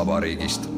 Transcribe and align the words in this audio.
koduvabariigist. 0.00 0.70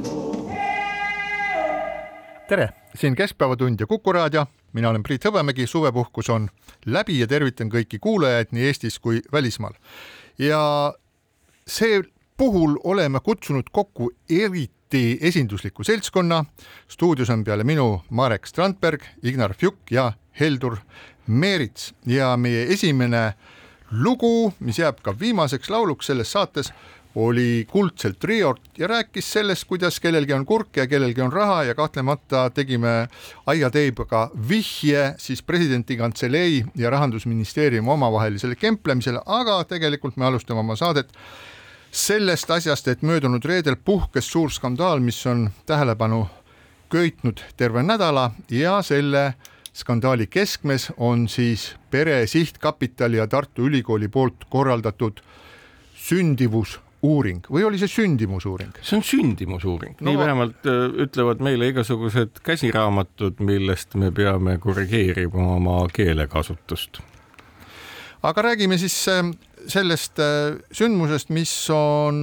tere, 2.48 2.68
siin 2.94 3.16
Keskpäevatund 3.16 3.80
ja 3.80 3.86
Kuku 3.86 4.12
raadio, 4.12 4.46
mina 4.72 4.90
olen 4.90 5.02
Priit 5.02 5.24
Hõbemägi, 5.24 5.66
suvepuhkus 5.66 6.30
on 6.30 6.48
läbi 6.86 7.20
ja 7.20 7.26
tervitan 7.26 7.70
kõiki 7.70 8.00
kuulajaid 8.00 8.50
nii 8.52 8.66
Eestis 8.66 8.98
kui 8.98 9.20
välismaal. 9.32 9.72
ja 10.38 10.92
see 11.66 12.02
puhul 12.36 12.76
oleme 12.84 13.20
kutsunud 13.20 13.70
kokku 13.72 14.10
eriti 14.30 15.18
esindusliku 15.20 15.84
seltskonna. 15.84 16.44
stuudios 16.88 17.30
on 17.30 17.44
peale 17.44 17.64
minu 17.64 18.02
Marek 18.10 18.46
Strandberg, 18.46 19.02
Ignar 19.22 19.54
Fjuk 19.54 19.90
ja 19.90 20.12
Heldur 20.40 20.76
Meerits 21.26 21.94
ja 22.06 22.36
meie 22.36 22.66
esimene 22.72 23.34
lugu, 23.90 24.52
mis 24.60 24.78
jääb 24.78 25.00
ka 25.02 25.14
viimaseks 25.20 25.70
lauluks 25.70 26.06
selles 26.06 26.32
saates, 26.32 26.72
oli 27.14 27.66
kuldselt 27.70 28.18
triot 28.18 28.60
ja 28.78 28.88
rääkis 28.88 29.32
sellest, 29.32 29.64
kuidas 29.68 30.00
kellelgi 30.00 30.32
on 30.32 30.46
kurk 30.46 30.76
ja 30.76 30.86
kellelgi 30.86 31.20
on 31.20 31.32
raha 31.32 31.62
ja 31.64 31.74
kahtlemata 31.74 32.50
tegime 32.50 33.08
aiateibaga 33.46 34.30
vihje 34.48 35.14
siis 35.18 35.42
presidendi 35.42 35.96
kantselei 35.96 36.64
ja 36.76 36.90
rahandusministeeriumi 36.90 37.90
omavahelisele 37.90 38.56
kemplemisele, 38.56 39.20
aga 39.26 39.64
tegelikult 39.64 40.16
me 40.16 40.24
alustame 40.24 40.60
oma 40.60 40.76
saadet 40.76 41.12
sellest 41.92 42.50
asjast, 42.50 42.88
et 42.88 43.02
möödunud 43.02 43.44
reedel 43.44 43.76
puhkes 43.76 44.30
suur 44.32 44.50
skandaal, 44.50 45.00
mis 45.00 45.26
on 45.26 45.50
tähelepanu 45.66 46.26
köitnud 46.92 47.40
terve 47.56 47.82
nädala 47.82 48.30
ja 48.50 48.78
selle 48.82 49.34
skandaali 49.72 50.26
keskmes 50.26 50.90
on 50.96 51.28
siis 51.28 51.74
Pere 51.90 52.26
Sihtkapitali 52.26 53.16
ja 53.16 53.26
Tartu 53.26 53.66
Ülikooli 53.68 54.08
poolt 54.08 54.44
korraldatud 54.48 55.20
sündivus 55.94 56.80
uuring 57.02 57.46
või 57.50 57.64
oli 57.66 57.80
see 57.80 57.90
sündimusuuring? 57.90 58.76
see 58.82 58.98
on 58.98 59.06
sündimusuuring 59.06 59.98
no,, 59.98 60.10
nii 60.10 60.18
vähemalt 60.20 60.68
äh, 60.70 60.84
ütlevad 61.06 61.42
meile 61.44 61.72
igasugused 61.72 62.42
käsiraamatud, 62.46 63.42
millest 63.42 63.96
me 63.98 64.12
peame 64.14 64.58
korrigeerima 64.62 65.48
oma 65.56 65.80
keelekasutust. 65.92 67.02
aga 68.22 68.46
räägime 68.48 68.78
siis 68.78 68.96
äh, 69.10 69.24
sellest 69.66 70.22
äh, 70.22 70.60
sündmusest, 70.72 71.32
mis 71.34 71.54
on, 71.74 72.14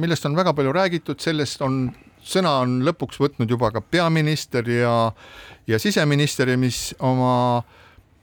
millest 0.00 0.26
on 0.26 0.38
väga 0.38 0.54
palju 0.54 0.72
räägitud, 0.72 1.18
sellest 1.22 1.62
on, 1.66 1.88
sõna 2.22 2.60
on 2.62 2.80
lõpuks 2.86 3.18
võtnud 3.22 3.50
juba 3.50 3.72
ka 3.74 3.82
peaminister 3.82 4.70
ja, 4.70 4.94
ja 5.66 5.82
siseminister 5.82 6.54
ja 6.54 6.58
mis 6.58 6.92
oma 6.98 7.62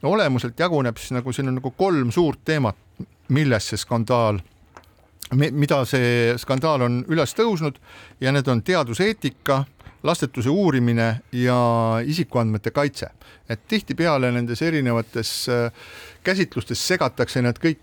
olemuselt 0.06 0.58
jaguneb 0.60 0.96
siis 1.00 1.16
nagu 1.16 1.32
siin 1.32 1.50
on 1.50 1.58
nagu 1.60 1.72
kolm 1.76 2.12
suurt 2.14 2.40
teemat, 2.44 2.76
milles 3.28 3.72
see 3.72 3.80
skandaal 3.80 4.40
mida 5.34 5.80
see 5.88 6.34
skandaal 6.38 6.86
on 6.86 7.00
üles 7.10 7.34
tõusnud 7.34 7.80
ja 8.20 8.32
need 8.32 8.46
on 8.48 8.62
teaduseetika, 8.62 9.64
lastetuse 10.06 10.50
uurimine 10.50 11.08
ja 11.32 11.56
isikuandmete 12.04 12.70
kaitse. 12.70 13.10
et 13.48 13.60
tihtipeale 13.68 14.32
nendes 14.32 14.62
erinevates 14.62 15.48
äh, 15.48 15.72
käsitlustes 16.22 16.88
segatakse 16.88 17.42
need 17.42 17.58
kõik 17.62 17.82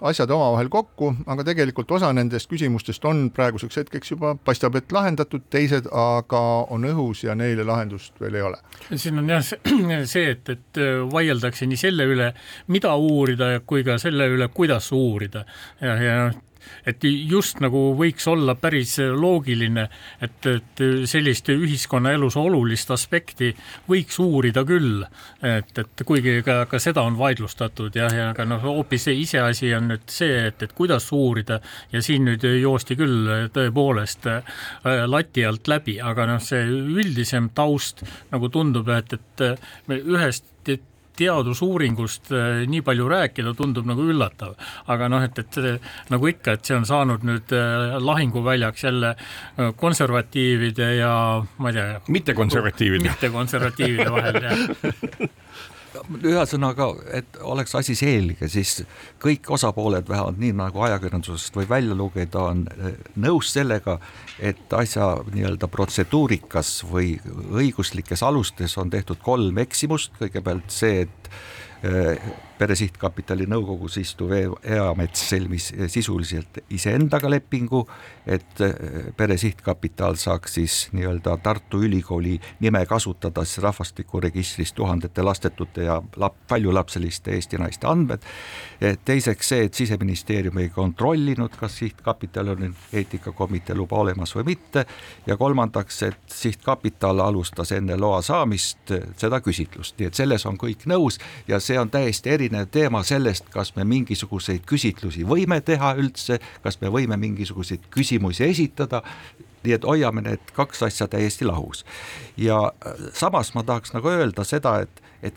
asjad 0.00 0.30
omavahel 0.30 0.68
kokku, 0.68 1.12
aga 1.30 1.44
tegelikult 1.46 1.90
osa 1.94 2.12
nendest 2.12 2.50
küsimustest 2.50 3.04
on 3.06 3.28
praeguseks 3.34 3.76
hetkeks 3.76 4.10
juba 4.10 4.34
paistab, 4.44 4.74
et 4.76 4.92
lahendatud, 4.92 5.44
teised 5.50 5.86
aga 5.92 6.40
on 6.74 6.88
õhus 6.90 7.22
ja 7.26 7.36
neile 7.38 7.64
lahendust 7.64 8.18
veel 8.20 8.34
ei 8.34 8.42
ole. 8.42 8.58
siin 8.96 9.18
on 9.18 9.30
jah 9.30 9.44
see, 9.44 10.30
et, 10.34 10.48
et 10.48 10.82
vaieldakse 11.12 11.66
nii 11.70 11.78
selle 11.78 12.06
üle, 12.10 12.32
mida 12.66 12.94
uurida 12.96 13.52
kui 13.66 13.84
ka 13.86 13.98
selle 14.02 14.26
üle, 14.34 14.48
kuidas 14.54 14.90
uurida 14.96 15.44
ja, 15.80 15.94
ja 15.94 16.16
noh, 16.26 16.40
et 16.86 17.04
just 17.04 17.60
nagu 17.60 17.90
võiks 17.98 18.26
olla 18.30 18.54
päris 18.58 18.96
loogiline, 18.98 19.86
et, 20.22 20.46
et 20.46 20.82
sellist 21.10 21.48
ühiskonnaelus 21.52 22.36
olulist 22.40 22.90
aspekti 22.94 23.52
võiks 23.88 24.18
uurida 24.22 24.64
küll, 24.68 25.04
et, 25.42 25.72
et 25.78 26.04
kuigi 26.06 26.40
ka, 26.46 26.64
ka 26.70 26.80
seda 26.82 27.04
on 27.06 27.18
vaidlustatud 27.18 27.96
ja, 27.96 28.10
ja 28.14 28.28
aga 28.34 28.46
noh, 28.48 28.62
hoopis 28.64 29.08
iseasi 29.12 29.72
on 29.76 29.90
nüüd 29.92 30.06
see, 30.10 30.46
et, 30.50 30.62
et 30.62 30.74
kuidas 30.76 31.10
uurida 31.16 31.60
ja 31.92 32.02
siin 32.04 32.28
nüüd 32.28 32.44
joosti 32.60 32.96
küll 32.98 33.48
tõepoolest 33.54 34.30
äh, 34.30 34.62
lati 35.06 35.46
alt 35.46 35.68
läbi, 35.70 35.98
aga 36.02 36.28
noh, 36.34 36.42
see 36.44 36.64
üldisem 36.68 37.50
taust 37.54 38.04
nagu 38.30 38.50
tundub, 38.52 38.88
et, 38.94 39.18
et 39.18 39.46
me 39.90 40.00
ühest 40.00 40.49
teadusuuringust 41.20 42.32
äh, 42.34 42.62
nii 42.70 42.82
palju 42.86 43.08
rääkida 43.10 43.54
tundub 43.58 43.88
nagu 43.88 44.06
üllatav, 44.12 44.56
aga 44.90 45.10
noh, 45.12 45.24
et, 45.26 45.38
et 45.42 46.10
nagu 46.12 46.30
ikka, 46.30 46.56
et 46.56 46.70
see 46.70 46.78
on 46.78 46.88
saanud 46.88 47.26
nüüd 47.26 47.54
äh, 47.56 47.98
lahinguväljaks 48.02 48.86
jälle 48.88 49.14
äh, 49.14 49.70
konservatiivide 49.80 50.94
ja 51.00 51.12
ma 51.58 51.72
ei 51.72 51.78
tea. 51.78 52.00
mittekonservatiivide. 52.08 53.08
mittekonservatiivide 53.08 54.10
vahel 54.14 54.42
jah 54.48 54.58
ühesõnaga, 56.22 56.88
et 57.16 57.38
oleks 57.42 57.74
asi 57.78 57.94
selge, 57.98 58.48
siis 58.50 58.80
kõik 59.22 59.50
osapooled, 59.54 60.08
vähemalt 60.08 60.38
nii 60.40 60.52
nagu 60.58 60.84
ajakirjandusest 60.86 61.56
võib 61.56 61.70
välja 61.70 61.96
lugeda, 61.96 62.44
on 62.52 62.66
eh, 62.76 62.98
nõus 63.20 63.52
sellega, 63.54 63.98
et 64.38 64.72
asja 64.76 65.12
nii-öelda 65.32 65.70
protseduurikas 65.70 66.80
või 66.90 67.16
õiguslikes 67.50 68.22
alustes 68.26 68.76
on 68.80 68.92
tehtud 68.92 69.22
kolm 69.24 69.58
eksimust, 69.62 70.14
kõigepealt 70.20 70.70
see, 70.74 71.06
et 71.08 71.32
eh, 71.86 72.30
Pere 72.60 72.74
Sihtkapitali 72.76 73.46
nõukogus 73.48 73.94
istuv 74.02 74.34
Eamets 74.36 75.22
sõlmis 75.30 75.70
sisuliselt 75.88 76.58
iseendaga 76.76 77.30
lepingu, 77.32 77.86
et 78.28 78.60
eh, 78.60 79.06
Pere 79.16 79.38
Sihtkapital 79.40 80.18
saaks 80.20 80.58
siis 80.58 80.74
nii-öelda 80.92 81.38
Tartu 81.40 81.80
Ülikooli 81.86 82.34
nime 82.60 82.82
kasutada 82.86 83.46
siis 83.48 83.62
rahvastikuregistris 83.64 84.74
tuhandete 84.76 85.24
lastetute 85.24 85.86
ja 85.86 85.96
lap-, 86.20 86.36
paljulapseliste 86.48 87.32
Eesti 87.32 87.56
naiste 87.62 87.88
andmed. 87.88 88.28
teiseks 89.04 89.48
see, 89.48 89.64
et 89.64 89.74
siseministeerium 89.74 90.58
ei 90.60 90.68
kontrollinud, 90.68 91.56
kas 91.56 91.78
sihtkapital 91.80 92.52
on 92.52 92.74
eetikakomitee 92.92 93.76
luba 93.76 94.02
olemas 94.04 94.36
või 94.36 94.50
mitte 94.52 94.84
ja 95.26 95.36
kolmandaks, 95.40 96.02
et 96.02 96.36
sihtkapital 96.42 97.24
alustas 97.24 97.72
enne 97.72 97.96
loa 97.96 98.20
saamist 98.22 98.92
seda 99.16 99.40
küsitlust, 99.40 99.96
nii 99.96 100.12
et 100.12 100.22
selles 100.22 100.44
on 100.46 100.60
kõik 100.60 100.84
nõus 100.92 101.16
ja 101.48 101.56
see 101.60 101.80
on 101.80 101.88
täiesti 101.90 102.36
erinev 102.36 102.49
erinev 102.50 102.68
teema 102.70 103.02
sellest, 103.02 103.48
kas 103.50 103.74
me 103.76 103.84
mingisuguseid 103.84 104.64
küsitlusi 104.66 105.24
võime 105.26 105.60
teha 105.62 105.94
üldse, 105.98 106.40
kas 106.62 106.80
me 106.80 106.90
võime 106.90 107.16
mingisuguseid 107.16 107.86
küsimusi 107.90 108.44
esitada, 108.44 109.02
nii 109.64 109.76
et 109.76 109.84
hoiame 109.84 110.22
need 110.22 110.52
kaks 110.56 110.82
asja 110.82 111.06
täiesti 111.08 111.44
lahus. 111.44 111.84
ja 112.36 112.72
äh, 112.86 112.94
samas 113.12 113.54
ma 113.54 113.62
tahaks 113.62 113.92
nagu 113.92 114.08
öelda 114.08 114.44
seda, 114.44 114.80
et, 114.80 115.02
et 115.22 115.34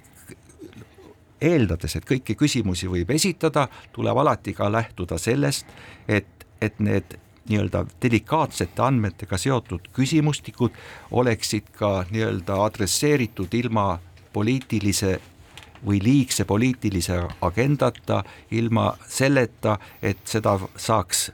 eeldades, 1.42 1.96
et 1.96 2.06
kõiki 2.06 2.36
küsimusi 2.36 2.88
võib 2.88 3.12
esitada, 3.12 3.68
tuleb 3.92 4.18
alati 4.18 4.54
ka 4.54 4.72
lähtuda 4.72 5.18
sellest, 5.18 5.66
et, 6.08 6.48
et 6.62 6.80
need 6.80 7.20
nii-öelda 7.50 7.86
delikaatsete 8.02 8.82
andmetega 8.82 9.38
seotud 9.38 9.90
küsimustikud 9.94 10.72
oleksid 11.12 11.68
ka 11.76 12.06
nii-öelda 12.10 12.64
adresseeritud 12.64 13.54
ilma 13.54 14.00
poliitilise 14.34 15.20
või 15.86 16.00
liigse 16.04 16.46
poliitilise 16.46 17.20
agendata, 17.42 18.24
ilma 18.52 18.94
selleta, 19.08 19.78
et 20.02 20.22
seda 20.26 20.58
saaks 20.76 21.32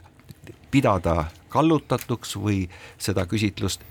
pidada 0.70 1.24
kallutatuks 1.48 2.36
või 2.36 2.64
seda 2.98 3.26
küsitlust 3.26 3.82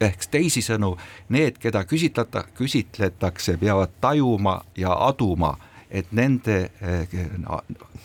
ehk 0.00 0.28
teisisõnu, 0.30 0.92
need, 1.34 1.58
keda 1.58 1.82
küsitleta, 1.88 2.44
küsitletakse, 2.54 3.56
peavad 3.58 3.96
tajuma 4.00 4.60
ja 4.78 4.94
aduma, 5.08 5.56
et 5.90 6.12
nende 6.12 6.60
eh, 6.80 7.18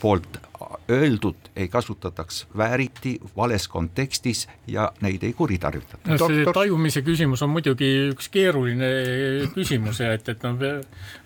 poolt 0.02 0.40
öeldud 0.90 1.36
ei 1.56 1.68
kasutataks 1.68 2.48
vääriti, 2.58 3.20
vales 3.38 3.68
kontekstis 3.68 4.48
ja 4.68 4.92
neid 5.02 5.24
ei 5.24 5.34
kuritarvitata 5.34 6.10
no,. 6.10 6.28
see 6.28 6.46
tajumise 6.54 7.04
küsimus 7.06 7.44
on 7.44 7.52
muidugi 7.54 7.90
üks 8.12 8.30
keeruline 8.34 8.90
küsimus 9.54 10.00
ja 10.04 10.14
et, 10.18 10.30
et 10.30 10.46
noh, 10.48 10.64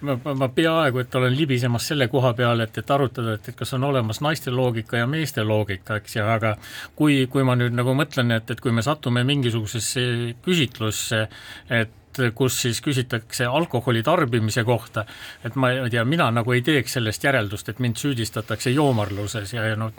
ma, 0.01 0.17
ma 0.33 0.49
peaaegu, 0.53 1.01
et 1.03 1.15
olen 1.15 1.37
libisemas 1.37 1.87
selle 1.91 2.09
koha 2.11 2.33
peal, 2.37 2.65
et, 2.65 2.77
et 2.77 2.95
arutada, 2.97 3.37
et, 3.37 3.51
et 3.51 3.57
kas 3.57 3.73
on 3.77 3.87
olemas 3.89 4.21
naiste 4.25 4.53
loogika 4.53 5.01
ja 5.01 5.07
meeste 5.09 5.45
loogika, 5.45 6.01
eks 6.01 6.19
ja 6.19 6.27
aga 6.33 6.55
kui, 6.95 7.23
kui 7.31 7.45
ma 7.47 7.57
nüüd 7.59 7.77
nagu 7.77 7.95
mõtlen, 7.97 8.33
et, 8.37 8.51
et 8.51 8.61
kui 8.61 8.73
me 8.75 8.85
satume 8.85 9.23
mingisugusesse 9.27 10.35
küsitlusse, 10.45 11.27
et 11.69 11.95
kus 12.35 12.61
siis 12.61 12.81
küsitakse 12.83 13.45
alkoholi 13.45 14.03
tarbimise 14.03 14.63
kohta, 14.67 15.05
et 15.45 15.55
ma 15.55 15.71
ei 15.75 15.89
tea, 15.93 16.03
mina 16.05 16.29
nagu 16.31 16.53
ei 16.55 16.61
teeks 16.65 16.97
sellest 16.97 17.23
järeldust, 17.23 17.69
et 17.69 17.79
mind 17.83 17.99
süüdistatakse 18.01 18.73
joomarluses 18.75 19.53
ja, 19.53 19.65
ja 19.71 19.79
noh, 19.79 19.93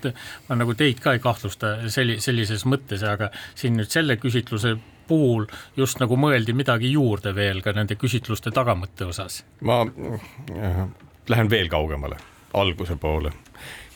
ma 0.48 0.58
nagu 0.58 0.74
teid 0.78 1.02
ka 1.04 1.16
ei 1.16 1.24
kahtlusta 1.24 1.76
selli-, 1.88 2.20
sellises 2.22 2.66
mõttes, 2.68 3.04
aga 3.06 3.30
siin 3.58 3.78
nüüd 3.78 3.90
selle 3.92 4.18
küsitluse 4.20 4.76
puhul 5.08 5.46
just 5.76 6.00
nagu 6.02 6.16
mõeldi 6.20 6.54
midagi 6.56 6.92
juurde 6.92 7.34
veel 7.36 7.62
ka 7.64 7.72
nende 7.76 7.96
küsitluste 8.00 8.52
tagamõtte 8.54 9.08
osas. 9.08 9.42
ma 9.60 9.82
äh, 9.84 10.82
lähen 11.28 11.50
veel 11.50 11.70
kaugemale, 11.72 12.18
alguse 12.54 12.96
poole 12.96 13.32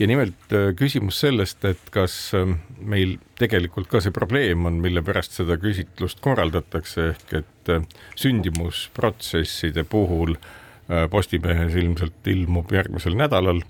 ja 0.02 0.08
nimelt 0.10 0.52
äh, 0.52 0.72
küsimus 0.76 1.20
sellest, 1.22 1.64
et 1.68 1.90
kas 1.94 2.14
ähm, 2.36 2.56
meil 2.78 3.16
tegelikult 3.40 3.90
ka 3.90 4.00
see 4.02 4.14
probleem 4.14 4.66
on, 4.68 4.80
mille 4.82 5.02
pärast 5.04 5.36
seda 5.36 5.58
küsitlust 5.60 6.22
korraldatakse, 6.24 7.12
ehk 7.12 7.36
et 7.42 7.72
äh, 7.72 7.84
sündimusprotsesside 8.18 9.84
puhul 9.88 10.36
äh, 10.36 11.06
Postimehes 11.10 11.76
ilmselt 11.78 12.32
ilmub 12.34 12.72
järgmisel 12.72 13.18
nädalal. 13.18 13.62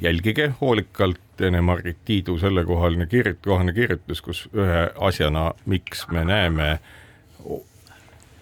jälgige 0.00 0.48
hoolikalt 0.60 1.40
Ene-Margit 1.40 1.98
Tiidu 2.04 2.34
sellekohaline 2.38 3.04
kirjut-, 3.06 3.38
kohane 3.44 3.70
kirjutus, 3.72 4.22
kus 4.26 4.40
ühe 4.50 4.80
asjana, 4.98 5.52
miks 5.70 6.08
me 6.10 6.24
näeme 6.26 6.70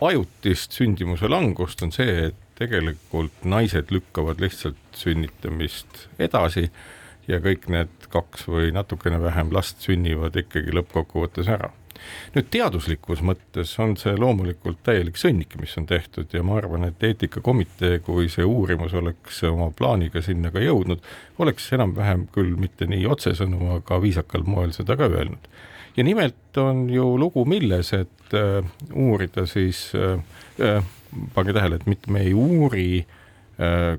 ajutist 0.00 0.72
sündimuse 0.72 1.28
langust, 1.28 1.82
on 1.84 1.92
see, 1.92 2.30
et 2.30 2.47
tegelikult 2.58 3.44
naised 3.46 3.92
lükkavad 3.94 4.40
lihtsalt 4.42 4.78
sünnitamist 4.98 6.08
edasi 6.18 6.68
ja 7.28 7.38
kõik 7.44 7.68
need 7.70 8.08
kaks 8.12 8.48
või 8.48 8.72
natukene 8.74 9.20
vähem 9.22 9.52
last 9.54 9.84
sünnivad 9.84 10.36
ikkagi 10.40 10.74
lõppkokkuvõttes 10.74 11.50
ära. 11.52 11.70
nüüd 12.34 12.46
teaduslikus 12.54 13.24
mõttes 13.26 13.72
on 13.82 13.96
see 13.98 14.14
loomulikult 14.14 14.78
täielik 14.86 15.16
sõnnik, 15.18 15.56
mis 15.60 15.74
on 15.80 15.86
tehtud 15.86 16.30
ja 16.32 16.44
ma 16.46 16.60
arvan, 16.60 16.84
et 16.86 17.02
eetikakomitee, 17.02 17.98
kui 18.06 18.28
see 18.30 18.46
uurimus 18.46 18.94
oleks 18.94 19.42
oma 19.50 19.72
plaaniga 19.74 20.22
sinna 20.22 20.52
ka 20.54 20.62
jõudnud, 20.62 21.02
oleks 21.42 21.66
enam-vähem 21.74 22.28
küll 22.32 22.54
mitte 22.56 22.86
nii 22.86 23.06
otsesõnu, 23.06 23.72
aga 23.80 23.98
viisakal 24.02 24.46
moel 24.46 24.72
seda 24.76 24.96
ka 24.96 25.10
öelnud. 25.10 25.50
ja 25.96 26.04
nimelt 26.04 26.56
on 26.56 26.86
ju 26.90 27.16
lugu 27.18 27.44
milles, 27.44 27.92
et 27.92 28.34
äh, 28.34 28.62
uurida 28.94 29.46
siis 29.46 29.90
äh, 29.94 30.22
äh 30.62 30.97
pange 31.34 31.54
tähele, 31.56 31.78
et 31.78 31.86
mitte 31.90 32.12
me 32.12 32.22
ei 32.26 32.34
uuri 32.36 32.88
äh, 33.02 33.98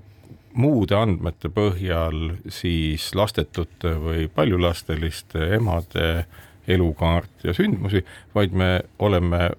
muude 0.60 0.98
andmete 0.98 1.52
põhjal 1.54 2.36
siis 2.52 3.12
lastetute 3.16 3.94
või 4.02 4.28
paljulasteliste 4.34 5.54
emade 5.60 6.26
elukaart 6.70 7.46
ja 7.48 7.54
sündmusi, 7.58 8.04
vaid 8.36 8.54
me 8.54 8.72
oleme 9.00 9.50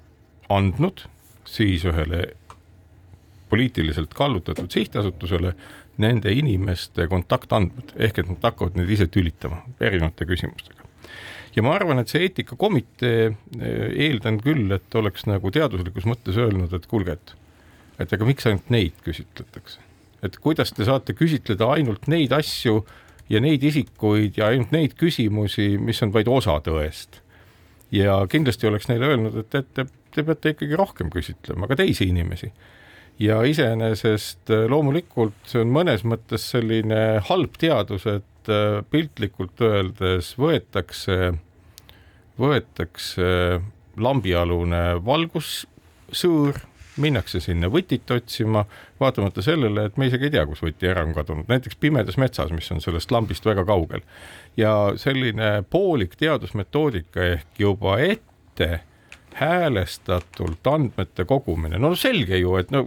andnud 0.51 1.07
siis 1.49 1.85
ühele 1.89 2.35
poliitiliselt 3.51 4.15
kallutatud 4.15 4.71
sihtasutusele 4.71 5.55
nende 6.01 6.33
inimeste 6.33 7.07
kontaktandmed, 7.11 7.95
ehk 7.99 8.23
et 8.23 8.31
nad 8.31 8.47
hakkavad 8.47 8.79
neid 8.79 8.93
ise 8.95 9.09
tülitama 9.11 9.65
erinevate 9.83 10.27
küsimustega. 10.29 10.87
Ja 11.57 11.65
ma 11.67 11.75
arvan, 11.75 11.99
et 11.99 12.13
see 12.13 12.23
eetikakomitee 12.29 13.23
eh, 13.27 13.87
eeldan 14.07 14.39
küll, 14.43 14.71
et 14.75 14.95
oleks 14.95 15.27
nagu 15.27 15.51
teaduslikus 15.51 16.07
mõttes 16.07 16.39
öelnud, 16.39 16.73
et 16.77 16.87
kuulge, 16.91 17.19
et 17.19 17.35
et 18.01 18.13
aga 18.17 18.27
miks 18.29 18.49
ainult 18.49 18.71
neid 18.73 18.97
küsitletakse, 19.05 19.81
et 20.25 20.37
kuidas 20.43 20.75
te 20.77 20.87
saate 20.89 21.17
küsitleda 21.17 21.69
ainult 21.77 22.09
neid 22.11 22.33
asju 22.37 22.83
ja 23.31 23.41
neid 23.43 23.65
isikuid 23.67 24.41
ja 24.41 24.51
ainult 24.51 24.75
neid 24.75 24.97
küsimusi, 25.01 25.75
mis 25.79 26.03
on 26.05 26.15
vaid 26.15 26.29
osa 26.29 26.59
tõest. 26.65 27.23
ja 27.91 28.21
kindlasti 28.31 28.67
oleks 28.67 28.89
neile 28.89 29.13
öelnud, 29.13 29.41
et, 29.45 29.55
et 29.55 29.73
te, 29.75 29.87
te 30.15 30.27
peate 30.27 30.55
ikkagi 30.55 30.77
rohkem 30.79 31.11
küsitlema 31.11 31.67
ka 31.71 31.79
teisi 31.81 32.07
inimesi 32.11 32.53
ja 33.21 33.43
iseenesest 33.45 34.53
loomulikult 34.71 35.51
see 35.51 35.61
on 35.65 35.73
mõnes 35.75 36.07
mõttes 36.07 36.47
selline 36.55 37.21
halb 37.27 37.59
teadus, 37.61 38.07
et 38.07 38.25
et 38.41 38.87
piltlikult 38.91 39.61
öeldes 39.65 40.33
võetakse, 40.41 41.35
võetakse 42.41 43.61
lambialune 44.01 44.83
valgussõõr, 45.05 46.61
minnakse 46.97 47.41
sinna 47.41 47.71
võtit 47.71 48.11
otsima, 48.11 48.65
vaatamata 49.01 49.43
sellele, 49.43 49.87
et 49.87 49.97
me 49.97 50.09
isegi 50.11 50.29
ei 50.29 50.35
tea, 50.35 50.45
kus 50.47 50.63
võti 50.65 50.91
ära 50.91 51.05
on 51.07 51.15
kadunud, 51.15 51.49
näiteks 51.51 51.79
pimedas 51.81 52.19
metsas, 52.21 52.53
mis 52.55 52.71
on 52.75 52.83
sellest 52.83 53.11
lambist 53.15 53.47
väga 53.47 53.65
kaugel. 53.65 54.03
ja 54.57 54.93
selline 54.97 55.63
poolik 55.71 56.17
teadusmetoodika 56.19 57.25
ehk 57.37 57.61
juba 57.63 57.99
ette 58.03 58.81
häälestatult 59.35 60.67
andmete 60.67 61.25
kogumine, 61.29 61.79
no 61.79 61.93
selge 61.99 62.39
ju, 62.41 62.55
et 62.61 62.71
no 62.75 62.83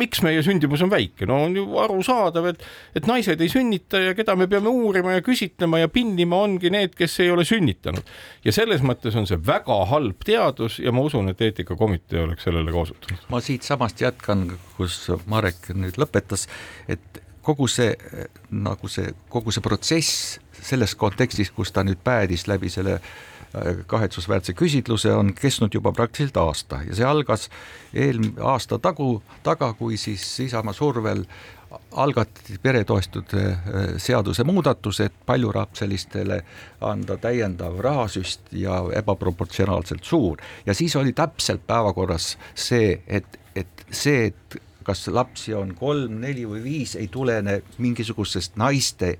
miks 0.00 0.22
meie 0.24 0.42
sündimus 0.44 0.82
on 0.84 0.92
väike, 0.92 1.26
no 1.28 1.40
on 1.46 1.56
ju 1.56 1.64
arusaadav, 1.82 2.50
et, 2.52 2.64
et 2.96 3.08
naised 3.10 3.40
ei 3.40 3.50
sünnita 3.52 4.02
ja 4.04 4.14
keda 4.18 4.36
me 4.38 4.48
peame 4.50 4.72
uurima 4.72 5.16
ja 5.16 5.24
küsitlema 5.24 5.82
ja 5.82 5.90
pinnima, 5.92 6.42
ongi 6.46 6.72
need, 6.72 6.94
kes 6.98 7.18
ei 7.24 7.32
ole 7.34 7.44
sünnitanud. 7.48 8.06
ja 8.44 8.54
selles 8.54 8.84
mõttes 8.86 9.16
on 9.18 9.28
see 9.28 9.40
väga 9.46 9.80
halb 9.90 10.22
teadus 10.24 10.78
ja 10.82 10.92
ma 10.92 11.04
usun, 11.06 11.32
et 11.32 11.40
eetikakomitee 11.40 12.22
oleks 12.24 12.46
sellele 12.48 12.72
ka 12.72 12.84
osutanud. 12.86 13.26
ma 13.32 13.42
siitsamast 13.44 14.00
jätkan, 14.00 14.46
kus 14.76 15.02
Marek 15.26 15.72
nüüd 15.74 15.98
lõpetas, 16.00 16.46
et 16.88 17.22
kogu 17.42 17.68
see 17.70 17.94
nagu 18.50 18.88
see, 18.88 19.12
kogu 19.32 19.52
see 19.54 19.64
protsess 19.64 20.38
selles 20.60 20.94
kontekstis, 20.98 21.50
kus 21.54 21.72
ta 21.72 21.84
nüüd 21.86 22.00
päädis 22.04 22.46
läbi 22.50 22.70
selle 22.72 23.00
kahetsusväärse 23.86 24.54
küsitluse 24.54 25.12
on 25.14 25.32
kestnud 25.34 25.74
juba 25.74 25.92
praktiliselt 25.92 26.36
aasta 26.36 26.82
ja 26.86 26.94
see 26.94 27.06
algas 27.06 27.48
eelmine 27.94 28.42
aasta 28.46 28.78
tagu, 28.78 29.22
taga, 29.42 29.72
kui 29.74 29.96
siis 29.98 30.22
Isamaa 30.46 30.74
survel 30.76 31.24
algatati 31.92 32.58
peretoetuste 32.62 33.42
seaduse 33.98 34.44
muudatus, 34.44 35.00
et 35.00 35.14
paljulapselistele 35.26 36.40
anda 36.80 37.16
täiendav 37.16 37.78
rahasüst 37.82 38.50
ja 38.52 38.80
ebaproportsionaalselt 38.98 40.04
suur. 40.04 40.40
Ja 40.66 40.74
siis 40.74 40.96
oli 40.96 41.12
täpselt 41.12 41.66
päevakorras 41.66 42.36
see, 42.54 43.00
et, 43.06 43.38
et 43.54 43.86
see, 43.90 44.30
et 44.30 44.58
kas 44.86 45.06
lapsi 45.12 45.54
on 45.54 45.74
kolm, 45.78 46.20
neli 46.24 46.46
või 46.48 46.62
viis, 46.64 46.96
ei 46.98 47.08
tulene 47.12 47.60
mingisugusest 47.78 48.58
naiste 48.58 49.16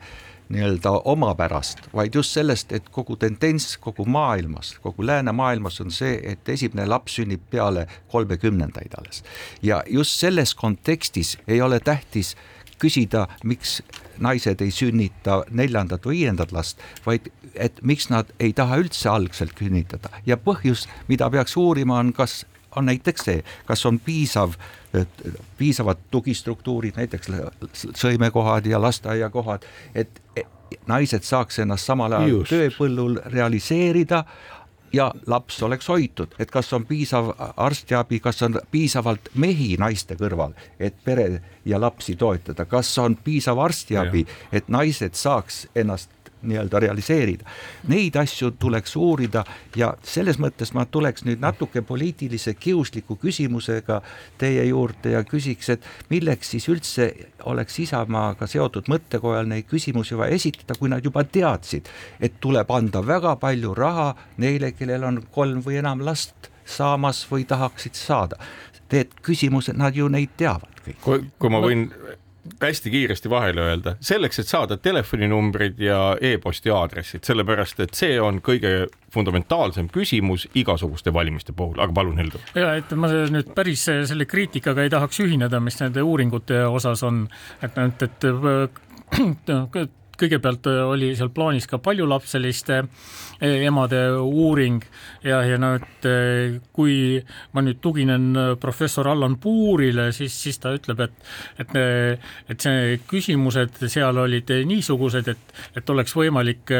nii-öelda 0.50 0.90
omapärast, 1.04 1.84
vaid 1.94 2.14
just 2.14 2.34
sellest, 2.34 2.72
et 2.72 2.88
kogu 2.90 3.16
tendents 3.16 3.76
kogu 3.78 4.04
maailmas, 4.04 4.74
kogu 4.82 5.06
läänemaailmas 5.06 5.80
on 5.80 5.90
see, 5.94 6.18
et 6.32 6.48
esimene 6.48 6.88
laps 6.90 7.20
sünnib 7.20 7.42
peale 7.50 7.86
kolmekümnendaid 8.12 8.96
alles. 8.98 9.24
ja 9.62 9.82
just 9.86 10.20
selles 10.20 10.54
kontekstis 10.54 11.38
ei 11.48 11.62
ole 11.62 11.80
tähtis 11.80 12.36
küsida, 12.80 13.26
miks 13.44 13.82
naised 14.18 14.60
ei 14.64 14.70
sünnita 14.70 15.44
neljandat 15.50 16.06
või 16.06 16.22
viiendat 16.22 16.52
last, 16.52 16.80
vaid 17.06 17.28
et 17.54 17.82
miks 17.82 18.08
nad 18.10 18.30
ei 18.40 18.52
taha 18.56 18.78
üldse 18.80 19.08
algselt 19.10 19.58
sünnitada 19.58 20.10
ja 20.26 20.36
põhjus, 20.36 20.86
mida 21.08 21.30
peaks 21.30 21.56
uurima, 21.60 21.98
on 22.00 22.12
kas 22.16 22.44
on 22.76 22.86
näiteks 22.86 23.24
see, 23.26 23.42
kas 23.66 23.86
on 23.86 23.98
piisav, 24.00 24.54
piisavad 25.58 25.98
tugistruktuurid, 26.10 26.96
näiteks 26.96 27.30
sõimekohad 27.98 28.66
ja 28.70 28.80
lasteaiakohad, 28.82 29.66
et 29.94 30.20
naised 30.86 31.26
saaks 31.26 31.58
ennast 31.58 31.86
samal 31.86 32.12
ajal 32.12 32.28
Just. 32.28 32.50
tööpõllul 32.54 33.20
realiseerida 33.32 34.24
ja 34.92 35.10
laps 35.26 35.62
oleks 35.62 35.88
hoitud, 35.88 36.34
et 36.38 36.50
kas 36.50 36.72
on 36.72 36.84
piisav 36.86 37.30
arstiabi, 37.56 38.20
kas 38.20 38.42
on 38.42 38.58
piisavalt 38.70 39.30
mehi 39.34 39.76
naiste 39.78 40.16
kõrval, 40.18 40.54
et 40.80 40.96
pere 41.04 41.42
ja 41.64 41.80
lapsi 41.80 42.16
toetada, 42.16 42.64
kas 42.64 42.90
on 42.98 43.16
piisav 43.16 43.58
arstiabi, 43.58 44.26
et 44.52 44.68
naised 44.68 45.14
saaks 45.14 45.66
ennast 45.74 46.10
nii-öelda 46.42 46.80
realiseerida. 46.80 47.44
Neid 47.88 48.16
asju 48.16 48.50
tuleks 48.58 48.96
uurida 48.96 49.44
ja 49.76 49.92
selles 50.02 50.38
mõttes 50.40 50.72
ma 50.74 50.86
tuleks 50.86 51.24
nüüd 51.28 51.42
natuke 51.42 51.82
poliitilise 51.86 52.54
kiusliku 52.54 53.16
küsimusega 53.20 54.00
teie 54.38 54.64
juurde 54.68 55.14
ja 55.16 55.24
küsiks, 55.24 55.72
et 55.74 55.86
milleks 56.10 56.54
siis 56.54 56.68
üldse 56.72 57.10
oleks 57.44 57.78
Isamaaga 57.80 58.46
seotud 58.50 58.88
mõttekojal 58.90 59.48
neid 59.50 59.68
küsimusi 59.70 60.18
vaja 60.18 60.36
esitada, 60.36 60.76
kui 60.78 60.90
nad 60.92 61.04
juba 61.04 61.24
teadsid, 61.24 61.88
et 62.20 62.40
tuleb 62.40 62.70
anda 62.70 63.04
väga 63.06 63.36
palju 63.40 63.74
raha 63.74 64.14
neile, 64.38 64.72
kellel 64.72 65.04
on 65.04 65.22
kolm 65.32 65.62
või 65.64 65.80
enam 65.80 66.04
last 66.04 66.50
saamas 66.64 67.24
või 67.30 67.46
tahaksid 67.48 67.98
saada. 67.98 68.38
Need 68.90 69.12
küsimused, 69.22 69.76
nad 69.78 69.94
ju 69.94 70.08
neid 70.10 70.32
teavad 70.36 70.80
kõik. 70.84 71.00
kui, 71.04 71.24
kui 71.38 71.52
ma 71.52 71.60
võin 71.62 71.86
hästi 72.62 72.90
kiiresti 72.90 73.30
vahele 73.30 73.60
öelda, 73.60 73.94
selleks, 74.00 74.38
et 74.42 74.48
saada 74.48 74.76
telefoninumbrid 74.76 75.78
ja 75.82 76.16
e-posti 76.20 76.72
aadressid, 76.74 77.24
sellepärast 77.26 77.80
et 77.84 77.94
see 77.94 78.20
on 78.20 78.40
kõige 78.44 78.88
fundamentaalsem 79.14 79.88
küsimus 79.92 80.46
igasuguste 80.54 81.12
valimiste 81.12 81.52
puhul, 81.56 81.80
aga 81.82 81.92
palun, 81.92 82.18
Heldur. 82.20 82.42
ja 82.54 82.74
et 82.78 82.92
ma 82.96 83.10
nüüd 83.10 83.54
päris 83.54 83.84
selle 83.86 84.26
kriitikaga 84.30 84.86
ei 84.86 84.92
tahaks 84.92 85.20
ühineda, 85.24 85.60
mis 85.60 85.80
nende 85.80 86.02
uuringute 86.02 86.64
osas 86.66 87.02
on, 87.06 87.24
et, 87.62 87.78
et, 87.78 88.02
et 88.02 88.28
kõigepealt 90.20 90.68
oli 90.90 91.12
seal 91.18 91.32
plaanis 91.34 91.66
ka 91.70 91.80
paljulapseliste 91.82 92.82
emade 93.40 94.00
uuring 94.20 94.82
ja, 95.24 95.40
ja 95.48 95.56
noh, 95.60 95.78
et 95.80 96.08
kui 96.76 97.18
ma 97.54 97.64
nüüd 97.64 97.80
tuginen 97.80 98.34
professor 98.60 99.08
Allan 99.08 99.38
Puurile, 99.40 100.10
siis, 100.16 100.34
siis 100.36 100.60
ta 100.60 100.74
ütleb, 100.76 101.00
et, 101.06 101.30
et, 101.62 101.76
et 102.52 102.66
see 102.66 102.98
küsimused 103.08 103.80
seal 103.88 104.20
olid 104.20 104.52
niisugused, 104.68 105.30
et, 105.32 105.54
et 105.80 105.92
oleks 105.94 106.14
võimalik 106.16 106.72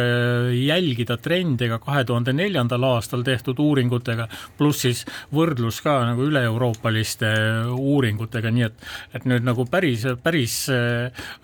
jälgida 0.61 1.16
trende 1.23 1.70
ka 1.73 1.80
kahe 1.85 2.04
tuhande 2.09 2.35
neljandal 2.37 2.85
aastal 2.92 3.25
tehtud 3.26 3.61
uuringutega, 3.62 4.28
pluss 4.59 4.85
siis 4.85 5.04
võrdlus 5.35 5.80
ka 5.85 5.97
nagu 6.11 6.28
üle-euroopaliste 6.28 7.30
uuringutega, 7.73 8.52
nii 8.52 8.68
et, 8.68 8.87
et 9.16 9.28
nüüd 9.28 9.47
nagu 9.47 9.66
päris, 9.70 10.06
päris 10.23 10.62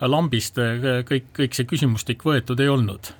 lambist 0.00 0.60
kõik, 1.08 1.32
kõik 1.36 1.56
see 1.56 1.68
küsimustik 1.86 2.24
võetud 2.26 2.58
ei 2.60 2.68
olnud? 2.68 3.12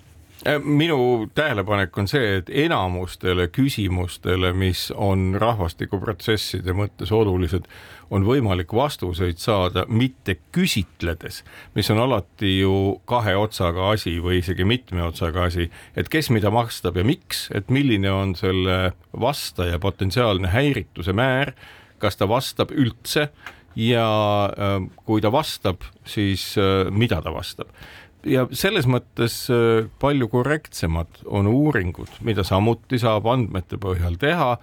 Äh, 0.47 0.59
minu 0.63 1.29
tähelepanek 1.35 1.97
on 1.99 2.09
see, 2.11 2.41
et 2.41 2.51
enamustele 2.51 3.47
küsimustele, 3.49 4.53
mis 4.53 4.91
on 4.91 5.37
rahvastikuprotsesside 5.39 6.75
mõttes 6.75 7.13
olulised, 7.15 7.67
on 8.11 8.27
võimalik 8.27 8.75
vastuseid 8.75 9.39
saada 9.39 9.87
mitte 9.89 10.37
küsitledes, 10.55 11.43
mis 11.75 11.91
on 11.91 12.03
alati 12.03 12.59
ju 12.61 13.01
kahe 13.07 13.35
otsaga 13.39 13.91
asi 13.95 14.19
või 14.23 14.41
isegi 14.43 14.67
mitme 14.67 15.03
otsaga 15.07 15.47
asi, 15.49 15.71
et 15.97 16.11
kes 16.11 16.31
mida 16.35 16.51
vastab 16.51 16.99
ja 16.99 17.07
miks, 17.07 17.49
et 17.55 17.71
milline 17.71 18.11
on 18.11 18.35
selle 18.39 18.97
vastaja 19.15 19.79
potentsiaalne 19.83 20.51
häirituse 20.53 21.15
määr, 21.15 21.55
kas 21.99 22.19
ta 22.19 22.29
vastab 22.29 22.75
üldse 22.75 23.31
ja 23.77 24.09
äh, 24.51 24.81
kui 25.07 25.23
ta 25.25 25.33
vastab, 25.33 25.87
siis 26.07 26.55
äh, 26.61 26.91
mida 26.91 27.23
ta 27.23 27.35
vastab 27.35 27.73
ja 28.27 28.47
selles 28.53 28.89
mõttes 28.91 29.45
äh, 29.53 29.87
palju 30.03 30.29
korrektsemad 30.33 31.23
on 31.27 31.49
uuringud, 31.51 32.21
mida 32.27 32.45
samuti 32.47 33.01
saab 33.03 33.29
andmete 33.31 33.79
põhjal 33.81 34.19
teha, 34.21 34.57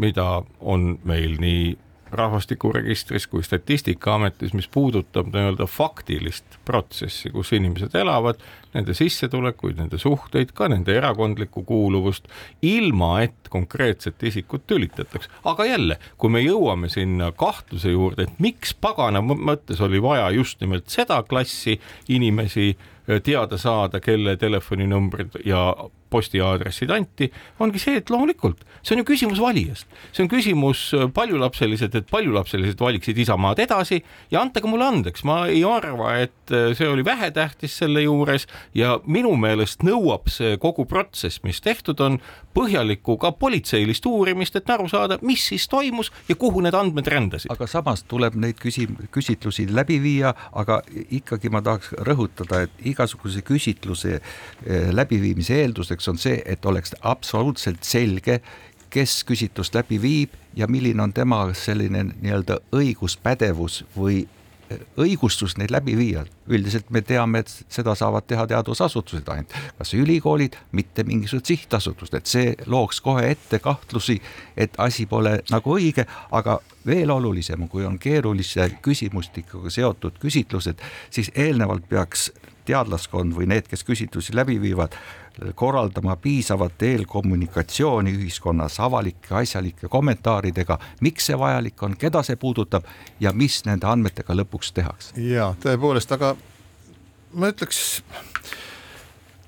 mida 0.00 0.42
on 0.60 0.94
meil 1.04 1.36
nii 1.42 1.76
rahvastikuregistris 2.12 3.26
kui 3.26 3.42
Statistikaametis, 3.42 4.54
mis 4.54 4.68
puudutab 4.68 5.30
nii-öelda 5.30 5.66
faktilist 5.70 6.58
protsessi, 6.64 7.30
kus 7.30 7.52
inimesed 7.54 7.94
elavad, 7.94 8.40
nende 8.74 8.94
sissetulekuid, 8.98 9.78
nende 9.78 9.98
suhteid, 9.98 10.50
ka 10.54 10.68
nende 10.70 10.94
erakondlikku 10.98 11.62
kuuluvust, 11.66 12.26
ilma 12.62 13.12
et 13.22 13.50
konkreetset 13.50 14.22
isikut 14.22 14.66
tülitataks. 14.66 15.30
aga 15.44 15.64
jälle, 15.64 15.98
kui 16.18 16.30
me 16.30 16.42
jõuame 16.42 16.88
sinna 16.88 17.32
kahtluse 17.32 17.94
juurde, 17.94 18.26
et 18.26 18.38
miks 18.38 18.74
pagana 18.74 19.22
mõttes 19.22 19.80
oli 19.80 20.02
vaja 20.02 20.30
just 20.30 20.60
nimelt 20.60 20.88
seda 20.90 21.22
klassi 21.22 21.80
inimesi 22.08 22.76
teada 23.18 23.58
saada, 23.58 24.00
kelle 24.00 24.36
telefoninumbrid 24.36 25.28
ja 25.44 25.76
postiaadressid 26.10 26.90
anti, 26.94 27.30
ongi 27.60 27.82
see, 27.82 28.00
et 28.00 28.10
loomulikult 28.10 28.66
see 28.82 28.94
on 28.94 29.02
ju 29.02 29.06
küsimus 29.10 29.40
valijast, 29.42 29.88
see 30.14 30.24
on 30.24 30.30
küsimus 30.30 30.82
äh, 30.96 31.06
paljulapselised, 31.14 31.94
et 31.94 32.08
paljulapselised 32.10 32.80
valiksid 32.80 33.18
Isamaad 33.20 33.60
edasi 33.60 34.00
ja 34.32 34.40
antage 34.40 34.68
mulle 34.70 34.86
andeks, 34.88 35.24
ma 35.28 35.42
ei 35.52 35.62
arva, 35.66 36.14
et 36.24 36.54
äh, 36.54 36.70
see 36.76 36.88
oli 36.88 37.04
vähetähtis 37.04 37.76
selle 37.82 38.02
juures 38.06 38.46
ja 38.74 38.96
minu 39.06 39.34
meelest 39.40 39.84
nõuab 39.86 40.30
see 40.32 40.56
kogu 40.60 40.86
protsess, 40.88 41.42
mis 41.44 41.60
tehtud 41.64 42.00
on, 42.04 42.18
põhjalikku 42.56 43.18
ka 43.20 43.32
politseilist 43.38 44.06
uurimist, 44.08 44.56
et 44.58 44.70
aru 44.72 44.88
saada, 44.90 45.20
mis 45.22 45.44
siis 45.52 45.68
toimus 45.70 46.10
ja 46.28 46.34
kuhu 46.40 46.64
need 46.64 46.74
andmed 46.74 47.06
rändasid. 47.06 47.52
aga 47.52 47.68
samas 47.70 48.02
tuleb 48.08 48.34
neid 48.40 48.58
küsi-, 48.60 48.88
küsitlusi 49.12 49.68
läbi 49.70 50.00
viia, 50.02 50.32
aga 50.56 50.80
ikkagi 51.10 51.52
ma 51.52 51.60
tahaks 51.62 51.92
rõhutada, 52.08 52.64
et 52.64 52.86
igasuguse 52.90 53.44
küsitluse 53.46 54.16
eh, 54.16 54.90
läbiviimise 54.94 55.60
eelduseks 55.60 55.99
on 56.08 56.18
see, 56.18 56.42
et 56.46 56.66
oleks 56.66 56.94
absoluutselt 57.02 57.84
selge, 57.84 58.40
kes 58.90 59.22
küsitlust 59.26 59.74
läbi 59.74 60.00
viib 60.02 60.34
ja 60.56 60.66
milline 60.66 61.02
on 61.02 61.12
tema 61.14 61.44
selline 61.54 62.04
nii-öelda 62.10 62.58
õiguspädevus 62.74 63.84
või 63.94 64.24
eh, 64.70 64.80
õigustus 64.98 65.56
neid 65.58 65.70
läbi 65.70 65.94
viia. 65.98 66.24
üldiselt 66.50 66.90
me 66.90 67.02
teame, 67.06 67.44
et 67.44 67.52
seda 67.68 67.94
saavad 67.94 68.26
teha 68.26 68.46
teadusasutused 68.50 69.28
ainult, 69.28 69.54
kas 69.78 69.94
ülikoolid, 69.94 70.56
mitte 70.72 71.04
mingisugused 71.06 71.46
sihtasutused, 71.46 72.14
et 72.14 72.26
see 72.26 72.54
looks 72.66 73.00
kohe 73.00 73.30
ette 73.30 73.58
kahtlusi, 73.58 74.20
et 74.56 74.74
asi 74.78 75.06
pole 75.06 75.38
nagu 75.50 75.76
õige, 75.76 76.06
aga 76.30 76.58
veel 76.86 77.10
olulisem, 77.10 77.68
kui 77.68 77.86
on 77.86 77.98
keerulise 77.98 78.70
küsimustikuga 78.82 79.70
seotud 79.70 80.18
küsitlused, 80.18 80.82
siis 81.10 81.30
eelnevalt 81.34 81.86
peaks 81.88 82.32
teadlaskond 82.66 83.34
või 83.36 83.48
need, 83.50 83.68
kes 83.70 83.84
küsitlusi 83.86 84.34
läbi 84.36 84.58
viivad, 84.62 84.94
korraldama 85.54 86.16
piisavat 86.16 86.82
eelkommunikatsiooni 86.82 88.12
ühiskonnas 88.18 88.80
avalike 88.80 89.34
asjalike 89.42 89.88
kommentaaridega, 89.88 90.78
miks 91.00 91.30
see 91.30 91.38
vajalik 91.38 91.82
on, 91.82 91.96
keda 91.96 92.22
see 92.26 92.36
puudutab 92.36 92.88
ja 93.20 93.32
mis 93.32 93.62
nende 93.68 93.86
andmetega 93.86 94.36
lõpuks 94.42 94.74
tehakse. 94.74 95.14
ja 95.16 95.52
tõepoolest, 95.62 96.12
aga 96.16 96.34
ma 97.34 97.52
ütleks 97.52 98.00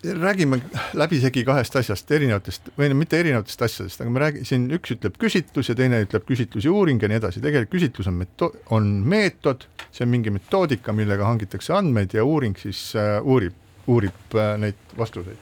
räägime 0.02 0.58
läbisegi 0.98 1.44
kahest 1.46 1.76
asjast, 1.78 2.10
erinevatest 2.10 2.72
või 2.78 2.88
no 2.90 2.96
mitte 2.98 3.20
erinevatest 3.22 3.62
asjadest, 3.62 4.00
aga 4.02 4.10
me 4.10 4.22
räägime, 4.22 4.46
siin 4.48 4.64
üks 4.74 4.96
ütleb 4.96 5.18
küsitlus 5.20 5.70
ja 5.70 5.76
teine 5.78 6.00
ütleb 6.02 6.26
küsitlus 6.26 6.66
ja 6.66 6.72
uuring 6.74 7.02
ja 7.02 7.10
nii 7.10 7.20
edasi, 7.20 7.42
tegelikult 7.44 7.76
küsitlus 7.76 8.10
on 8.10 8.18
meto-, 8.18 8.50
on 8.74 8.88
meetod, 9.08 9.68
see 9.94 10.06
on 10.06 10.10
mingi 10.14 10.34
metoodika, 10.34 10.94
millega 10.96 11.28
hangitakse 11.28 11.74
andmeid 11.76 12.16
ja 12.18 12.26
uuring 12.26 12.58
siis 12.58 12.88
äh, 12.98 13.20
uurib, 13.22 13.54
uurib 13.86 14.36
äh, 14.36 14.56
neid 14.58 14.98
vastuseid. 14.98 15.38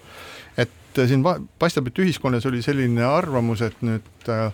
et 0.57 0.71
et 0.91 1.09
siin 1.09 1.23
va- 1.23 1.39
paistab, 1.59 1.87
et 1.87 1.99
ühiskonnas 2.03 2.47
oli 2.47 2.63
selline 2.63 3.05
arvamus, 3.07 3.63
et 3.63 3.83
nüüd 3.87 4.29
äh, 4.29 4.53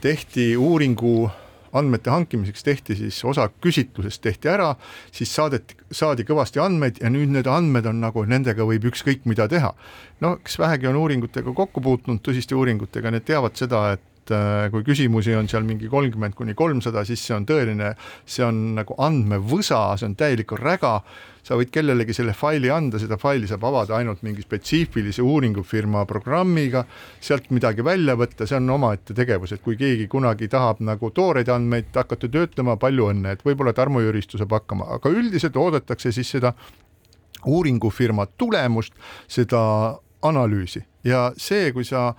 tehti 0.00 0.54
uuringu 0.56 1.30
andmete 1.74 2.10
hankimiseks 2.10 2.62
tehti 2.64 2.94
siis 2.96 3.18
osa 3.24 3.48
küsitlusest 3.60 4.22
tehti 4.22 4.48
ära, 4.48 4.70
siis 5.12 5.32
saadeti, 5.34 5.76
saadi 5.90 6.24
kõvasti 6.28 6.62
andmeid 6.62 7.00
ja 7.02 7.10
nüüd 7.10 7.32
need 7.34 7.50
andmed 7.50 7.88
on 7.90 8.00
nagu, 8.04 8.24
nendega 8.30 8.66
võib 8.68 8.86
ükskõik 8.92 9.26
mida 9.26 9.48
teha. 9.50 9.74
no 10.20 10.36
kes 10.44 10.58
vähegi 10.58 10.86
on 10.86 10.96
uuringutega 11.02 11.52
kokku 11.52 11.80
puutunud, 11.80 12.22
tõsiste 12.22 12.54
uuringutega, 12.54 13.10
need 13.10 13.26
teavad 13.26 13.58
seda, 13.58 13.84
et 13.98 14.13
äh, 14.32 14.70
kui 14.72 14.84
küsimusi 14.86 15.34
on 15.36 15.48
seal 15.50 15.66
mingi 15.66 15.90
kolmkümmend 15.92 16.36
kuni 16.38 16.54
kolmsada, 16.56 17.04
siis 17.04 17.22
see 17.26 17.36
on 17.36 17.46
tõeline, 17.48 17.94
see 18.24 18.44
on 18.46 18.74
nagu 18.78 18.96
andmevõsa, 19.02 19.86
see 20.00 20.10
on 20.10 20.18
täielik 20.18 20.54
räga. 20.60 21.00
Sa 21.44 21.58
võid 21.60 21.68
kellelegi 21.68 22.14
selle 22.16 22.32
faili 22.32 22.70
anda, 22.72 22.96
seda 22.96 23.18
faili 23.20 23.44
saab 23.50 23.66
avada 23.68 23.98
ainult 23.98 24.22
mingi 24.24 24.40
spetsiifilise 24.40 25.20
uuringufirma 25.20 26.06
programmiga, 26.08 26.86
sealt 27.20 27.50
midagi 27.52 27.84
välja 27.84 28.14
võtta, 28.16 28.46
see 28.48 28.56
on 28.56 28.70
omaette 28.78 29.12
tegevus, 29.12 29.52
et 29.52 29.60
kui 29.60 29.76
keegi 29.76 30.06
kunagi 30.08 30.48
tahab 30.48 30.80
nagu 30.80 31.10
tooreid 31.12 31.50
andmeid 31.52 31.90
hakata 31.92 32.30
töötlema, 32.32 32.78
palju 32.80 33.10
õnne, 33.12 33.34
et 33.36 33.44
võib-olla 33.44 33.74
Tarmo 33.76 34.00
Jüristo 34.00 34.40
saab 34.40 34.56
hakkama, 34.56 34.88
aga 34.96 35.12
üldiselt 35.12 35.60
oodatakse 35.60 36.14
siis 36.16 36.32
seda 36.32 36.54
uuringufirma 37.44 38.24
tulemust, 38.40 38.96
seda 39.28 39.60
analüüsi. 40.24 40.80
Ja 41.04 41.32
see, 41.36 41.68
kui 41.76 41.84
sa 41.84 42.14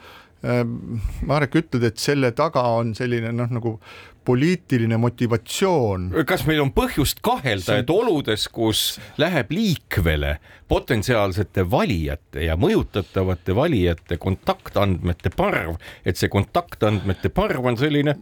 Marek 1.25 1.55
ütled, 1.61 1.83
et 1.87 2.01
selle 2.01 2.31
taga 2.37 2.61
on 2.77 2.93
selline 2.97 3.31
noh, 3.33 3.49
nagu 3.49 3.79
poliitiline 4.25 4.97
motivatsioon. 4.97 6.09
kas 6.25 6.45
meil 6.49 6.61
on 6.63 6.71
põhjust 6.73 7.21
kahelda, 7.25 7.77
et 7.81 7.89
oludes, 7.93 8.47
kus 8.53 8.97
läheb 9.21 9.53
liikvele 9.53 10.35
potentsiaalsete 10.71 11.65
valijate 11.69 12.47
ja 12.47 12.57
mõjutatavate 12.57 13.55
valijate 13.55 14.17
kontaktandmete 14.21 15.29
parv, 15.35 15.77
et 16.05 16.17
see 16.17 16.31
kontaktandmete 16.33 17.29
parv 17.29 17.69
on 17.69 17.77
selline, 17.77 18.17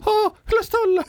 las 0.57 0.71
ta 0.71 0.83
olla, 0.83 1.07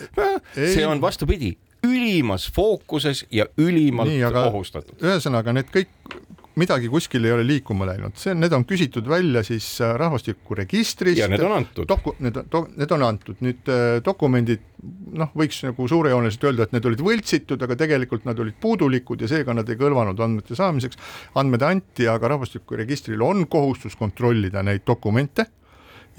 see 0.54 0.86
on 0.86 1.02
vastupidi, 1.02 1.56
ülimas 1.84 2.46
fookuses 2.54 3.26
ja 3.34 3.46
ülimalt 3.58 4.08
Nii, 4.08 4.24
ohustatud. 4.24 4.96
ühesõnaga 5.02 5.52
need 5.52 5.68
kõik 5.74 5.90
midagi 6.60 6.88
kuskil 6.90 7.24
ei 7.26 7.32
ole 7.34 7.46
liikuma 7.46 7.86
läinud, 7.88 8.14
see, 8.20 8.34
need 8.38 8.52
on 8.54 8.66
küsitud 8.68 9.08
välja 9.10 9.42
siis 9.46 9.66
äh, 9.82 9.94
rahvastikuregistrist. 9.98 11.18
ja 11.18 11.28
need 11.30 11.42
on 11.42 11.56
antud. 11.56 11.90
Need 12.22 12.38
on, 12.42 12.68
need 12.76 12.94
on 12.94 13.06
antud, 13.06 13.40
nüüd 13.44 13.72
äh, 13.72 13.98
dokumendid 14.04 14.62
noh, 15.18 15.32
võiks 15.38 15.62
nagu 15.66 15.88
suurejooneliselt 15.88 16.46
öelda, 16.50 16.68
et 16.68 16.76
need 16.76 16.86
olid 16.90 17.02
võltsitud, 17.06 17.66
aga 17.66 17.78
tegelikult 17.80 18.28
nad 18.28 18.38
olid 18.42 18.58
puudulikud 18.60 19.24
ja 19.24 19.30
seega 19.30 19.56
nad 19.56 19.68
ei 19.70 19.80
kõlvanud 19.80 20.20
andmete 20.20 20.58
saamiseks. 20.58 21.00
andmed 21.40 21.66
anti, 21.66 22.08
aga 22.10 22.34
rahvastikuregistril 22.36 23.22
on 23.24 23.46
kohustus 23.50 23.98
kontrollida 23.98 24.62
neid 24.62 24.86
dokumente 24.86 25.48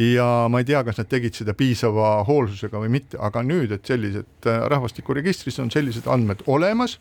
ja 0.01 0.48
ma 0.51 0.60
ei 0.60 0.68
tea, 0.68 0.84
kas 0.84 1.00
nad 1.00 1.10
tegid 1.12 1.38
seda 1.38 1.56
piisava 1.56 2.18
hoolsusega 2.27 2.82
või 2.82 2.92
mitte, 2.98 3.20
aga 3.22 3.44
nüüd, 3.46 3.72
et 3.75 3.88
sellised 3.88 4.50
äh, 4.50 4.68
rahvastikuregistris 4.72 5.62
on 5.63 5.72
sellised 5.72 6.10
andmed 6.12 6.44
olemas 6.51 7.00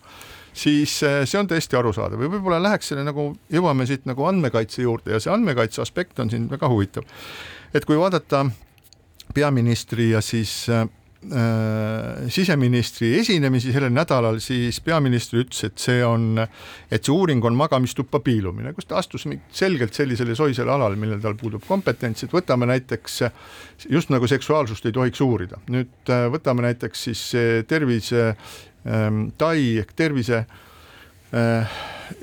siis 0.54 0.96
eh, 1.02 1.22
see 1.28 1.40
on 1.40 1.50
tõesti 1.50 1.78
arusaadav 1.78 2.22
ja 2.22 2.30
võib-olla 2.30 2.62
läheks 2.62 2.92
selle 2.92 3.04
nagu, 3.06 3.32
jõuame 3.52 3.86
siit 3.90 4.06
nagu 4.08 4.26
andmekaitse 4.30 4.84
juurde 4.86 5.16
ja 5.16 5.22
see 5.22 5.32
andmekaitse 5.34 5.82
aspekt 5.84 6.20
on 6.22 6.30
siin 6.32 6.48
väga 6.50 6.70
huvitav. 6.70 7.06
et 7.74 7.84
kui 7.84 7.98
vaadata 7.98 8.46
peaministri 9.34 10.10
ja 10.10 10.20
siis 10.22 10.68
äh, 10.70 10.86
siseministri 12.28 13.14
esinemisi 13.18 13.72
sellel 13.72 13.92
nädalal, 13.94 14.38
siis 14.44 14.80
peaminister 14.84 15.40
ütles, 15.40 15.62
et 15.66 15.80
see 15.80 16.02
on, 16.04 16.36
et 16.92 17.00
see 17.00 17.14
uuring 17.14 17.44
on 17.48 17.56
magamistuppa 17.56 18.20
piilumine, 18.20 18.74
kus 18.76 18.86
ta 18.90 18.98
astus 19.00 19.24
selgelt 19.50 19.96
sellisele 19.96 20.36
soisele 20.36 20.70
alale, 20.70 20.98
millel 21.00 21.22
tal 21.24 21.38
puudub 21.40 21.64
kompetents, 21.66 22.26
et 22.26 22.34
võtame 22.34 22.68
näiteks 22.68 23.22
just 23.88 24.12
nagu 24.12 24.28
seksuaalsust 24.28 24.86
ei 24.86 24.92
tohiks 24.92 25.24
uurida, 25.24 25.62
nüüd 25.72 26.12
võtame 26.34 26.68
näiteks 26.68 27.08
siis 27.08 27.24
tervise 27.68 28.34
Tai 28.84 29.58
ehk 29.80 29.92
Tervise 29.96 30.44
äh, 31.32 31.76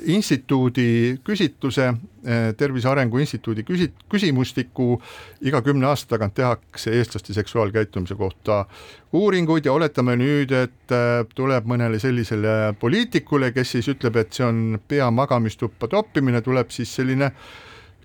instituudi 0.06 1.18
küsitluse, 1.24 1.88
äh, 2.26 2.54
Tervise 2.56 2.88
Arengu 2.88 3.18
Instituudi 3.18 3.64
küsi-, 3.66 3.90
küsimustiku, 4.10 5.00
iga 5.42 5.62
kümne 5.62 5.88
aasta 5.90 6.14
tagant 6.14 6.36
tehakse 6.38 6.94
eestlaste 6.98 7.34
seksuaalkäitumise 7.34 8.14
kohta 8.14 8.64
uuringuid 9.12 9.66
ja 9.66 9.74
oletame 9.74 10.16
nüüd, 10.20 10.54
et 10.54 10.94
äh, 10.94 11.24
tuleb 11.34 11.66
mõnele 11.66 11.98
sellisele 12.02 12.76
poliitikule, 12.80 13.52
kes 13.52 13.76
siis 13.76 13.90
ütleb, 13.92 14.22
et 14.22 14.32
see 14.38 14.46
on 14.46 14.80
pea 14.88 15.10
magamistuppa 15.10 15.90
toppimine, 15.90 16.44
tuleb 16.46 16.70
siis 16.70 16.94
selline 16.94 17.32
äh, 17.32 17.52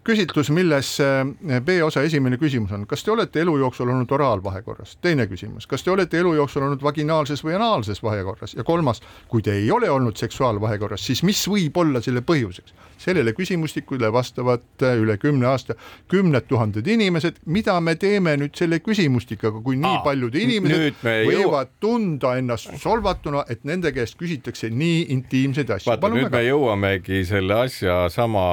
küsitlus, 0.08 0.50
milles 0.56 0.94
eh, 1.04 1.60
B-osa 1.64 2.04
esimene 2.08 2.40
küsimus 2.40 2.72
on, 2.76 2.86
kas 2.90 3.04
te 3.04 3.12
olete 3.12 3.42
elu 3.44 3.58
jooksul 3.64 3.92
olnud 3.92 4.12
oraalvahekorras? 4.16 4.96
teine 5.04 5.28
küsimus, 5.28 5.68
kas 5.68 5.84
te 5.84 5.92
olete 5.92 6.22
elu 6.22 6.34
jooksul 6.40 6.66
olnud 6.68 6.84
vaginaalses 6.84 7.44
või 7.46 7.58
anaalses 7.58 8.02
vahekorras? 8.04 8.56
ja 8.58 8.66
kolmas, 8.68 9.02
kui 9.32 9.44
te 9.44 9.58
ei 9.60 9.72
ole 9.72 9.90
olnud 9.92 10.18
seksuaalvahekorras, 10.20 11.04
siis 11.10 11.24
mis 11.28 11.44
võib 11.52 11.78
olla 11.84 12.02
selle 12.04 12.24
põhjuseks? 12.26 12.76
sellele 12.98 13.34
küsimustikule 13.38 14.10
vastavad 14.14 14.66
eh, 14.82 14.98
üle 14.98 15.18
kümne 15.22 15.50
aasta 15.52 15.76
kümned 16.10 16.48
tuhanded 16.50 16.88
inimesed, 16.88 17.42
mida 17.46 17.78
me 17.84 17.96
teeme 18.00 18.38
nüüd 18.40 18.56
selle 18.58 18.80
küsimustikuga, 18.84 19.62
kui 19.64 19.78
nii 19.78 20.00
Aa, 20.00 20.04
paljud 20.08 20.36
inimesed 20.40 21.04
võivad 21.04 21.74
jõu... 21.74 21.80
tunda 21.84 22.36
ennast 22.40 22.74
solvatuna, 22.82 23.44
et 23.50 23.68
nende 23.68 23.92
käest 23.96 24.18
küsitakse 24.20 24.72
nii 24.74 25.08
intiimseid 25.14 25.78
asju. 25.78 25.92
vaata, 25.92 26.14
nüüd 26.16 26.32
me 26.32 26.46
jõuamegi 26.48 27.26
selle 27.28 27.66
asja 27.68 28.06
sama 28.14 28.48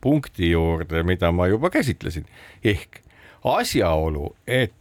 punkti 0.00 0.50
juurde, 0.50 1.02
mida 1.02 1.32
ma 1.32 1.46
juba 1.46 1.70
käsitlesin, 1.70 2.26
ehk 2.64 3.00
asjaolu, 3.44 4.34
et 4.46 4.72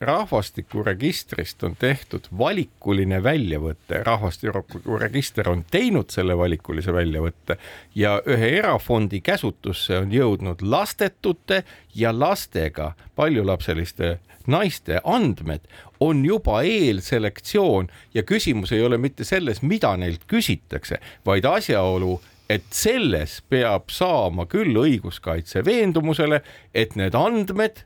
rahvastikuregistrist 0.00 1.62
on 1.64 1.76
tehtud 1.78 2.28
valikuline 2.38 3.22
väljavõte, 3.22 4.02
rahvastikuregister 4.04 5.48
on 5.48 5.64
teinud 5.70 6.12
selle 6.12 6.36
valikulise 6.38 6.92
väljavõtte 6.92 7.56
ja 7.94 8.18
ühe 8.28 8.50
erafondi 8.58 9.20
käsutusse 9.24 9.98
on 9.98 10.12
jõudnud 10.12 10.62
lastetute 10.62 11.62
ja 11.94 12.12
lastega 12.18 12.92
paljulapseliste 13.16 14.18
naiste 14.46 15.00
andmed. 15.04 15.60
On 16.00 16.24
juba 16.24 16.60
eelselektsioon 16.62 17.88
ja 18.14 18.22
küsimus 18.22 18.72
ei 18.72 18.82
ole 18.84 18.98
mitte 18.98 19.24
selles, 19.24 19.62
mida 19.62 19.96
neilt 19.96 20.28
küsitakse, 20.28 21.00
vaid 21.26 21.44
asjaolu, 21.48 22.20
et 22.50 22.66
selles 22.70 23.40
peab 23.50 23.90
saama 23.90 24.46
küll 24.50 24.76
õiguskaitse 24.78 25.64
veendumusele, 25.66 26.42
et 26.74 26.96
need 26.98 27.14
andmed, 27.18 27.82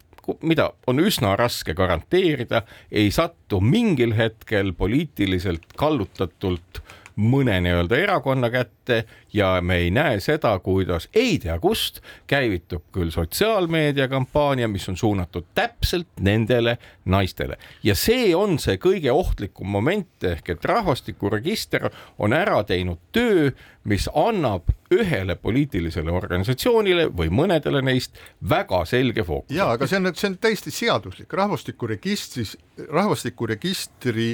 mida 0.46 0.70
on 0.90 1.01
üsna 1.03 1.35
raske 1.38 1.75
garanteerida, 1.75 2.62
ei 2.92 3.11
satu 3.14 3.61
mingil 3.64 4.14
hetkel 4.18 4.75
poliitiliselt 4.77 5.73
kallutatult 5.81 6.83
mõne 7.20 7.59
nii-öelda 7.64 7.98
erakonna 8.00 8.50
kätte 8.50 9.04
ja 9.33 9.52
me 9.62 9.76
ei 9.85 9.90
näe 9.94 10.20
seda, 10.20 10.52
kuidas 10.64 11.09
ei 11.14 11.38
tea 11.38 11.59
kust 11.61 12.00
käivitub 12.30 12.87
küll 12.94 13.12
sotsiaalmeedia 13.14 14.09
kampaania, 14.09 14.68
mis 14.68 14.88
on 14.88 14.96
suunatud 14.96 15.50
täpselt 15.54 16.09
nendele 16.20 16.78
naistele 17.04 17.59
ja 17.83 17.94
see 17.94 18.35
on 18.37 18.59
see 18.59 18.80
kõige 18.80 19.12
ohtlikum 19.12 19.68
moment 19.68 20.24
ehk 20.24 20.54
et 20.54 20.64
rahvastikuregister 20.64 21.90
on 22.18 22.33
ära 22.37 22.62
teinud 22.64 23.00
töö, 23.12 23.50
mis 23.85 24.09
annab 24.14 24.68
ühele 24.90 25.37
poliitilisele 25.38 26.11
organisatsioonile 26.12 27.06
või 27.16 27.30
mõnedele 27.33 27.83
neist 27.85 28.18
väga 28.48 28.83
selge 28.88 29.24
fookuse. 29.24 29.54
ja 29.54 29.70
aga 29.74 29.87
see 29.87 30.00
on, 30.00 30.11
see 30.14 30.30
on 30.33 30.37
täiesti 30.42 30.72
seaduslik, 30.74 31.33
rahvastikuregistris, 31.33 32.56
rahvastikuregistri 32.88 34.33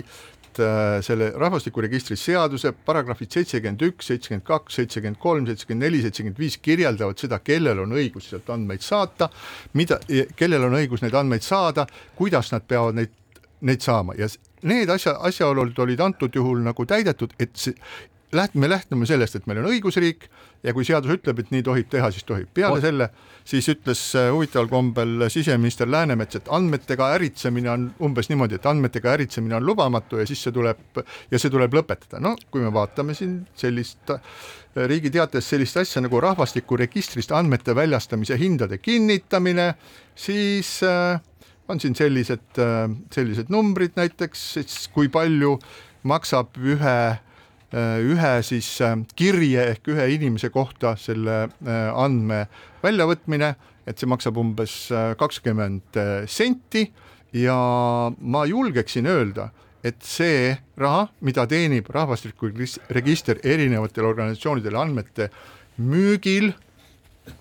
Äh, 0.59 1.03
selle 1.03 1.31
rahvastikuregistri 1.41 2.17
seaduse 2.17 2.73
paragrahvid 2.87 3.33
seitsekümmend 3.33 3.83
üks, 3.85 4.09
seitsekümmend 4.11 4.45
kaks, 4.47 4.79
seitsekümmend 4.79 5.19
kolm, 5.21 5.47
seitsekümmend 5.47 5.85
neli, 5.85 6.01
seitsekümmend 6.05 6.41
viis 6.41 6.57
kirjeldavad 6.63 7.21
seda, 7.21 7.39
kellel 7.45 7.83
on 7.83 7.93
õigus 7.97 8.31
sealt 8.31 8.49
andmeid 8.55 8.85
saata, 8.85 9.29
mida, 9.77 9.99
kellel 10.37 10.65
on 10.69 10.79
õigus 10.79 11.05
neid 11.05 11.17
andmeid 11.19 11.45
saada, 11.45 11.87
kuidas 12.17 12.53
nad 12.55 12.65
peavad 12.69 12.97
neid, 13.01 13.13
neid 13.69 13.85
saama. 13.85 14.17
Ja 14.17 14.31
need 14.67 14.93
asja, 14.93 15.17
asjaolud 15.29 15.79
olid 15.85 16.01
antud 16.01 16.35
juhul 16.35 16.65
nagu 16.65 16.87
täidetud, 16.89 17.37
et 17.41 17.53
see, 17.61 17.77
läht-, 18.37 18.55
me 18.55 18.69
lähtume 18.71 19.07
sellest, 19.09 19.39
et 19.39 19.47
meil 19.51 19.63
on 19.63 19.71
õigusriik 19.71 20.29
ja 20.67 20.75
kui 20.77 20.85
seadus 20.87 21.17
ütleb, 21.17 21.41
et 21.41 21.51
nii 21.55 21.65
tohib 21.67 21.89
teha, 21.93 22.11
siis 22.15 22.27
tohib. 22.29 22.51
peale 22.55 22.81
selle 22.85 23.11
siis 23.47 23.69
ütles 23.71 24.01
äh, 24.19 24.29
huvitaval 24.35 24.69
kombel 24.71 25.29
siseminister 25.31 25.89
Läänemets, 25.91 26.41
et 26.41 26.49
andmetega 26.51 27.13
äritsemine 27.15 27.71
on 27.71 27.87
umbes 28.03 28.31
niimoodi, 28.31 28.59
et 28.59 28.67
andmetega 28.67 29.13
äritsemine 29.15 29.59
on 29.59 29.67
lubamatu 29.67 30.21
ja 30.21 30.27
siis 30.27 30.43
see 30.43 30.55
tuleb 30.55 31.01
ja 31.31 31.39
see 31.39 31.53
tuleb 31.53 31.75
lõpetada. 31.79 32.21
no 32.23 32.35
kui 32.51 32.65
me 32.65 32.73
vaatame 32.75 33.15
siin 33.15 33.39
sellist 33.55 34.11
äh, 34.11 34.21
Riigi 34.87 35.11
Teatajas 35.15 35.49
sellist 35.55 35.79
asja 35.81 36.03
nagu 36.05 36.21
rahvastikuregistrist 36.21 37.33
andmete 37.33 37.75
väljastamise 37.75 38.37
hindade 38.41 38.79
kinnitamine, 38.79 39.75
siis 40.15 40.81
äh, 40.85 41.21
on 41.69 41.81
siin 41.83 41.97
sellised, 41.99 42.59
sellised 43.11 43.49
numbrid 43.51 43.97
näiteks, 43.99 44.43
siis 44.55 44.85
kui 44.95 45.09
palju 45.11 45.57
maksab 46.07 46.55
ühe 46.63 46.99
ühe 47.75 48.33
siis 48.47 48.69
kirje 49.19 49.65
ehk 49.73 49.89
ühe 49.91 50.07
inimese 50.15 50.53
kohta 50.55 50.95
selle 51.01 51.49
andme 51.67 52.45
väljavõtmine, 52.85 53.55
et 53.87 53.99
see 53.99 54.09
maksab 54.11 54.39
umbes 54.39 54.77
kakskümmend 55.19 55.99
senti. 56.31 56.87
Ja 57.37 57.57
ma 58.17 58.45
julgeksin 58.49 59.07
öelda, 59.11 59.51
et 59.85 59.99
see 60.07 60.55
raha, 60.79 61.09
mida 61.21 61.45
teenib 61.51 61.91
rahvastikuregister 61.93 63.43
erinevatele 63.45 64.07
organisatsioonidele 64.09 64.79
andmete 64.79 65.29
müügil 65.77 66.53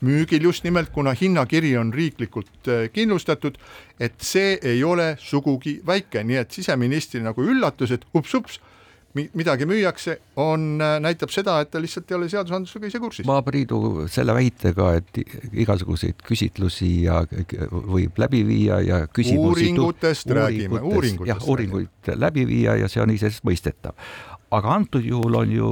müügil 0.02 0.44
just 0.44 0.64
nimelt, 0.64 0.92
kuna 0.94 1.14
hinnakiri 1.14 1.76
on 1.80 1.94
riiklikult 1.94 2.68
äh, 2.68 2.88
kindlustatud, 2.94 3.58
et 4.00 4.18
see 4.24 4.56
ei 4.64 4.84
ole 4.84 5.14
sugugi 5.22 5.80
väike, 5.86 6.24
nii 6.26 6.40
et 6.42 6.56
siseministri 6.56 7.22
nagu 7.24 7.46
üllatus, 7.46 7.94
et 7.96 8.06
ups-ups, 8.18 8.60
midagi 9.16 9.66
müüakse, 9.70 10.18
on, 10.36 10.82
äh, 10.82 10.98
näitab 11.04 11.32
seda, 11.32 11.60
et 11.64 11.72
ta 11.72 11.80
lihtsalt 11.82 12.12
ei 12.12 12.18
ole 12.18 12.30
seadusandlusega 12.32 12.90
ise 12.92 13.00
kursis. 13.00 13.28
ma 13.28 13.40
Priidu 13.46 14.08
selle 14.12 14.36
väitega, 14.36 14.92
et 15.00 15.20
igasuguseid 15.54 16.24
küsitlusi 16.26 16.92
ja 17.06 17.22
võib 17.72 18.20
läbi 18.20 18.44
viia 18.48 18.82
ja 18.84 19.02
küsimusi 19.08 19.72
uuringutest 19.72 20.32
räägime, 20.36 20.82
uuringutest. 20.82 21.32
jah, 21.32 21.50
uuringuid 21.50 22.16
läbi 22.16 22.48
viia 22.48 22.76
ja 22.84 22.92
see 22.92 23.04
on 23.04 23.14
iseenesestmõistetav 23.16 23.96
aga 24.56 24.76
antud 24.80 25.06
juhul 25.06 25.40
on 25.42 25.52
ju 25.52 25.70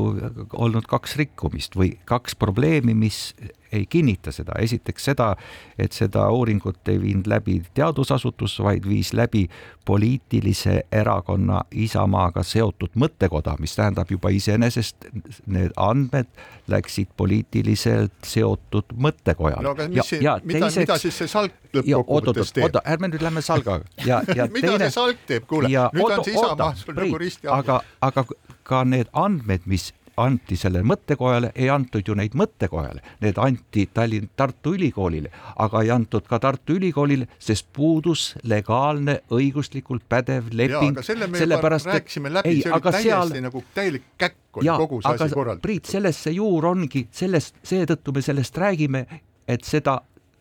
olnud 0.53 0.87
kaks 0.89 1.17
rikkumist 1.19 1.77
või 1.79 1.93
kaks 2.09 2.35
probleemi, 2.39 2.93
mis 2.93 3.33
ei 3.73 3.85
kinnita 3.85 4.31
seda. 4.31 4.53
esiteks 4.59 5.05
seda, 5.05 5.35
et 5.79 5.91
seda 5.91 6.27
uuringut 6.29 6.87
ei 6.87 7.01
viinud 7.01 7.27
läbi 7.27 7.61
teadusasutus, 7.73 8.59
vaid 8.63 8.85
viis 8.87 9.13
läbi 9.13 9.47
poliitilise 9.85 10.83
erakonna 10.91 11.63
Isamaaga 11.71 12.43
seotud 12.43 12.93
mõttekoda, 12.95 13.55
mis 13.59 13.75
tähendab 13.75 14.11
juba 14.11 14.29
iseenesest 14.29 15.09
need 15.47 15.73
andmed 15.75 16.29
läksid 16.71 17.09
poliitiliselt 17.17 18.13
seotud 18.23 18.93
mõttekojale. 18.95 19.63
no 19.65 19.73
aga 19.75 19.89
mis 19.89 19.97
ja, 19.97 20.05
see, 20.07 20.21
mida 20.45 20.69
teiseks,, 20.69 20.79
mida 20.85 20.99
siis 21.01 21.17
see 21.17 21.31
salk 21.31 21.57
lõppkokkuvõttes 21.73 22.53
teeb? 22.53 22.67
oota, 22.69 22.83
ärme 22.85 23.09
nüüd 23.11 23.25
lähme 23.25 23.41
salgaga. 23.41 23.89
ja, 24.05 24.21
ja 24.35 24.47
mida 24.53 24.75
teine, 24.75 24.87
see 24.87 24.95
salk 24.99 25.25
teeb, 25.27 25.49
kuule, 25.49 25.71
nüüd 25.73 26.05
oota, 26.05 26.21
on 26.21 26.29
see 26.29 26.37
Isamaa 26.37 26.71
sul 26.79 26.97
nagu 27.01 27.21
risti 27.25 27.49
all. 27.49 27.65
aga, 27.65 27.81
aga 28.01 28.25
ka 28.63 28.83
need 28.87 29.11
andmed, 29.13 29.65
mis 29.65 29.91
anti 30.17 30.55
sellele 30.57 30.85
mõttekojale, 30.85 31.51
ei 31.55 31.69
antud 31.73 32.07
ju 32.07 32.15
neid 32.17 32.35
mõttekojale, 32.37 33.01
need 33.23 33.39
anti 33.41 33.87
Tallinn, 33.93 34.29
Tartu 34.37 34.75
Ülikoolile, 34.77 35.31
aga 35.63 35.81
ei 35.81 35.89
antud 35.93 36.27
ka 36.29 36.39
Tartu 36.43 36.77
Ülikoolile, 36.77 37.27
sest 37.41 37.67
puudus 37.73 38.33
legaalne 38.43 39.19
õiguslikult 39.33 40.05
pädev 40.09 40.51
leping. 40.51 41.01
selle 41.01 41.27
me 41.27 41.41
juba 41.41 41.73
rääkisime 41.73 42.33
läbi, 42.33 42.61
see 42.61 42.71
oli 42.71 42.81
täiesti 42.81 43.09
seal... 43.09 43.35
nagu 43.47 43.63
täielik 43.73 44.07
käkk 44.17 44.61
oli 44.61 44.69
ja, 44.69 44.77
kogu 44.77 45.01
see 45.01 45.15
asi 45.15 45.33
korraldatud. 45.33 45.65
Priit, 45.65 45.89
selles 45.89 46.23
see 46.27 46.37
juur 46.37 46.69
ongi, 46.69 47.07
sellest, 47.11 47.57
seetõttu 47.65 48.13
me 48.13 48.21
sellest 48.21 48.57
räägime, 48.57 49.05
et 49.47 49.65
seda 49.65 49.97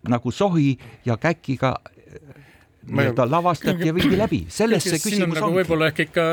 nagu 0.09 0.31
sohi 0.35 0.77
ja 1.07 1.17
käkiga 1.17 1.79
nii-öelda 2.89 3.27
lavastati 3.31 3.87
ja 3.87 3.95
viidi 3.95 4.19
läbi, 4.19 4.43
selles 4.61 4.85
see 4.87 4.99
küsimus 4.99 5.39
nagu 5.39 5.49
ongi. 5.49 5.61
võib-olla 5.61 5.89
ehk 5.93 6.03
ikka 6.09 6.25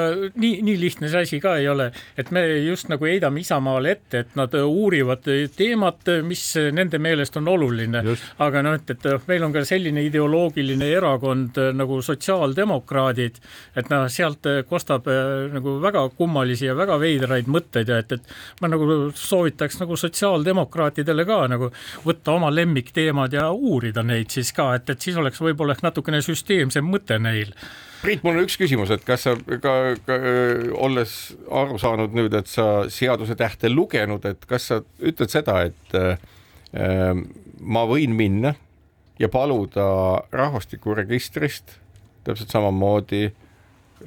nii, 0.42 0.62
nii 0.66 0.78
lihtne 0.82 1.10
see 1.12 1.24
asi 1.28 1.40
ka 1.44 1.56
ei 1.62 1.68
ole, 1.70 1.90
et 2.18 2.32
me 2.36 2.44
just 2.66 2.90
nagu 2.90 3.06
heidame 3.06 3.44
Isamaale 3.44 3.94
ette, 3.94 4.24
et 4.24 4.36
nad 4.40 4.54
uurivad 4.60 5.28
teemat, 5.56 6.10
mis 6.26 6.44
nende 6.74 7.00
meelest 7.02 7.38
on 7.40 7.48
oluline. 7.54 8.02
aga 8.46 8.64
noh, 8.66 8.78
et, 8.80 8.94
et 8.96 9.28
meil 9.30 9.46
on 9.46 9.54
ka 9.54 9.64
selline 9.68 10.04
ideoloogiline 10.08 10.90
erakond 10.98 11.60
nagu 11.78 12.02
sotsiaaldemokraadid, 12.06 13.40
et 13.78 13.94
noh, 13.94 14.08
sealt 14.12 14.50
kostab 14.70 15.08
äh, 15.12 15.48
nagu 15.54 15.78
väga 15.84 16.08
kummalisi 16.18 16.68
ja 16.68 16.76
väga 16.78 16.98
veidraid 17.02 17.50
mõtteid 17.52 17.94
ja 17.94 18.02
et, 18.02 18.18
et 18.18 18.62
ma 18.62 18.72
nagu 18.72 19.12
soovitaks 19.16 19.80
nagu 19.84 19.98
sotsiaaldemokraatidele 20.00 21.26
ka 21.30 21.40
nagu 21.52 21.72
võtta 22.06 22.36
oma 22.36 22.52
lemmikteemad 22.54 23.34
ja 23.38 23.50
uurida 23.54 24.04
neid 24.04 24.34
siis 24.34 24.52
ka, 24.56 24.72
et, 24.80 24.90
et 24.90 25.10
siis 25.10 25.18
oleks 25.20 25.42
võib-olla 25.44 25.78
ehk 25.78 25.86
natukene 25.86 26.22
süsteemsem 26.26 26.39
süsteemsem 26.40 26.88
mõte 26.88 27.20
neil. 27.22 27.54
Priit, 28.00 28.22
mul 28.24 28.38
on 28.38 28.46
üks 28.46 28.56
küsimus, 28.56 28.92
et 28.96 29.04
kas 29.04 29.26
sa 29.28 29.34
ka, 29.36 29.74
ka 30.08 30.18
olles 30.80 31.16
aru 31.52 31.80
saanud 31.82 32.16
nüüd, 32.16 32.36
et 32.38 32.48
sa 32.48 32.86
seaduse 32.92 33.36
tähte 33.40 33.72
lugenud, 33.72 34.24
et 34.26 34.46
kas 34.48 34.70
sa 34.72 34.80
ütled 35.04 35.32
seda, 35.34 35.58
et 35.68 35.98
äh, 36.00 37.20
ma 37.60 37.84
võin 37.90 38.16
minna 38.16 38.54
ja 39.20 39.28
paluda 39.28 39.84
rahvastikuregistrist 40.32 41.76
täpselt 42.24 42.56
samamoodi 42.56 43.34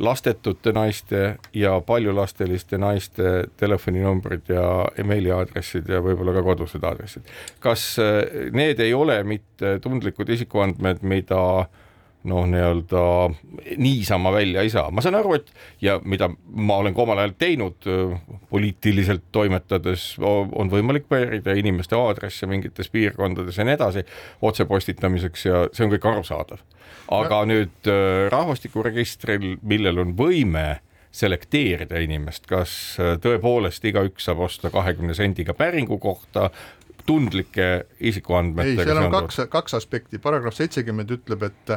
lastetute 0.00 0.72
naiste 0.72 1.34
ja 1.52 1.74
paljulasteliste 1.84 2.78
naiste 2.80 3.44
telefoninumbrid 3.60 4.48
ja 4.48 4.64
emaili 4.96 5.34
aadressid 5.36 5.92
ja 5.92 6.00
võib-olla 6.00 6.32
ka 6.38 6.46
kodused 6.46 6.88
aadressid. 6.88 7.28
kas 7.60 7.84
äh, 8.00 8.48
need 8.56 8.80
ei 8.80 8.96
ole 8.96 9.20
mitte 9.28 9.76
tundlikud 9.84 10.32
isikuandmed, 10.32 11.04
mida 11.04 11.44
äh, 11.60 11.80
noh, 12.24 12.44
nii-öelda 12.46 13.02
niisama 13.82 14.32
välja 14.32 14.62
ei 14.62 14.70
saa, 14.70 14.90
ma 14.90 15.02
saan 15.02 15.18
aru, 15.18 15.34
et 15.38 15.50
ja 15.82 15.98
mida 16.04 16.28
ma 16.46 16.78
olen 16.82 16.94
ka 16.94 17.02
omal 17.02 17.22
ajal 17.22 17.34
teinud 17.38 17.88
poliitiliselt 18.50 19.24
toimetades, 19.34 20.12
on 20.22 20.70
võimalik 20.72 21.08
pärida 21.10 21.56
inimeste 21.58 21.98
aadresse 21.98 22.46
mingites 22.50 22.92
piirkondades 22.92 23.58
ja 23.58 23.66
nii 23.66 23.76
edasi 23.78 24.06
otsepostitamiseks 24.42 25.46
ja 25.48 25.66
see 25.72 25.86
on 25.86 25.92
kõik 25.96 26.08
arusaadav. 26.12 26.62
aga 27.12 27.42
no. 27.42 27.52
nüüd 27.52 27.92
rahvastikuregistril, 28.32 29.56
millel 29.62 29.98
on 30.04 30.16
võime 30.16 30.66
selekteerida 31.12 32.00
inimest, 32.00 32.46
kas 32.48 32.74
tõepoolest 33.22 33.84
igaüks 33.84 34.24
saab 34.28 34.46
osta 34.46 34.70
kahekümne 34.72 35.14
sendiga 35.14 35.52
päringu 35.54 35.98
kohta 36.00 36.48
tundlike 37.06 37.68
isikuandmetega. 38.00 38.82
ei, 38.82 38.88
seal 38.88 39.04
on 39.04 39.12
kaks, 39.12 39.40
kaks 39.50 39.78
aspekti, 39.78 40.20
paragrahv 40.22 40.56
seitsekümmend 40.56 41.10
ütleb, 41.16 41.46
et 41.48 41.76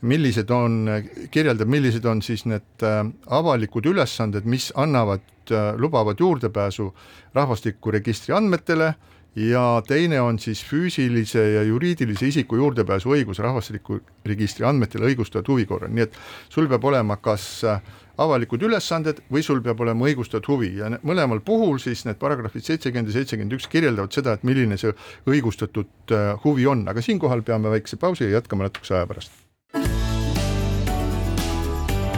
millised 0.00 0.50
on, 0.50 0.88
kirjeldab, 1.30 1.68
millised 1.68 2.06
on 2.08 2.22
siis 2.24 2.46
need 2.48 2.86
äh, 2.86 3.02
avalikud 3.26 3.86
ülesanded, 3.90 4.48
mis 4.48 4.70
annavad, 4.80 5.24
äh, 5.52 5.74
lubavad 5.76 6.20
juurdepääsu 6.20 6.90
rahvastikuregistri 7.36 8.34
andmetele 8.36 8.94
ja 9.36 9.82
teine 9.86 10.20
on 10.20 10.38
siis 10.38 10.62
füüsilise 10.66 11.42
ja 11.54 11.62
juriidilise 11.62 12.28
isiku 12.28 12.56
juurdepääsu 12.56 13.12
õigus 13.14 13.38
rahvastikuregistri 13.42 14.66
andmetele 14.66 15.10
õigustatud 15.12 15.52
huvi 15.52 15.66
korral, 15.70 15.92
nii 15.94 16.08
et 16.08 16.16
sul 16.50 16.68
peab 16.70 16.84
olema 16.90 17.16
kas 17.22 17.44
äh, 17.64 17.82
avalikud 18.20 18.62
ülesanded 18.66 19.22
või 19.32 19.44
sul 19.46 19.62
peab 19.64 19.80
olema 19.80 20.08
õigustatud 20.08 20.50
huvi. 20.50 20.72
Ja 20.80 20.90
mõlemal 21.06 21.42
puhul 21.44 21.78
siis 21.82 22.04
need 22.08 22.18
paragrahvid 22.20 22.66
seitsekümmend 22.66 23.12
ja 23.12 23.20
seitsekümmend 23.20 23.56
üks 23.58 23.70
kirjeldavad 23.70 24.16
seda, 24.16 24.34
et 24.34 24.46
milline 24.46 24.78
see 24.80 24.92
õigustatud 25.30 26.16
äh, 26.16 26.34
huvi 26.44 26.66
on, 26.70 26.86
aga 26.90 27.04
siinkohal 27.04 27.44
peame 27.46 27.72
väikse 27.76 28.00
pausi 28.00 28.26
ja 28.26 28.40
jätkame 28.40 28.66
natukese 28.68 28.98
aja 28.98 29.06
pärast. 29.10 29.38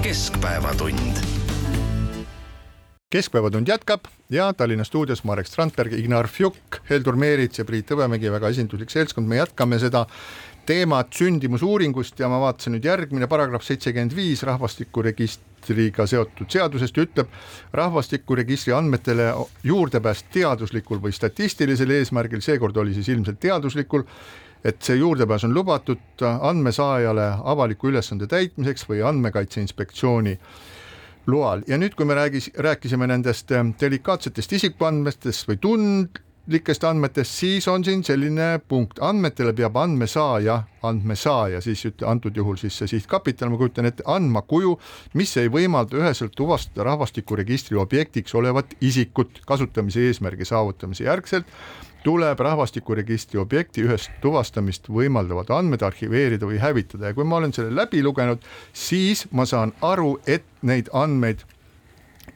keskpäevatund 0.02 1.41
keskpäevatund 3.12 3.68
jätkab 3.68 4.06
ja 4.30 4.52
Tallinna 4.56 4.84
stuudios 4.84 5.24
Marek 5.24 5.46
Strandberg, 5.46 5.92
Ignar 5.92 6.28
Fjuk, 6.28 6.78
Heldur 6.90 7.16
Meerits 7.16 7.60
ja 7.60 7.64
Priit 7.68 7.90
Hõbemägi, 7.92 8.30
väga 8.32 8.48
esinduslik 8.48 8.90
seltskond, 8.90 9.28
me 9.28 9.36
jätkame 9.36 9.76
seda 9.82 10.06
teemat 10.66 11.12
sündimusuuringust 11.18 12.20
ja 12.22 12.30
ma 12.32 12.38
vaatasin 12.40 12.72
nüüd 12.76 12.88
järgmine 12.88 13.28
paragrahv 13.28 13.66
seitsekümmend 13.66 14.16
viis 14.16 14.44
rahvastikuregistriga 14.48 16.06
seotud 16.08 16.48
seadusest 16.54 17.02
ütleb 17.04 17.36
rahvastikuregistri 17.76 18.72
andmetele 18.72 19.28
juurdepääs 19.68 20.24
teaduslikul 20.32 21.02
või 21.02 21.12
statistilisel 21.12 21.92
eesmärgil, 21.98 22.40
seekord 22.40 22.80
oli 22.80 22.96
siis 22.96 23.12
ilmselt 23.12 23.42
teaduslikul, 23.44 24.06
et 24.64 24.80
see 24.80 24.96
juurdepääs 25.02 25.44
on 25.44 25.52
lubatud 25.52 26.24
andmesaajale 26.40 27.32
avaliku 27.44 27.92
ülesande 27.92 28.30
täitmiseks 28.30 28.88
või 28.88 29.04
andmekaitse 29.04 29.60
inspektsiooni 29.60 30.38
loal. 31.26 31.62
Ja 31.68 31.78
nüüd, 31.78 31.94
kui 31.98 32.08
me 32.08 32.16
räägis, 32.18 32.50
rääkisime 32.58 33.06
nendest 33.10 33.52
delikaatsetest 33.80 34.58
isikuandmetest 34.58 35.48
või 35.48 35.60
tund-, 35.62 36.22
likest 36.50 36.84
andmetest, 36.84 37.30
siis 37.38 37.68
on 37.70 37.84
siin 37.84 38.02
selline 38.04 38.56
punkt, 38.68 38.98
andmetele 39.00 39.52
peab 39.54 39.76
andmesaaja, 39.78 40.56
andmesaaja 40.82 41.60
siis 41.62 41.84
ütle 41.86 42.08
antud 42.10 42.36
juhul 42.36 42.58
siis 42.58 42.80
see 42.80 42.90
sihtkapital, 42.96 43.52
ma 43.52 43.60
kujutan 43.60 43.86
ette, 43.86 44.02
andma 44.10 44.42
kuju, 44.42 44.74
mis 45.18 45.36
ei 45.38 45.52
võimalda 45.52 46.00
üheselt 46.00 46.34
tuvastada 46.36 46.88
rahvastikuregistri 46.90 47.78
objektiks 47.78 48.34
olevat 48.34 48.74
isikut 48.80 49.44
kasutamise 49.46 50.08
eesmärgi 50.08 50.48
saavutamise 50.48 51.06
järgselt 51.06 51.46
tuleb 52.04 52.40
rahvastikuregistri 52.40 53.40
objekti 53.40 53.84
ühest 53.86 54.10
tuvastamist 54.22 54.88
võimaldavad 54.90 55.50
andmed 55.54 55.82
arhiveerida 55.86 56.46
või 56.46 56.58
hävitada. 56.62 57.10
Ja 57.10 57.14
kui 57.14 57.24
ma 57.24 57.38
olen 57.38 57.54
selle 57.54 57.74
läbi 57.76 58.02
lugenud, 58.02 58.42
siis 58.72 59.26
ma 59.30 59.46
saan 59.46 59.74
aru, 59.82 60.16
et 60.26 60.44
neid 60.62 60.90
andmeid 60.92 61.44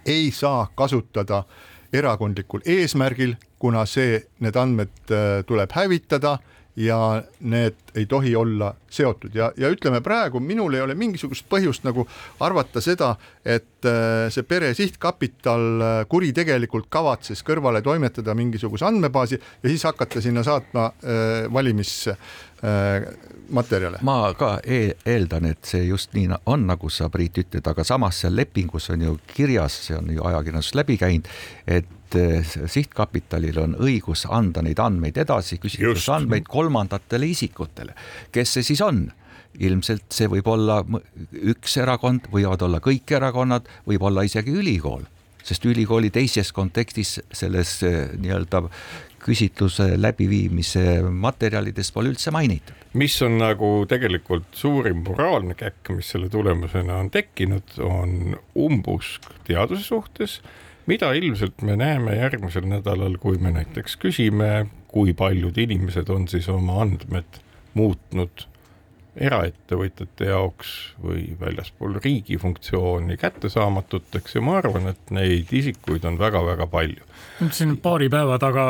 ei 0.06 0.30
saa 0.30 0.68
kasutada 0.74 1.44
erakondlikul 1.92 2.62
eesmärgil 2.66 3.34
kuna 3.58 3.86
see, 3.88 4.20
need 4.44 4.56
andmed 4.58 5.12
äh, 5.12 5.40
tuleb 5.48 5.72
hävitada 5.74 6.36
ja 6.76 7.22
need 7.40 7.74
ei 7.94 8.06
tohi 8.06 8.36
olla 8.36 8.74
seotud 8.90 9.34
ja, 9.34 9.52
ja 9.56 9.70
ütleme 9.72 10.00
praegu 10.04 10.40
minul 10.40 10.74
ei 10.76 10.82
ole 10.84 10.94
mingisugust 10.94 11.46
põhjust 11.48 11.86
nagu 11.86 12.04
arvata 12.44 12.82
seda, 12.84 13.14
et 13.44 13.88
äh, 13.88 14.28
see 14.32 14.44
pere 14.44 14.72
sihtkapital 14.76 15.64
äh, 15.80 15.96
kuritegelikult 16.10 16.90
kavatses 16.92 17.40
kõrvale 17.46 17.80
toimetada 17.84 18.34
mingisuguse 18.36 18.84
andmebaasi 18.88 19.40
ja 19.40 19.72
siis 19.72 19.86
hakata 19.88 20.20
sinna 20.20 20.44
saatma 20.46 20.90
äh, 20.92 21.52
valimis 21.52 21.96
materjale. 23.52 23.98
ma 24.02 24.32
ka 24.34 24.54
e 24.64 24.94
eeldan, 25.06 25.44
et 25.44 25.68
see 25.68 25.82
just 25.90 26.14
nii 26.16 26.30
on, 26.48 26.64
nagu 26.70 26.88
sa, 26.90 27.10
Priit, 27.12 27.36
ütled, 27.44 27.68
aga 27.68 27.84
samas 27.84 28.22
seal 28.22 28.32
lepingus 28.36 28.88
on 28.90 29.04
ju 29.04 29.18
kirjas, 29.28 29.76
see 29.88 29.96
on 29.98 30.08
ju 30.10 30.24
ajakirjandusest 30.24 30.78
läbi 30.80 30.96
käinud, 31.00 31.28
et 31.68 31.92
sihtkapitalil 32.14 33.58
on 33.58 33.76
õigus 33.82 34.26
anda 34.30 34.62
neid 34.62 34.78
andmeid 34.82 35.16
edasi, 35.24 35.58
küsitlusandmeid 35.62 36.46
kolmandatele 36.48 37.26
isikutele. 37.26 37.94
kes 38.32 38.58
see 38.58 38.62
siis 38.72 38.84
on? 38.84 39.06
ilmselt 39.56 40.12
see 40.12 40.28
võib 40.28 40.48
olla 40.52 40.82
üks 41.32 41.78
erakond, 41.80 42.28
võivad 42.32 42.62
olla 42.66 42.80
kõik 42.84 43.12
erakonnad, 43.16 43.68
võib 43.88 44.02
olla 44.04 44.26
isegi 44.26 44.52
ülikool, 44.52 45.06
sest 45.40 45.64
ülikooli 45.64 46.10
teises 46.12 46.52
kontekstis 46.52 47.14
selles 47.32 47.78
nii-öelda 47.80 48.66
küsitluse 49.26 49.94
läbiviimise 49.98 51.00
materjalides 51.02 51.90
pole 51.94 52.12
üldse 52.12 52.30
mainitud. 52.34 52.74
mis 52.94 53.16
on 53.22 53.38
nagu 53.40 53.70
tegelikult 53.88 54.54
suurim 54.56 55.02
moraalne 55.08 55.56
käkk, 55.58 55.90
mis 55.96 56.12
selle 56.14 56.28
tulemusena 56.32 57.00
on 57.02 57.10
tekkinud, 57.10 57.76
on 57.82 58.36
umbusk 58.54 59.26
teaduse 59.48 59.82
suhtes, 59.84 60.40
mida 60.86 61.12
ilmselt 61.12 61.62
me 61.62 61.76
näeme 61.76 62.16
järgmisel 62.16 62.66
nädalal, 62.70 63.18
kui 63.22 63.38
me 63.38 63.50
näiteks 63.54 63.96
küsime, 64.02 64.66
kui 64.88 65.14
paljud 65.14 65.58
inimesed 65.58 66.08
on 66.08 66.28
siis 66.28 66.48
oma 66.48 66.80
andmed 66.82 67.40
muutnud 67.74 68.46
eraettevõtjate 69.16 70.28
jaoks 70.28 70.72
või 71.02 71.30
väljaspool 71.40 71.96
riigi 72.04 72.36
funktsiooni 72.38 73.16
kättesaamatuteks 73.16 74.36
ja 74.36 74.42
ma 74.44 74.58
arvan, 74.60 74.90
et 74.92 75.12
neid 75.14 75.52
isikuid 75.52 76.04
on 76.04 76.18
väga-väga 76.20 76.66
palju. 76.68 77.08
Siin 77.52 77.76
paari 77.82 78.08
päeva 78.12 78.38
taga 78.40 78.64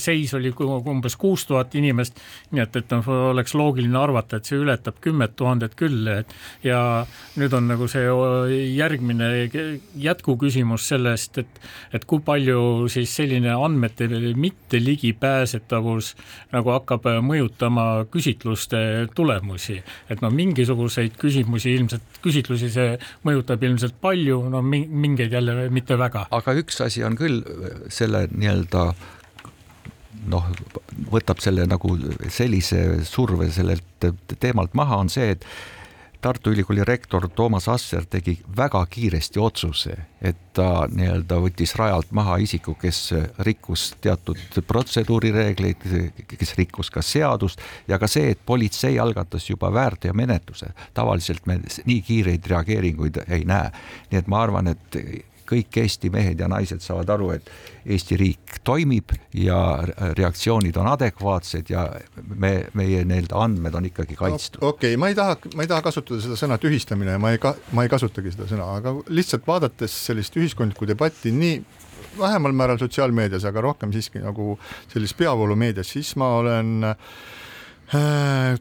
seis 0.00 0.32
oli 0.34 0.52
umbes 0.56 1.16
kuus 1.20 1.44
tuhat 1.48 1.74
inimest, 1.78 2.20
nii 2.52 2.62
et, 2.64 2.76
et 2.80 2.94
noh, 2.94 3.08
oleks 3.32 3.54
loogiline 3.58 3.98
arvata, 3.98 4.38
et 4.38 4.48
see 4.48 4.60
ületab 4.60 5.00
kümmet 5.04 5.34
tuhandet 5.36 5.76
küll, 5.78 6.08
et 6.08 6.32
ja 6.64 7.04
nüüd 7.40 7.52
on 7.56 7.68
nagu 7.70 7.88
see 7.90 8.06
järgmine 8.72 9.30
jätkuküsimus 10.00 10.88
sellest, 10.92 11.42
et, 11.42 11.60
et 11.92 12.06
kui 12.08 12.22
palju 12.24 12.88
siis 12.92 13.12
selline 13.20 13.52
andmete 13.52 14.08
mitte 14.36 14.80
ligipääsetavus 14.80 16.14
nagu 16.54 16.72
hakkab 16.72 17.08
mõjutama 17.24 18.06
küsitluste 18.12 19.08
tulemusi, 19.14 19.78
et 20.08 20.24
no 20.24 20.32
mingisuguseid 20.32 21.18
küsimusi 21.20 21.76
ilmselt, 21.76 22.20
küsitlusi 22.24 22.70
see 22.72 22.96
mõjutab 23.26 23.62
ilmselt 23.68 23.98
palju, 24.00 24.40
no 24.52 24.62
mingeid 24.64 25.32
jälle 25.32 25.68
mitte 25.70 25.98
väga. 25.98 26.26
aga 26.30 26.56
üks 26.56 26.80
asi 26.84 27.04
on 27.04 27.16
küll 27.18 27.41
selle 27.92 28.26
nii-öelda 28.30 28.86
noh, 30.32 30.48
võtab 31.12 31.42
selle 31.42 31.66
nagu 31.68 31.94
sellise 32.30 33.02
surve 33.08 33.50
sellelt 33.52 34.10
teemalt 34.38 34.74
maha, 34.78 35.02
on 35.02 35.12
see, 35.12 35.32
et 35.36 35.46
Tartu 36.22 36.52
Ülikooli 36.54 36.84
rektor 36.86 37.24
Toomas 37.34 37.64
Asser 37.68 38.04
tegi 38.06 38.36
väga 38.56 38.84
kiiresti 38.86 39.40
otsuse, 39.42 39.96
et 40.22 40.38
ta 40.54 40.84
nii-öelda 40.86 41.40
võttis 41.42 41.74
rajalt 41.74 42.12
maha 42.14 42.36
isiku, 42.44 42.76
kes 42.78 43.00
rikkus 43.42 43.88
teatud 44.04 44.38
protseduurireegleid, 44.68 45.82
kes 46.30 46.54
rikkus 46.60 46.92
ka 46.94 47.02
seadust 47.02 47.58
ja 47.90 47.98
ka 47.98 48.06
see, 48.06 48.36
et 48.36 48.46
politsei 48.46 49.00
algatas 49.02 49.48
juba 49.50 49.72
väärteomenetluse. 49.74 50.70
tavaliselt 50.94 51.46
me 51.50 51.58
nii 51.58 52.00
kiireid 52.06 52.46
reageeringuid 52.54 53.24
ei 53.26 53.42
näe. 53.44 53.74
nii 54.12 54.22
et 54.22 54.30
ma 54.30 54.44
arvan, 54.46 54.70
et 54.76 55.02
kõik 55.52 55.78
Eesti 55.82 56.10
mehed 56.12 56.40
ja 56.40 56.48
naised 56.50 56.82
saavad 56.84 57.12
aru, 57.14 57.30
et 57.36 57.50
Eesti 57.84 58.18
riik 58.20 58.58
toimib 58.64 59.14
ja 59.36 59.58
reaktsioonid 60.18 60.76
on 60.80 60.90
adekvaatsed 60.92 61.72
ja 61.72 61.86
me, 62.34 62.52
meie 62.78 63.04
nii-öelda 63.08 63.40
andmed 63.44 63.76
on 63.78 63.88
ikkagi 63.90 64.16
kaitstud. 64.18 64.62
okei 64.62 64.94
okay,, 64.94 65.00
ma 65.00 65.12
ei 65.12 65.18
taha, 65.18 65.36
ma 65.56 65.66
ei 65.66 65.70
taha 65.70 65.84
kasutada 65.88 66.22
seda 66.24 66.38
sõna 66.38 66.58
tühistamine, 66.62 67.18
ma 67.22 67.34
ei 67.34 67.42
ka-, 67.42 67.56
ma 67.76 67.86
ei 67.86 67.92
kasutagi 67.92 68.34
seda 68.34 68.48
sõna, 68.50 68.68
aga 68.80 68.96
lihtsalt 69.12 69.46
vaadates 69.48 69.96
sellist 70.08 70.36
ühiskondlikku 70.40 70.88
debatti 70.88 71.34
nii 71.34 71.60
vähemal 72.18 72.52
määral 72.52 72.80
sotsiaalmeedias, 72.80 73.44
aga 73.48 73.62
rohkem 73.64 73.92
siiski 73.94 74.20
nagu 74.20 74.58
sellises 74.92 75.16
peavoolumeedias, 75.16 75.94
siis 75.94 76.12
ma 76.20 76.34
olen 76.42 76.92
Äh, 76.92 76.96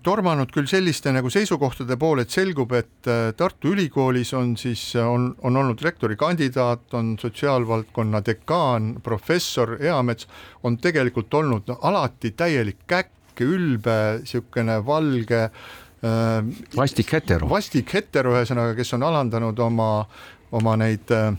tormanud 0.03 0.51
küll 0.51 0.67
selliste 0.67 1.11
nagu 1.15 1.29
seisukohtade 1.31 1.95
poole, 1.99 2.25
et 2.25 2.33
selgub, 2.33 2.73
et 2.75 3.07
äh, 3.07 3.29
Tartu 3.37 3.71
Ülikoolis 3.71 4.33
on 4.35 4.55
siis, 4.59 4.89
äh, 4.99 5.07
on, 5.07 5.29
on 5.47 5.59
olnud 5.61 5.81
rektori 5.83 6.17
kandidaat, 6.19 6.89
on 6.99 7.13
sotsiaalvaldkonna 7.21 8.19
dekaan, 8.27 8.97
professor 9.03 9.77
Eamets, 9.79 10.27
on 10.67 10.75
tegelikult 10.83 11.33
olnud 11.33 11.71
no, 11.71 11.79
alati 11.87 12.33
täielik 12.35 12.83
käkk, 12.87 13.39
ülbe, 13.41 13.95
niisugune 14.19 14.75
valge 14.85 15.45
äh, 15.47 16.65
vastik 16.75 17.15
hetero, 17.15 17.47
vastik 17.49 17.95
hetero, 17.95 18.35
ühesõnaga, 18.35 18.75
kes 18.77 18.93
on 18.99 19.07
alandanud 19.07 19.63
oma, 19.63 19.93
oma 20.59 20.75
neid 20.81 21.15
äh, 21.15 21.31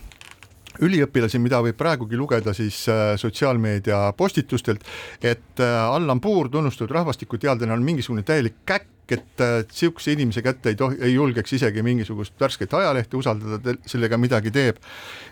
üliõpilasi, 0.80 1.40
mida 1.42 1.60
võib 1.64 1.76
praegugi 1.78 2.16
lugeda 2.18 2.54
siis 2.56 2.84
äh, 2.90 3.12
sotsiaalmeedia 3.20 4.04
postitustelt, 4.16 4.86
et 5.20 5.60
äh, 5.60 5.76
Allan 5.82 6.20
Puur, 6.20 6.48
tunnustatud 6.52 6.94
rahvastikuteadlane, 6.96 7.72
on 7.72 7.84
mingisugune 7.84 8.24
täielik 8.26 8.62
käkk, 8.66 8.88
et 9.12 9.42
niisuguse 9.42 10.12
äh, 10.12 10.16
inimese 10.16 10.40
kätte 10.44 10.72
ei 10.72 10.78
tohi, 10.78 10.96
ei 11.04 11.12
julgeks 11.14 11.52
isegi 11.58 11.82
mingisugust 11.84 12.38
värsket 12.40 12.72
ajalehte 12.78 13.18
usaldada, 13.18 13.74
sellega 13.86 14.16
midagi 14.16 14.50
teeb. 14.54 14.78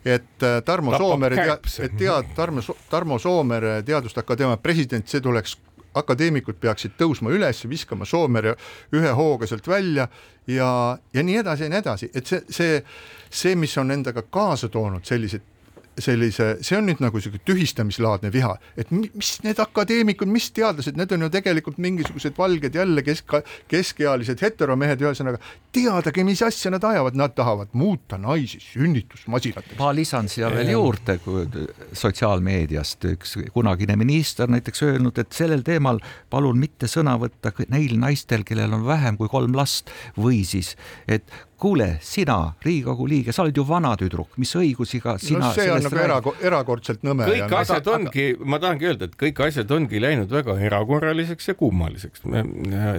et 0.04 0.44
Tarmo 0.64 0.92
Tapab 0.92 1.06
Soomere, 1.06 1.46
et 1.86 1.96
tead, 1.96 2.34
Tarmo, 2.36 2.64
Tarmo 2.90 3.18
Soomere 3.18 3.82
Teaduste 3.86 4.20
Akadeemia 4.20 4.56
president, 4.60 5.08
see 5.08 5.20
tuleks 5.20 5.56
akadeemikud 5.94 6.58
peaksid 6.60 6.96
tõusma 6.98 7.32
üles, 7.34 7.64
viskama 7.68 8.06
Soomere 8.06 8.54
ühe 8.94 9.14
hooga 9.16 9.46
sealt 9.50 9.68
välja 9.68 10.08
ja, 10.46 10.98
ja 11.14 11.22
nii 11.22 11.40
edasi 11.42 11.66
ja 11.66 11.72
nii 11.72 11.80
edasi, 11.82 12.10
et 12.14 12.26
see, 12.26 12.42
see, 12.48 12.82
see, 13.30 13.56
mis 13.58 13.76
on 13.78 13.90
endaga 13.90 14.22
kaasa 14.22 14.68
toonud 14.68 15.04
sellised 15.06 15.46
sellise, 15.98 16.54
see 16.64 16.78
on 16.78 16.86
nüüd 16.88 17.00
nagu 17.02 17.20
sihuke 17.20 17.40
tühistamislaadne 17.48 18.30
viha, 18.32 18.52
et 18.78 18.92
mis 18.94 19.32
need 19.44 19.58
akadeemikud, 19.62 20.30
mis 20.30 20.50
teadlased, 20.56 20.96
need 20.98 21.12
on 21.16 21.26
ju 21.26 21.30
tegelikult 21.34 21.80
mingisugused 21.82 22.38
valged 22.38 22.76
jälle 22.78 23.04
kesk, 23.06 23.34
keskealised 23.70 24.42
heteromehed, 24.44 25.02
ühesõnaga 25.04 25.40
teadagi, 25.74 26.24
mis 26.26 26.42
asja 26.46 26.72
nad 26.74 26.84
ajavad, 26.86 27.18
nad 27.18 27.34
tahavad 27.36 27.74
muuta 27.78 28.18
naisi 28.20 28.60
sünnitusmasinateks. 28.62 29.78
ma 29.78 29.92
lisan 29.96 30.30
siia 30.30 30.50
veel 30.54 30.72
juurde, 30.74 31.18
kui 31.24 31.44
sotsiaalmeediast 31.92 33.10
üks 33.12 33.36
kunagine 33.54 33.98
minister 34.00 34.50
näiteks 34.50 34.86
öelnud, 34.86 35.18
et 35.20 35.36
sellel 35.36 35.66
teemal 35.66 36.00
palun 36.30 36.58
mitte 36.60 36.88
sõna 36.90 37.16
võtta 37.20 37.52
neil 37.68 37.98
naistel, 38.00 38.46
kellel 38.46 38.78
on 38.78 38.86
vähem 38.88 39.18
kui 39.20 39.30
kolm 39.30 39.56
last 39.58 39.90
või 40.18 40.44
siis, 40.48 40.76
et 41.08 41.26
kuule, 41.60 41.88
sina, 42.04 42.38
Riigikogu 42.64 43.06
liige, 43.08 43.34
sa 43.36 43.44
oled 43.44 43.56
ju 43.56 43.64
vana 43.68 43.92
tüdruk, 44.00 44.36
mis 44.40 44.52
õigusega 44.56 45.16
sina 45.20 45.42
no 45.46 45.52
see 45.56 45.68
on 45.72 45.84
nagu 45.84 46.00
erako, 46.04 46.34
erakordselt 46.50 47.04
nõme. 47.06 47.26
kõik 47.28 47.44
ja 47.44 47.60
asjad 47.62 47.82
aga, 47.84 47.96
ongi, 47.98 48.26
ma 48.44 48.60
tahangi 48.62 48.88
öelda, 48.90 49.10
et 49.10 49.18
kõik 49.20 49.42
asjad 49.46 49.74
ongi 49.76 50.00
läinud 50.02 50.32
väga 50.32 50.56
erakorraliseks 50.68 51.52
ja 51.52 51.56
kummaliseks. 51.58 52.24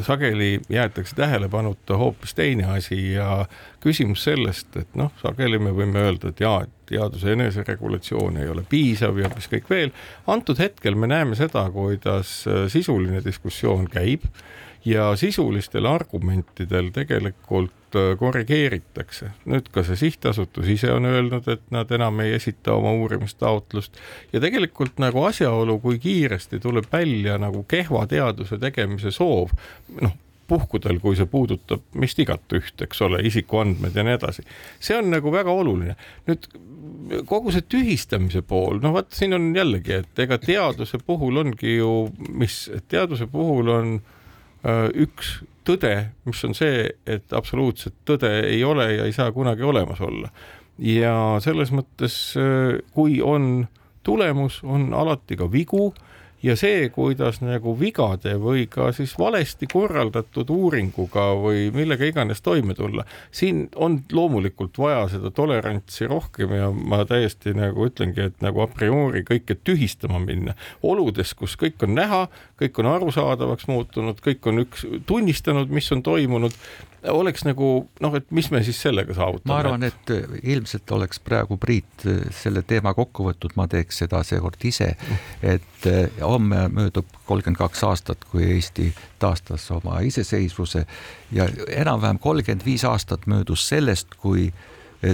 sageli 0.08 0.52
jäetakse 0.70 1.18
tähelepanuta 1.18 1.98
hoopis 1.98 2.38
teine 2.38 2.70
asi 2.76 3.02
ja 3.16 3.46
küsimus 3.84 4.26
sellest, 4.30 4.76
et 4.78 4.96
noh, 5.00 5.12
sageli 5.22 5.60
me 5.60 5.74
võime 5.76 6.06
öelda, 6.06 6.32
et 6.32 6.46
jaa, 6.46 6.62
et 6.68 6.78
teaduse 6.92 7.32
eneseregulatsioon 7.34 8.42
ei 8.42 8.50
ole 8.52 8.66
piisav 8.70 9.18
ja 9.20 9.30
mis 9.36 9.48
kõik 9.52 9.70
veel. 9.70 9.94
antud 10.28 10.60
hetkel 10.60 10.96
me 10.96 11.08
näeme 11.08 11.38
seda, 11.40 11.64
kuidas 11.74 12.42
sisuline 12.74 13.24
diskussioon 13.26 13.88
käib 13.92 14.28
ja 14.86 15.16
sisulistel 15.16 15.86
argumentidel 15.86 16.90
tegelikult 16.92 17.96
äh, 17.96 18.18
korrigeeritakse. 18.20 19.32
nüüd 19.46 19.70
ka 19.72 19.84
see 19.86 19.96
sihtasutus 19.96 20.68
ise 20.74 20.92
on 20.94 21.06
öelnud, 21.06 21.48
et 21.48 21.64
nad 21.70 21.92
enam 21.92 22.20
ei 22.24 22.34
esita 22.34 22.74
oma 22.74 22.94
uurimistaotlust 23.04 23.98
ja 24.34 24.42
tegelikult 24.42 24.98
nagu 25.02 25.24
asjaolu, 25.30 25.80
kui 25.80 26.00
kiiresti 26.00 26.60
tuleb 26.60 26.90
välja 26.92 27.38
nagu 27.38 27.64
kehva 27.64 28.08
teaduse 28.08 28.58
tegemise 28.58 29.12
soov, 29.12 29.54
noh, 30.02 30.16
puhkudel, 30.52 31.00
kui 31.00 31.16
see 31.16 31.30
puudutab 31.30 31.84
meist 31.96 32.20
igatüht, 32.20 32.82
eks 32.84 33.02
ole, 33.06 33.22
isikuandmed 33.28 33.96
ja 33.96 34.04
nii 34.04 34.18
edasi. 34.18 34.44
see 34.80 34.98
on 34.98 35.12
nagu 35.14 35.32
väga 35.32 35.52
oluline. 35.52 35.96
nüüd 36.28 36.50
kogu 37.26 37.54
see 37.54 37.62
tühistamise 37.70 38.42
pool, 38.42 38.82
no 38.82 38.96
vot, 38.98 39.14
siin 39.14 39.38
on 39.38 39.54
jällegi, 39.56 40.02
et 40.02 40.20
ega 40.26 40.40
teaduse 40.42 40.98
puhul 41.06 41.38
ongi 41.44 41.78
ju, 41.78 42.10
mis, 42.34 42.66
teaduse 42.90 43.30
puhul 43.30 43.70
on 43.70 43.94
Äh, 44.02 44.18
üks 44.94 45.40
tõde, 45.68 45.94
mis 46.26 46.42
on 46.46 46.56
see, 46.58 46.86
et 47.10 47.34
absoluutset 47.34 47.96
tõde 48.08 48.32
ei 48.48 48.64
ole 48.66 48.88
ja 48.96 49.06
ei 49.08 49.14
saa 49.16 49.32
kunagi 49.32 49.64
olemas 49.64 50.02
olla. 50.02 50.32
ja 50.82 51.38
selles 51.44 51.70
mõttes, 51.72 52.16
äh, 52.40 52.80
kui 52.94 53.20
on 53.22 53.68
tulemus, 54.04 54.62
on 54.64 54.94
alati 54.98 55.38
ka 55.38 55.52
vigu 55.52 55.92
ja 56.44 56.56
see, 56.58 56.90
kuidas 56.94 57.40
nagu 57.44 57.74
vigade 57.80 58.34
või 58.42 58.66
ka 58.72 58.90
siis 58.96 59.14
valesti 59.20 59.68
korraldatud 59.72 60.50
uuringuga 60.50 61.32
või 61.38 61.70
millega 61.76 62.08
iganes 62.10 62.42
toime 62.42 62.76
tulla, 62.78 63.06
siin 63.32 63.68
on 63.76 64.00
loomulikult 64.12 64.78
vaja 64.82 65.06
seda 65.14 65.32
tolerantsi 65.36 66.10
rohkem 66.10 66.56
ja 66.58 66.72
ma 66.72 67.04
täiesti 67.06 67.56
nagu 67.58 67.88
ütlengi, 67.90 68.30
et 68.32 68.46
nagu 68.46 68.64
a 68.64 68.70
priori 68.72 69.24
kõike 69.28 69.58
tühistama 69.64 70.22
minna. 70.24 70.56
Oludes, 70.84 71.34
kus 71.38 71.58
kõik 71.60 71.84
on 71.86 71.96
näha, 71.98 72.26
kõik 72.62 72.80
on 72.82 72.92
arusaadavaks 72.96 73.70
muutunud, 73.72 74.22
kõik 74.24 74.48
on 74.50 74.66
üks 74.66 74.86
tunnistanud, 75.10 75.70
mis 75.70 75.92
on 75.94 76.04
toimunud 76.06 76.58
oleks 77.10 77.46
nagu 77.46 77.68
noh, 78.04 78.16
et 78.18 78.28
mis 78.34 78.50
me 78.52 78.62
siis 78.66 78.82
sellega 78.82 79.16
saavutame? 79.18 79.52
ma 79.52 79.60
arvan, 79.62 79.86
et 79.88 80.14
äh, 80.14 80.36
ilmselt 80.54 80.92
oleks 80.92 81.20
praegu 81.24 81.58
Priit 81.62 82.06
äh, 82.06 82.22
selle 82.36 82.64
teema 82.68 82.94
kokku 82.98 83.26
võtnud, 83.30 83.56
ma 83.58 83.68
teeks 83.72 84.04
seda 84.04 84.22
seekord 84.28 84.62
ise, 84.68 84.94
et 85.42 85.88
äh, 85.90 86.22
homme 86.22 86.68
möödub 86.74 87.10
kolmkümmend 87.30 87.60
kaks 87.62 87.84
aastat, 87.88 88.26
kui 88.32 88.46
Eesti 88.56 88.92
taastas 89.22 89.66
oma 89.74 90.00
iseseisvuse 90.06 90.86
ja 91.32 91.48
enam-vähem 91.68 92.20
kolmkümmend 92.22 92.66
viis 92.66 92.86
aastat 92.86 93.28
möödus 93.32 93.68
sellest, 93.72 94.18
kui 94.22 94.52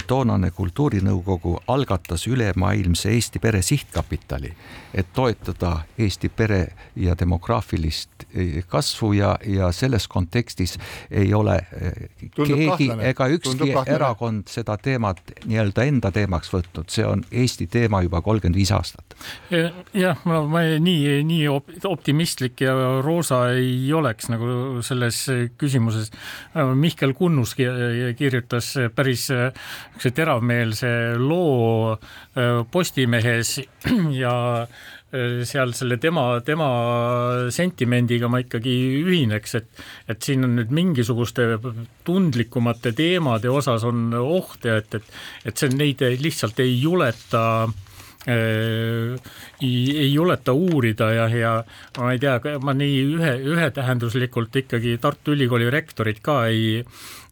toonane 0.07 0.51
kultuurinõukogu 0.51 1.57
algatas 1.67 2.27
ülemaailmse 2.27 3.09
Eesti 3.09 3.39
Pere 3.39 3.61
Sihtkapitali, 3.61 4.51
et 4.93 5.13
toetada 5.13 5.77
Eesti 5.97 6.29
pere 6.29 6.67
ja 6.95 7.15
demograafilist 7.19 8.25
eh, 8.35 8.63
kasvu 8.67 9.13
ja, 9.13 9.37
ja 9.45 9.71
selles 9.71 10.07
kontekstis 10.07 10.77
ei 11.11 11.33
ole 11.33 11.55
eh, 11.55 11.93
Tundub 12.35 12.57
keegi 12.57 12.69
kahtlane. 12.69 13.09
ega 13.09 13.27
ükski 13.31 13.69
erakond 13.85 14.51
seda 14.51 14.77
teemat 14.77 15.21
nii-öelda 15.45 15.87
enda 15.87 16.11
teemaks 16.11 16.51
võtnud, 16.53 16.91
see 16.91 17.05
on 17.07 17.23
Eesti 17.31 17.69
teema 17.71 18.01
juba 18.03 18.21
kolmkümmend 18.21 18.59
viis 18.59 18.71
aastat. 18.75 19.15
jah, 19.93 20.19
ma, 20.25 20.41
ma 20.43 20.65
nii, 20.83 21.23
nii 21.27 21.47
optimistlik 21.87 22.61
ja 22.61 22.75
roosa 23.05 23.45
ei 23.55 23.93
oleks 23.93 24.27
nagu 24.33 24.81
selles 24.83 25.23
küsimuses. 25.57 26.11
Mihkel 26.75 27.13
Kunnus 27.17 27.55
kirjutas 27.55 28.73
päris 28.95 29.29
niisuguse 29.77 30.13
teravmeelse 30.17 30.91
loo 31.21 31.93
äh, 31.93 32.63
Postimehes 32.71 33.57
ja 34.23 34.35
äh, 34.63 35.43
seal 35.47 35.73
selle 35.77 35.97
tema, 35.97 36.41
tema 36.45 36.69
sentimendiga 37.53 38.29
ma 38.31 38.41
ikkagi 38.43 38.75
ühineks, 39.03 39.57
et, 39.61 39.83
et 40.11 40.21
siin 40.21 40.45
on 40.47 40.57
nüüd 40.59 40.73
mingisuguste 40.75 41.49
tundlikumate 42.07 42.93
teemade 42.97 43.49
osas 43.49 43.87
on 43.87 44.09
oht 44.19 44.67
ja 44.67 44.79
et, 44.81 44.99
et, 44.99 45.11
et 45.47 45.57
see 45.57 45.73
neid 45.75 46.03
lihtsalt 46.21 46.59
ei 46.63 46.75
juleta 46.81 47.43
äh, 47.63 47.77
ei, 49.61 49.97
ei 49.97 50.13
juleta 50.13 50.53
uurida 50.53 51.11
ja, 51.13 51.27
ja 51.31 51.53
ma 51.97 52.11
ei 52.11 52.19
tea, 52.19 52.39
ma 52.63 52.75
nii 52.75 52.97
ühe, 53.15 53.33
ühetähenduslikult 53.53 54.55
ikkagi 54.63 54.97
Tartu 55.01 55.35
Ülikooli 55.37 55.69
rektorit 55.71 56.19
ka 56.25 56.41
ei 56.51 56.83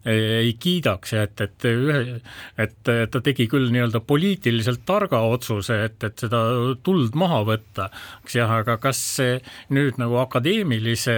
ei 0.05 0.53
kiidaks 0.59 1.13
ja 1.15 1.23
et, 1.25 1.41
et 1.41 1.65
ühe, 1.69 2.19
et 2.61 2.75
ta 2.85 3.21
tegi 3.25 3.47
küll 3.49 3.71
nii-öelda 3.73 4.01
poliitiliselt 4.05 4.83
targa 4.85 5.21
otsuse, 5.25 5.79
et, 5.87 5.97
et 6.05 6.25
seda 6.25 6.41
tuld 6.85 7.17
maha 7.17 7.41
võtta, 7.47 7.89
eks 8.23 8.37
jah, 8.37 8.51
aga 8.61 8.77
kas 8.81 9.01
see 9.17 9.39
nüüd 9.73 9.97
nagu 10.01 10.19
akadeemilise 10.21 11.17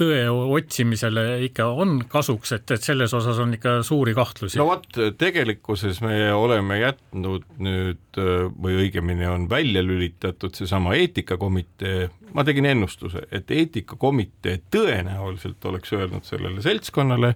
tõe 0.00 0.20
otsimisele 0.30 1.26
ikka 1.46 1.70
on 1.70 2.00
kasuks, 2.10 2.56
et, 2.58 2.74
et 2.74 2.90
selles 2.90 3.14
osas 3.16 3.38
on 3.42 3.54
ikka 3.54 3.80
suuri 3.86 4.14
kahtlusi? 4.18 4.58
no 4.60 4.66
vot, 4.72 4.88
tegelikkuses 5.20 6.02
me 6.04 6.18
oleme 6.34 6.80
jätnud 6.80 7.46
nüüd 7.62 8.20
või 8.60 8.80
õigemini 8.84 9.28
on 9.30 9.46
välja 9.50 9.82
lülitatud 9.84 10.54
seesama 10.58 10.96
eetikakomitee, 10.98 12.08
ma 12.34 12.44
tegin 12.46 12.66
ennustuse, 12.72 13.26
et 13.32 13.50
eetikakomitee 13.50 14.60
tõenäoliselt 14.72 15.64
oleks 15.70 15.94
öelnud 15.96 16.26
sellele 16.26 16.62
seltskonnale, 16.64 17.34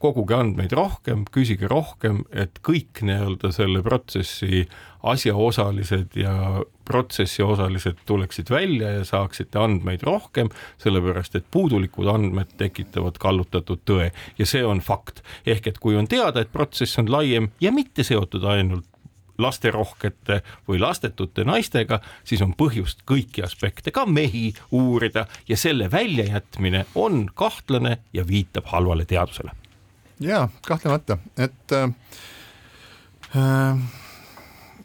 koguge 0.00 0.36
andmeid 0.36 0.72
rohkem, 0.72 1.26
küsige 1.32 1.68
rohkem, 1.68 2.22
et 2.32 2.60
kõik 2.64 3.02
nii-öelda 3.04 3.52
selle 3.52 3.82
protsessi 3.84 4.64
asjaosalised 5.06 6.16
ja 6.20 6.32
protsessi 6.88 7.44
osalised 7.44 8.00
tuleksid 8.08 8.50
välja 8.50 8.94
ja 8.98 9.04
saaksite 9.04 9.60
andmeid 9.60 10.02
rohkem, 10.06 10.48
sellepärast 10.80 11.36
et 11.36 11.46
puudulikud 11.52 12.08
andmed 12.10 12.56
tekitavad 12.60 13.20
kallutatud 13.20 13.84
tõe 13.88 14.10
ja 14.38 14.48
see 14.48 14.64
on 14.64 14.80
fakt. 14.80 15.22
ehk 15.46 15.66
et 15.66 15.78
kui 15.78 15.96
on 15.96 16.08
teada, 16.08 16.40
et 16.40 16.52
protsess 16.52 16.98
on 16.98 17.10
laiem 17.12 17.50
ja 17.60 17.72
mitte 17.72 18.04
seotud 18.04 18.44
ainult 18.44 18.88
lasterohkete 19.40 20.42
või 20.68 20.80
lastetute 20.80 21.44
naistega, 21.48 22.00
siis 22.24 22.42
on 22.44 22.52
põhjust 22.56 23.04
kõiki 23.08 23.44
aspekte, 23.44 23.90
ka 23.90 24.04
mehi 24.06 24.50
uurida 24.70 25.26
ja 25.48 25.56
selle 25.56 25.88
väljajätmine 25.92 26.84
on 26.94 27.26
kahtlane 27.34 27.98
ja 28.12 28.26
viitab 28.26 28.68
halvale 28.72 29.08
teadusele 29.08 29.59
jaa, 30.20 30.48
kahtlemata, 30.66 31.18
et 31.38 31.72
äh, 31.72 31.90
äh 33.36 33.98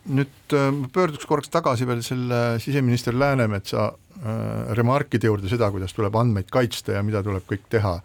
nüüd 0.06 0.54
äh, 0.54 0.67
pöörduks 0.93 1.26
korraks 1.26 1.50
tagasi 1.50 1.88
veel 1.89 2.02
selle 2.06 2.60
siseminister 2.62 3.15
Läänemetsa 3.17 3.88
äh, 3.88 4.76
remarkide 4.78 5.32
juurde 5.32 5.50
seda, 5.50 5.71
kuidas 5.74 5.95
tuleb 5.98 6.15
andmeid 6.19 6.52
kaitsta 6.54 6.98
ja 6.98 7.04
mida 7.06 7.24
tuleb 7.26 7.48
kõik 7.50 7.65
teha 7.74 7.95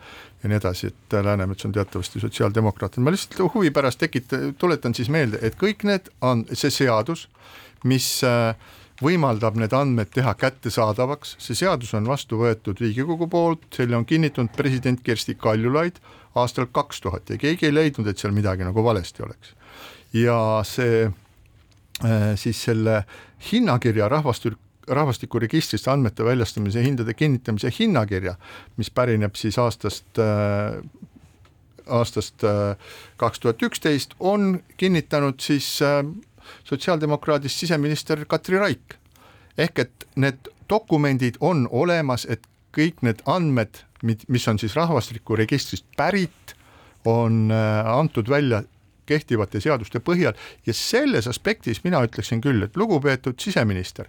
ja 0.41 0.49
nii 0.49 0.57
edasi, 0.57 0.89
et 0.95 1.19
Läänemets 1.27 1.69
on 1.69 1.75
teatavasti 1.77 2.23
sotsiaaldemokraat, 2.23 2.97
ma 3.05 3.13
lihtsalt 3.13 3.53
huvi 3.55 3.73
pärast 3.75 4.01
tekita-, 4.01 4.55
tuletan 4.59 4.97
siis 4.97 5.13
meelde, 5.13 5.43
et 5.45 5.59
kõik 5.61 5.85
need 5.89 6.09
on, 6.25 6.47
see 6.53 6.73
seadus, 6.73 7.27
mis 7.85 8.09
äh, 8.25 8.55
võimaldab 9.01 9.57
need 9.61 9.75
andmed 9.77 10.11
teha 10.15 10.35
kättesaadavaks, 10.39 11.37
see 11.41 11.57
seadus 11.59 11.95
on 11.97 12.09
vastu 12.09 12.41
võetud 12.41 12.81
Riigikogu 12.81 13.29
poolt, 13.33 13.69
selle 13.75 13.97
on 13.97 14.07
kinnitanud 14.09 14.53
president 14.57 15.03
Kersti 15.05 15.37
Kaljulaid 15.41 16.01
aastal 16.39 16.69
kaks 16.73 17.01
tuhat 17.01 17.31
ja 17.31 17.39
keegi 17.41 17.69
ei 17.69 17.75
leidnud, 17.75 18.09
et 18.11 18.21
seal 18.21 18.35
midagi 18.37 18.67
nagu 18.67 18.85
valesti 18.85 19.25
oleks. 19.27 19.55
ja 20.13 20.37
see 20.67 21.05
äh, 21.07 22.33
siis 22.37 22.63
selle 22.65 23.05
hinnakirja 23.51 24.09
rahvastik, 24.09 24.59
rahvastikuregistrist 24.91 25.89
andmete 25.89 26.25
väljastamise 26.25 26.83
hindade 26.83 27.15
kinnitamise 27.15 27.71
hinnakirja, 27.79 28.35
mis 28.77 28.91
pärineb 28.91 29.37
siis 29.39 29.59
aastast 29.59 30.19
äh, 30.19 30.81
aastast 31.91 32.45
äh, 32.45 32.77
kaks 33.17 33.41
tuhat 33.41 33.63
üksteist, 33.63 34.15
on 34.21 34.61
kinnitanud 34.77 35.41
siis 35.41 35.81
sotsiaaldemokraadist 36.65 37.67
siseminister 37.67 38.25
Katri 38.27 38.59
Raik. 38.59 38.97
ehk 39.59 39.79
et 39.79 40.07
need 40.17 40.49
dokumendid 40.69 41.37
on 41.41 41.69
olemas, 41.71 42.27
et 42.31 42.47
kõik 42.77 43.03
need 43.03 43.23
andmed 43.27 43.85
mis 44.03 44.49
on 44.49 44.59
siis 44.59 44.77
rahvastikuregistrist 44.77 45.87
pärit, 45.97 46.55
on 47.05 47.51
äh, 47.51 47.87
antud 47.99 48.29
välja 48.29 48.63
kehtivate 49.07 49.61
seaduste 49.61 50.01
põhjal 50.05 50.37
ja 50.67 50.75
selles 50.77 51.27
aspektis 51.29 51.83
mina 51.85 52.03
ütleksin 52.07 52.43
küll, 52.45 52.63
et 52.63 52.77
lugupeetud 52.77 53.41
siseminister, 53.41 54.07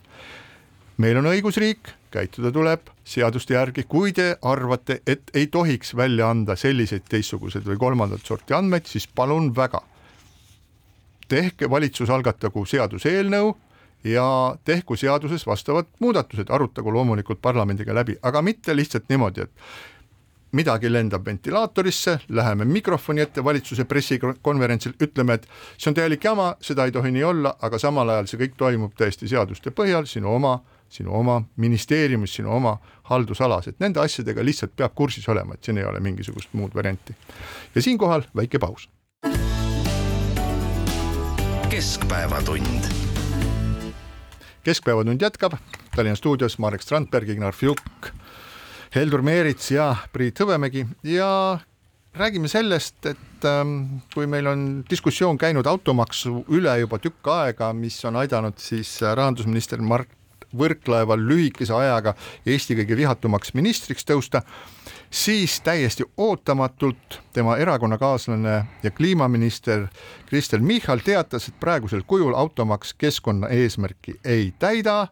meil 1.01 1.17
on 1.17 1.29
õigusriik, 1.31 1.93
käituda 2.11 2.51
tuleb 2.53 2.91
seaduste 3.07 3.55
järgi, 3.55 3.85
kui 3.89 4.11
te 4.13 4.35
arvate, 4.41 4.99
et 5.07 5.31
ei 5.33 5.47
tohiks 5.47 5.95
välja 5.97 6.29
anda 6.29 6.55
selliseid 6.59 7.07
teistsuguseid 7.09 7.65
või 7.65 7.79
kolmandat 7.79 8.27
sorti 8.27 8.53
andmeid, 8.53 8.85
siis 8.91 9.07
palun 9.07 9.49
väga, 9.55 9.81
tehke, 11.31 11.69
valitsus 11.69 12.09
algatagu 12.11 12.65
seaduseelnõu 12.67 13.53
ja 14.03 14.25
tehku 14.65 14.97
seaduses 14.97 15.45
vastavad 15.47 15.87
muudatused, 15.99 16.49
arutagu 16.49 16.93
loomulikult 16.93 17.41
parlamendiga 17.41 17.95
läbi, 17.95 18.17
aga 18.21 18.41
mitte 18.41 18.75
lihtsalt 18.75 19.09
niimoodi, 19.09 19.45
et 19.45 19.51
midagi 20.51 20.91
lendab 20.91 21.25
ventilaatorisse, 21.25 22.19
läheme 22.29 22.65
mikrofoni 22.65 23.21
ette 23.21 23.43
valitsuse 23.43 23.85
pressikonverentsil, 23.85 24.97
ütleme, 25.01 25.37
et 25.39 25.47
see 25.77 25.91
on 25.91 25.97
täielik 25.97 26.23
jama, 26.27 26.51
seda 26.61 26.85
ei 26.85 26.91
tohi 26.91 27.11
nii 27.15 27.23
olla, 27.23 27.55
aga 27.61 27.79
samal 27.79 28.09
ajal 28.11 28.27
see 28.27 28.41
kõik 28.43 28.57
toimub 28.59 28.95
täiesti 28.97 29.29
seaduste 29.31 29.71
põhjal, 29.75 30.07
sinu 30.09 30.33
oma, 30.35 30.57
sinu 30.91 31.13
oma 31.15 31.39
ministeeriumis, 31.61 32.35
sinu 32.41 32.51
oma 32.57 32.77
haldusalas, 33.11 33.69
et 33.71 33.79
nende 33.79 34.03
asjadega 34.03 34.43
lihtsalt 34.43 34.75
peab 34.75 34.95
kursis 34.95 35.29
olema, 35.31 35.55
et 35.55 35.63
siin 35.63 35.79
ei 35.79 35.87
ole 35.87 36.03
mingisugust 36.03 36.51
muud 36.57 36.75
varianti. 36.75 37.15
ja 37.75 37.81
siinkohal 37.81 38.27
väike 38.35 38.59
paus. 38.59 38.89
Keskpäevatund. 41.71 42.83
Keskpäevatund 44.63 45.21
jätkab, 45.21 45.53
Tallinna 45.95 46.15
stuudios 46.15 46.57
Marek 46.59 46.81
Strandberg, 46.81 47.29
Ignar 47.29 47.55
Fjuk, 47.55 47.79
Heldur 48.95 49.21
Meerits 49.21 49.71
ja 49.71 49.95
Priit 50.13 50.39
Hõbemägi. 50.39 50.83
Ja 51.03 51.59
räägime 52.13 52.51
sellest, 52.51 53.05
et 53.05 53.47
ähm, 53.47 54.01
kui 54.13 54.27
meil 54.27 54.51
on 54.51 54.83
diskussioon 54.89 55.39
käinud 55.39 55.65
automaksu 55.65 56.43
üle 56.51 56.75
juba 56.81 56.99
tükk 56.99 57.31
aega, 57.31 57.71
mis 57.73 58.03
on 58.05 58.19
aidanud 58.19 58.59
siis 58.59 58.97
rahandusminister 59.01 59.79
Mart 59.79 60.11
Võrklaeval 60.51 61.23
lühikese 61.23 61.71
ajaga 61.71 62.17
Eesti 62.43 62.75
kõige 62.81 62.97
vihatumaks 62.99 63.53
ministriks 63.55 64.03
tõusta, 64.03 64.43
siis 65.11 65.61
täiesti 65.61 66.03
ootamatult 66.17 67.21
tema 67.33 67.57
erakonnakaaslane 67.57 68.65
ja 68.83 68.91
kliimaminister 68.91 69.87
Kristen 70.25 70.63
Michal 70.63 70.99
teatas, 71.05 71.47
et 71.47 71.59
praegusel 71.59 72.01
kujul 72.07 72.33
automaks 72.33 72.93
keskkonna 72.93 73.47
eesmärki 73.47 74.19
ei 74.25 74.53
täida 74.59 75.07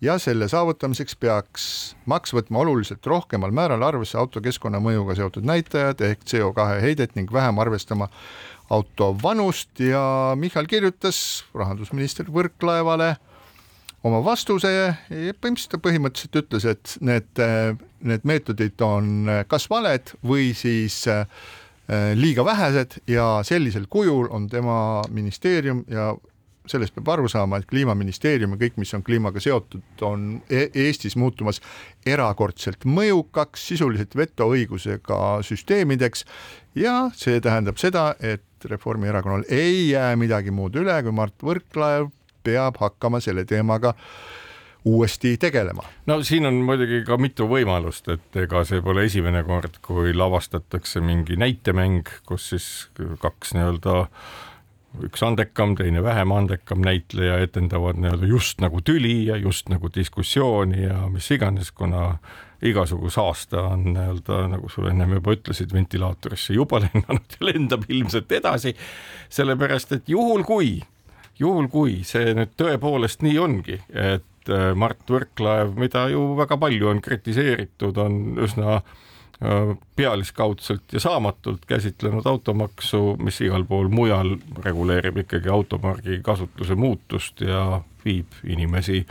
ja 0.00 0.18
selle 0.18 0.48
saavutamiseks 0.48 1.16
peaks 1.16 1.64
maks 2.06 2.32
võtma 2.34 2.62
oluliselt 2.62 3.06
rohkemal 3.06 3.50
määral 3.50 3.82
arvesse 3.82 4.18
auto 4.18 4.40
keskkonnamõjuga 4.40 5.16
seotud 5.18 5.44
näitajad 5.44 6.00
ehk 6.00 6.24
CO2 6.24 6.80
heidet 6.80 7.16
ning 7.18 7.32
vähem 7.32 7.58
arvestama 7.58 8.08
auto 8.70 9.16
vanust. 9.22 9.80
Ja 9.80 10.32
Michal 10.38 10.70
kirjutas 10.70 11.44
rahandusminister 11.54 12.30
Võrklaevale 12.32 13.16
oma 14.06 14.20
vastuse 14.24 14.70
ja 14.72 14.92
põhimõtteliselt 15.10 15.74
ta 15.74 15.80
põhimõtteliselt 15.82 16.38
ütles, 16.40 16.66
et 16.68 16.94
need, 17.04 17.42
need 18.06 18.28
meetodid 18.28 18.80
on 18.84 19.28
kas 19.50 19.68
valed 19.70 20.14
või 20.26 20.50
siis 20.56 21.02
äh, 21.10 21.26
liiga 22.16 22.44
vähesed 22.46 23.00
ja 23.10 23.40
sellisel 23.46 23.86
kujul 23.90 24.30
on 24.30 24.48
tema 24.48 25.02
ministeerium 25.10 25.84
ja 25.90 26.14
sellest 26.70 26.94
peab 26.94 27.08
aru 27.14 27.28
saama, 27.30 27.58
et 27.58 27.68
kliimaministeerium 27.70 28.54
ja 28.54 28.60
kõik, 28.60 28.76
mis 28.80 28.92
on 28.94 29.02
kliimaga 29.02 29.40
seotud, 29.42 29.82
on 30.06 30.28
e 30.52 30.68
Eestis 30.84 31.16
muutumas 31.18 31.60
erakordselt 32.06 32.84
mõjukaks, 32.86 33.64
sisuliselt 33.72 34.14
vetoõigusega 34.16 35.40
süsteemideks 35.46 36.24
ja 36.78 36.94
see 37.16 37.40
tähendab 37.42 37.80
seda, 37.80 38.12
et 38.20 38.44
Reformierakonnal 38.70 39.46
ei 39.48 39.88
jää 39.88 40.12
midagi 40.20 40.52
muud 40.52 40.76
üle, 40.76 40.98
kui 41.02 41.16
Mart 41.16 41.42
Võrklaev 41.42 42.10
peab 42.42 42.80
hakkama 42.80 43.20
selle 43.20 43.44
teemaga 43.44 43.94
uuesti 44.84 45.36
tegelema. 45.36 45.82
no 46.06 46.22
siin 46.22 46.46
on 46.46 46.60
muidugi 46.64 47.02
ka 47.06 47.16
mitu 47.20 47.48
võimalust, 47.48 48.08
et 48.12 48.36
ega 48.44 48.64
see 48.64 48.80
pole 48.84 49.04
esimene 49.04 49.42
kord, 49.44 49.80
kui 49.84 50.14
lavastatakse 50.16 51.02
mingi 51.04 51.36
näitemäng, 51.40 52.08
kus 52.26 52.48
siis 52.54 52.68
kaks 53.20 53.54
nii-öelda 53.56 53.96
üks 55.06 55.22
andekam, 55.22 55.76
teine 55.78 56.02
vähem 56.02 56.32
andekam 56.34 56.80
näitleja 56.82 57.38
etendavad 57.44 58.00
nii-öelda 58.00 58.26
just 58.26 58.60
nagu 58.64 58.80
tüli 58.82 59.26
ja 59.28 59.36
just 59.36 59.68
nagu 59.70 59.90
diskussiooni 59.94 60.82
ja 60.82 61.04
mis 61.12 61.30
iganes, 61.30 61.70
kuna 61.70 62.16
igasugu 62.62 63.10
saasta 63.10 63.62
on 63.70 63.84
nii-öelda, 63.94 64.40
nagu 64.54 64.68
sa 64.72 64.88
ennem 64.90 65.14
juba 65.18 65.36
ütlesid, 65.36 65.72
ventilaatorisse 65.72 66.56
juba 66.56 66.82
lennanud 66.82 67.36
ja 67.36 67.46
lendab 67.52 67.86
ilmselt 67.88 68.32
edasi, 68.32 68.74
sellepärast 69.32 69.94
et 69.96 70.10
juhul 70.12 70.44
kui, 70.48 70.80
juhul 71.40 71.68
kui 71.72 72.00
see 72.06 72.34
nüüd 72.36 72.54
tõepoolest 72.60 73.24
nii 73.24 73.38
ongi, 73.40 73.80
et 73.90 74.52
äh, 74.52 74.70
Mart 74.76 75.08
Võrklaev, 75.08 75.74
mida 75.80 76.08
ju 76.12 76.34
väga 76.38 76.58
palju 76.60 76.90
on 76.92 77.02
kritiseeritud, 77.04 77.98
on 78.00 78.40
üsna 78.44 78.78
äh, 78.78 79.74
pealiskaudselt 79.96 80.92
ja 80.92 81.02
saamatult 81.02 81.66
käsitlenud 81.68 82.26
automaksu, 82.28 83.16
mis 83.24 83.40
igal 83.44 83.64
pool 83.68 83.90
mujal 83.92 84.36
reguleerib 84.64 85.22
ikkagi 85.24 85.52
autopargi 85.52 86.20
kasutuse 86.24 86.76
muutust 86.78 87.44
ja 87.46 87.80
viib 88.04 88.40
inimesi 88.44 89.04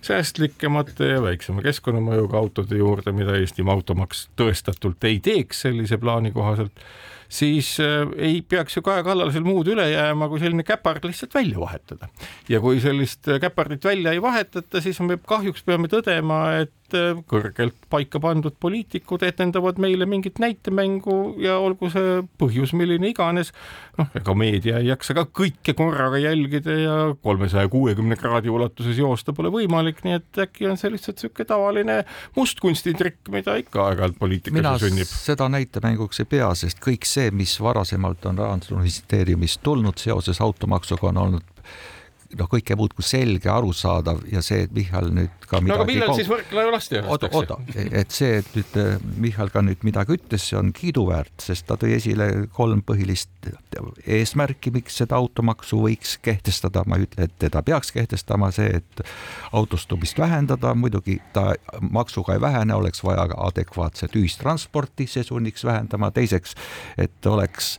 säästlikemate 0.00 1.10
ja 1.10 1.22
väiksema 1.22 1.62
keskkonnamõjuga 1.62 2.38
autode 2.38 2.78
juurde, 2.78 3.12
mida 3.12 3.36
Eestimaa 3.36 3.76
automaks 3.76 4.28
tõestatult 4.36 5.04
ei 5.04 5.20
teeks 5.20 5.66
sellise 5.66 5.98
plaani 6.00 6.32
kohaselt 6.32 6.84
siis 7.30 7.76
äh, 7.80 8.08
ei 8.18 8.40
peaks 8.42 8.76
ju 8.76 8.82
Kaja 8.84 9.04
Kallasel 9.06 9.46
muud 9.46 9.70
üle 9.70 9.86
jääma, 9.92 10.28
kui 10.30 10.42
selline 10.42 10.64
käpard 10.66 11.06
lihtsalt 11.06 11.34
välja 11.34 11.60
vahetada. 11.60 12.10
ja 12.48 12.60
kui 12.60 12.80
sellist 12.82 13.28
äh, 13.28 13.40
käpardit 13.40 13.84
välja 13.84 14.12
ei 14.12 14.22
vahetata, 14.22 14.82
siis 14.82 15.00
me 15.06 15.18
kahjuks 15.26 15.64
peame 15.66 15.90
tõdema, 15.92 16.42
et 16.64 16.74
äh, 16.98 17.20
kõrgelt 17.30 17.76
paika 17.92 18.20
pandud 18.22 18.56
poliitikud 18.60 19.22
etendavad 19.26 19.78
meile 19.82 20.08
mingit 20.10 20.40
näitemängu 20.42 21.36
ja 21.42 21.58
olgu 21.62 21.90
see 21.92 22.18
põhjus 22.40 22.74
milline 22.74 23.12
iganes, 23.12 23.54
noh, 24.00 24.10
ega 24.18 24.34
meedia 24.34 24.80
ei 24.82 24.90
jaksa 24.90 25.14
ka 25.20 25.26
kõike 25.30 25.76
korraga 25.78 26.18
jälgida 26.18 26.76
ja 26.80 26.98
kolmesaja 27.22 27.70
kuuekümne 27.70 28.18
kraadi 28.18 28.50
ulatuses 28.50 28.98
joosta 28.98 29.36
pole 29.36 29.52
võimalik, 29.54 30.02
nii 30.06 30.18
et 30.18 30.42
äkki 30.46 30.66
on 30.70 30.80
see 30.80 30.90
lihtsalt 30.90 31.20
niisugune 31.20 31.46
tavaline 31.46 32.00
mustkunstitrikk, 32.34 33.30
mida 33.30 33.54
ikka 33.60 33.86
aeg-ajalt 33.86 34.18
poliitikas 34.18 34.82
sünnib. 34.82 35.06
seda 35.06 35.46
näitemänguks 35.52 36.24
ei 36.24 36.30
pea, 36.34 36.50
sest 36.58 36.82
kõik 36.82 37.06
see 37.06 37.20
see, 37.20 37.30
mis 37.36 37.60
varasemalt 37.60 38.26
on 38.26 38.38
rahandusministeeriumist 38.38 39.62
tulnud 39.62 39.98
seoses 40.00 40.40
automaksuga, 40.40 41.08
on 41.12 41.24
olnud 41.26 41.59
noh, 42.38 42.48
kõike 42.50 42.76
muud 42.78 42.94
kui 42.96 43.06
selge, 43.06 43.50
arusaadav 43.50 44.22
ja 44.30 44.42
see, 44.44 44.64
et 44.66 44.74
Michal 44.74 45.10
nüüd 45.14 45.32
ka 45.48 45.60
midagi 45.62 45.72
no 45.72 45.76
aga 45.82 45.86
millal 45.88 46.12
siis 46.18 46.30
Võrklaeva 46.30 46.74
lasti 46.74 47.00
lastakse? 47.00 47.40
oota, 47.40 47.58
et 47.74 48.14
see, 48.14 48.40
et 48.40 48.50
nüüd 48.54 48.76
äh, 48.80 49.06
Michal 49.24 49.50
ka 49.52 49.62
nüüd 49.66 49.82
midagi 49.86 50.16
ütles, 50.18 50.46
see 50.50 50.58
on 50.60 50.70
kiiduväärt, 50.76 51.34
sest 51.42 51.66
ta 51.68 51.78
tõi 51.80 51.94
esile 51.96 52.28
kolm 52.54 52.84
põhilist 52.86 53.50
eesmärki, 54.06 54.72
miks 54.74 55.00
seda 55.00 55.18
automaksu 55.18 55.80
võiks 55.84 56.16
kehtestada, 56.22 56.84
ma 56.86 57.00
ei 57.00 57.08
ütle, 57.08 57.26
et 57.26 57.36
teda 57.42 57.64
peaks 57.66 57.90
kehtestama, 57.96 58.52
see, 58.54 58.80
et 58.80 59.04
autostumist 59.56 60.18
vähendada, 60.20 60.74
muidugi 60.78 61.18
ta 61.34 61.50
maksuga 61.80 62.36
ei 62.36 62.44
vähene, 62.44 62.76
oleks 62.78 63.02
vaja 63.06 63.26
adekvaatset 63.48 64.14
ühistransporti, 64.20 65.08
see 65.10 65.26
sunniks 65.26 65.66
vähendama, 65.66 66.12
teiseks, 66.14 66.54
et 67.00 67.26
oleks 67.26 67.78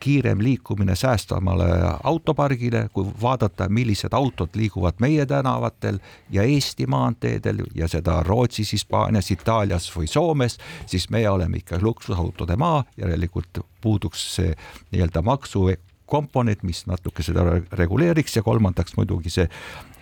kiirem 0.00 0.42
liikumine 0.42 0.96
säästvamale 0.96 1.64
autopargile, 2.04 2.88
kui 2.92 3.06
vaadata, 3.22 3.68
millised 3.68 4.12
autod 4.12 4.54
liiguvad 4.54 5.00
meie 5.00 5.26
tänavatel 5.26 5.98
ja 6.30 6.42
Eesti 6.42 6.86
maanteedel 6.86 7.62
ja 7.74 7.88
seda 7.88 8.22
Rootsis, 8.26 8.72
Hispaanias, 8.72 9.30
Itaalias 9.30 9.90
või 9.96 10.06
Soomes, 10.06 10.58
siis 10.86 11.10
meie 11.10 11.30
oleme 11.30 11.60
ikka 11.60 11.78
luksusautode 11.82 12.56
maa, 12.56 12.84
järelikult 12.96 13.64
puuduks 13.80 14.26
see 14.34 14.54
nii-öelda 14.92 15.22
maksu 15.22 15.68
komponent, 16.10 16.62
mis 16.66 16.84
natuke 16.90 17.22
seda 17.22 17.44
reguleeriks 17.78 18.36
ja 18.36 18.42
kolmandaks 18.42 18.96
muidugi 18.98 19.30
see 19.30 19.46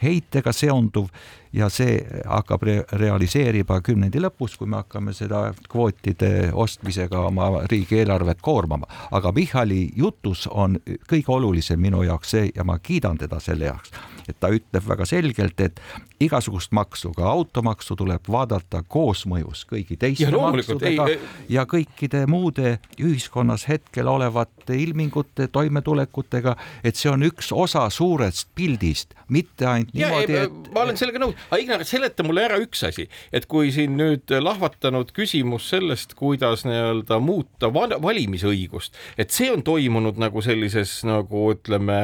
heitega 0.03 0.53
seonduv 0.55 1.11
ja 1.53 1.68
see 1.72 1.99
hakkab 2.26 2.62
re 2.62 2.76
realiseerima 2.92 3.80
kümnendi 3.84 4.20
lõpus, 4.22 4.57
kui 4.59 4.68
me 4.68 4.82
hakkame 4.82 5.14
seda 5.16 5.49
kvootide 5.68 6.51
ostmisega 6.53 7.20
oma 7.28 7.64
riigieelarvet 7.70 8.42
koormama. 8.42 8.86
aga 9.11 9.32
Michali 9.32 9.88
jutus 9.96 10.46
on 10.51 10.78
kõige 11.09 11.32
olulisem 11.32 11.80
minu 11.80 12.03
jaoks 12.03 12.30
see 12.30 12.51
ja 12.55 12.64
ma 12.64 12.78
kiidan 12.78 13.18
teda 13.18 13.40
selle 13.40 13.70
jaoks, 13.70 13.92
et 14.28 14.36
ta 14.40 14.51
ütleb 14.53 14.88
väga 14.88 15.07
selgelt, 15.09 15.61
et 15.61 15.80
igasugust 16.20 16.72
maksu, 16.76 17.12
ka 17.16 17.26
automaksu 17.30 17.96
tuleb 17.96 18.28
vaadata 18.28 18.82
koosmõjus 18.88 19.64
kõigi 19.70 19.96
teiste 20.01 20.26
ja 20.26 20.32
maksudega 20.34 21.07
ei, 21.09 21.18
ja 21.49 21.64
kõikide 21.68 22.24
muude 22.30 22.78
ühiskonnas 22.99 23.68
hetkel 23.68 24.09
olevate 24.11 24.76
ilmingute, 24.76 25.49
toimetulekutega, 25.53 26.57
et 26.84 26.99
see 26.99 27.11
on 27.12 27.24
üks 27.28 27.53
osa 27.55 27.86
suurest 27.94 28.51
pildist, 28.59 29.14
mitte 29.28 29.68
ainult 29.68 29.94
niimoodi, 29.96 30.38
et 30.44 30.72
ma 30.74 30.84
olen 30.84 30.99
sellega 31.01 31.22
nõus, 31.22 31.38
aga 31.49 31.61
Ignar, 31.62 31.84
seleta 31.89 32.26
mulle 32.26 32.45
ära 32.49 32.59
üks 32.62 32.84
asi, 32.89 33.09
et 33.32 33.49
kui 33.51 33.72
siin 33.74 33.97
nüüd 33.99 34.32
lahvatanud 34.43 35.12
küsimus 35.16 35.68
sellest, 35.72 36.14
kuidas 36.18 36.64
nii-öelda 36.68 37.20
muuta 37.22 37.70
valimisõigust, 37.72 38.97
et 39.18 39.34
see 39.34 39.51
on 39.53 39.64
toimunud 39.66 40.20
nagu 40.20 40.43
sellises 40.45 41.01
nagu 41.09 41.49
ütleme 41.55 41.99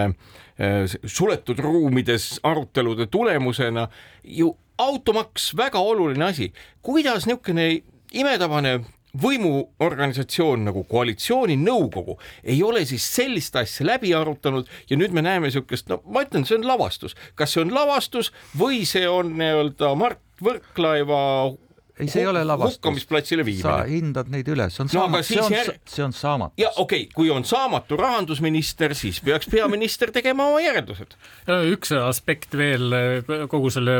eh, 0.59 0.85
suletud 1.05 1.61
ruumides 1.63 2.39
arutelude 2.47 3.09
tulemusena 3.13 3.89
ju 4.25 4.55
automaks 4.79 5.53
väga 5.57 5.79
oluline 5.79 6.25
asi, 6.31 6.53
kuidas 6.83 7.29
niisugune 7.29 7.83
imetabane 8.15 8.79
võimuorganisatsioon 9.23 10.65
nagu 10.69 10.85
koalitsiooninõukogu 10.91 12.19
ei 12.43 12.63
ole 12.67 12.85
siis 12.89 13.07
sellist 13.17 13.57
asja 13.57 13.87
läbi 13.87 14.15
arutanud 14.15 14.71
ja 14.91 14.99
nüüd 14.99 15.15
me 15.15 15.23
näeme 15.25 15.51
niisugust, 15.51 15.89
no 15.91 16.01
ma 16.07 16.25
ütlen, 16.27 16.47
see 16.49 16.59
on 16.59 16.67
lavastus, 16.69 17.17
kas 17.39 17.55
see 17.55 17.65
on 17.65 17.75
lavastus 17.75 18.33
või 18.59 18.83
see 18.89 19.07
on 19.09 19.37
nii-öelda 19.39 19.95
Mart 19.99 20.21
Võrklaeva 20.43 21.55
ei, 21.99 22.09
see 22.11 22.25
ei 22.25 22.27
ole 22.27 22.43
lavastus. 22.45 22.81
hukkamisplatsile 22.81 23.45
viimine. 23.47 23.63
sa 23.63 23.85
hindad 23.87 24.31
neid 24.33 24.49
üles, 24.51 24.79
on 24.83 24.89
no, 24.91 24.95
saamatu, 24.97 25.27
see 25.29 25.43
on 25.43 25.55
jär..., 25.55 25.71
see 25.89 26.05
on 26.05 26.15
saamatus. 26.17 26.59
ja 26.59 26.73
okei 26.75 27.05
okay,, 27.05 27.13
kui 27.15 27.31
on 27.31 27.47
saamatu 27.47 27.99
rahandusminister, 28.01 28.97
siis 28.99 29.21
peaks 29.25 29.49
peaminister 29.53 30.11
tegema 30.15 30.49
oma 30.51 30.63
järeldused. 30.65 31.15
üks 31.71 31.95
aspekt 32.01 32.57
veel 32.59 32.91
kogu 33.51 33.71
selle 33.75 33.99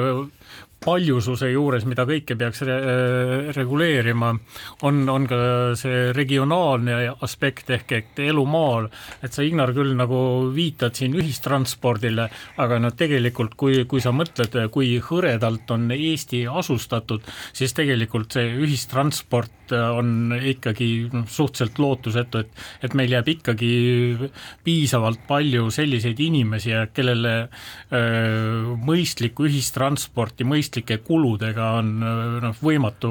paljususe 0.85 1.49
juures, 1.49 1.87
mida 1.89 2.05
kõike 2.09 2.37
peaks 2.39 2.63
re 2.69 2.77
reguleerima, 3.57 4.33
on, 4.85 5.01
on 5.09 5.27
ka 5.29 5.39
see 5.79 6.11
regionaalne 6.17 6.99
aspekt 7.25 7.73
ehk 7.75 7.95
et 7.97 8.23
elu 8.27 8.45
maal, 8.49 8.91
et 9.25 9.33
sa, 9.33 9.45
Ignar, 9.45 9.75
küll 9.77 9.95
nagu 9.97 10.19
viitad 10.55 10.97
siin 10.99 11.17
ühistranspordile, 11.17 12.29
aga 12.61 12.81
no 12.83 12.93
tegelikult, 12.97 13.57
kui, 13.61 13.85
kui 13.89 14.05
sa 14.05 14.13
mõtled, 14.17 14.59
kui 14.75 14.99
hõredalt 15.05 15.73
on 15.75 15.89
Eesti 15.95 16.45
asustatud, 16.51 17.25
siis 17.57 17.73
tegelikult 17.77 18.37
see 18.37 18.53
ühistransport 18.65 19.65
on 19.73 20.35
ikkagi 20.45 21.09
noh, 21.13 21.25
suhteliselt 21.31 21.79
lootusetu, 21.81 22.43
et, 22.45 22.65
et 22.85 22.97
meil 22.97 23.15
jääb 23.15 23.31
ikkagi 23.33 23.71
piisavalt 24.65 25.23
palju 25.29 25.71
selliseid 25.73 26.21
inimesi, 26.21 26.75
kellele 26.93 27.35
öö, 27.95 28.75
mõistlikku 28.85 29.49
ühistransporti, 29.49 30.44
mõistlikku 30.45 30.75
mõistlike 30.75 30.99
kuludega 31.05 31.71
on 31.79 31.91
noh, 32.43 32.57
võimatu 32.63 33.11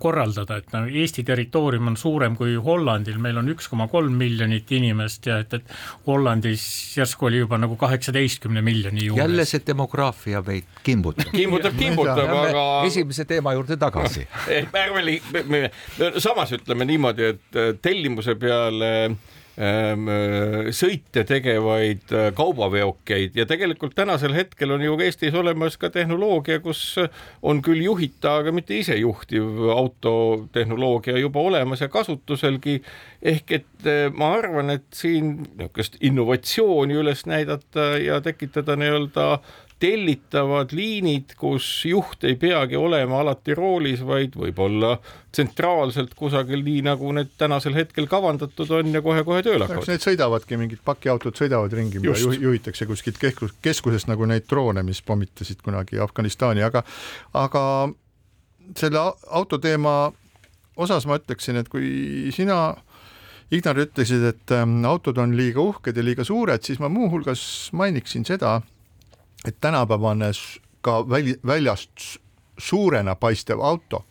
korraldada, 0.00 0.58
et 0.60 0.72
noh, 0.74 0.86
Eesti 0.88 1.24
territoorium 1.26 1.92
on 1.92 1.96
suurem 1.96 2.36
kui 2.36 2.54
Hollandil, 2.56 3.18
meil 3.18 3.38
on 3.40 3.50
üks 3.52 3.68
koma 3.68 3.88
kolm 3.88 4.14
miljonit 4.18 4.70
inimest 4.72 5.26
ja 5.26 5.40
et, 5.42 5.54
et 5.54 5.74
Hollandis 6.06 6.64
järsku 6.96 7.28
oli 7.28 7.42
juba 7.42 7.58
nagu 7.58 7.76
kaheksateistkümne 7.80 8.62
miljoni 8.62 9.08
juures. 9.08 9.22
jälle 9.24 9.44
see 9.48 9.62
demograafia 9.66 10.42
meid 10.46 10.64
kimbutab. 10.86 11.30
kimbutab, 11.34 11.76
kimbutab, 11.78 12.34
aga. 12.40 12.66
esimese 12.86 13.24
teema 13.24 13.54
juurde 13.56 13.76
tagasi 13.76 14.26
ärme, 14.58 15.70
samas 16.18 16.54
ütleme 16.56 16.86
niimoodi, 16.88 17.32
et 17.34 17.80
tellimuse 17.82 18.36
peale 18.40 18.92
äh, 19.10 19.16
sõite 20.74 21.22
tegevaid 21.28 22.10
äh, 22.10 22.30
kaubaveokeid 22.34 23.36
ja 23.38 23.46
tegelikult 23.46 23.94
tänasel 23.94 24.34
hetkel 24.34 24.74
on 24.74 24.82
ju 24.82 24.96
Eestis 24.98 25.34
olemas 25.38 25.76
ka 25.78 25.92
tehnoloogia, 25.94 26.58
kus 26.64 26.96
on 27.42 27.60
küll 27.62 27.84
juhita, 27.84 28.40
aga 28.40 28.50
mitte 28.54 28.74
isejuhtiv 28.80 29.68
autotehnoloogia 29.76 31.20
juba 31.22 31.40
olemas 31.40 31.84
ja 31.84 31.88
kasutuselgi. 31.88 32.82
ehk 33.22 33.52
et 33.52 33.86
äh, 33.86 34.10
ma 34.12 34.32
arvan, 34.40 34.70
et 34.70 34.90
siin 34.92 35.46
niisugust 35.54 35.96
innovatsiooni 36.00 36.98
üles 36.98 37.22
näidata 37.26 37.94
ja 38.02 38.20
tekitada 38.20 38.76
nii-öelda 38.76 39.38
tellitavad 39.82 40.72
liinid, 40.72 41.34
kus 41.38 41.66
juht 41.88 42.24
ei 42.24 42.36
peagi 42.40 42.78
olema 42.78 43.20
alati 43.20 43.56
roolis, 43.56 44.04
vaid 44.06 44.36
võib-olla 44.38 44.94
tsentraalselt 45.34 46.14
kusagil, 46.18 46.62
nii 46.64 46.84
nagu 46.86 47.10
need 47.16 47.34
tänasel 47.38 47.74
hetkel 47.76 48.06
kavandatud 48.10 48.70
on 48.78 48.94
ja 48.94 49.02
kohe-kohe 49.04 49.42
tööle 49.44 49.66
hakkavad. 49.66 49.90
Need 49.90 50.06
sõidavadki, 50.06 50.58
mingid 50.60 50.82
pakiautod 50.86 51.36
sõidavad 51.38 51.74
ringi, 51.74 52.00
mida 52.02 52.14
juhitakse 52.16 52.86
kuskilt 52.88 53.18
keskus, 53.20 53.56
keskusest 53.64 54.10
nagu 54.10 54.28
neid 54.30 54.46
droone, 54.50 54.86
mis 54.86 55.02
pommitasid 55.02 55.62
kunagi 55.64 56.00
Afganistani, 56.02 56.62
aga, 56.64 56.84
aga 57.34 57.64
selle 58.78 59.02
autoteema 59.26 60.12
osas 60.80 61.06
ma 61.06 61.18
ütleksin, 61.20 61.58
et 61.60 61.70
kui 61.72 62.30
sina 62.34 62.76
Ignar 63.54 63.78
ütlesid, 63.78 64.22
et 64.24 64.52
ähm, 64.56 64.78
autod 64.88 65.18
on 65.20 65.34
liiga 65.36 65.62
uhked 65.62 65.96
ja 65.96 66.02
liiga 66.02 66.24
suured, 66.26 66.64
siis 66.64 66.80
ma 66.82 66.88
muuhulgas 66.90 67.42
mainiksin 67.76 68.24
seda, 68.26 68.56
et 69.44 69.56
tänapäevane 69.60 70.32
ka 70.80 71.08
väl, 71.08 71.34
väljast 71.46 72.18
suurena 72.58 73.14
paistev 73.14 73.60
auto 73.60 74.04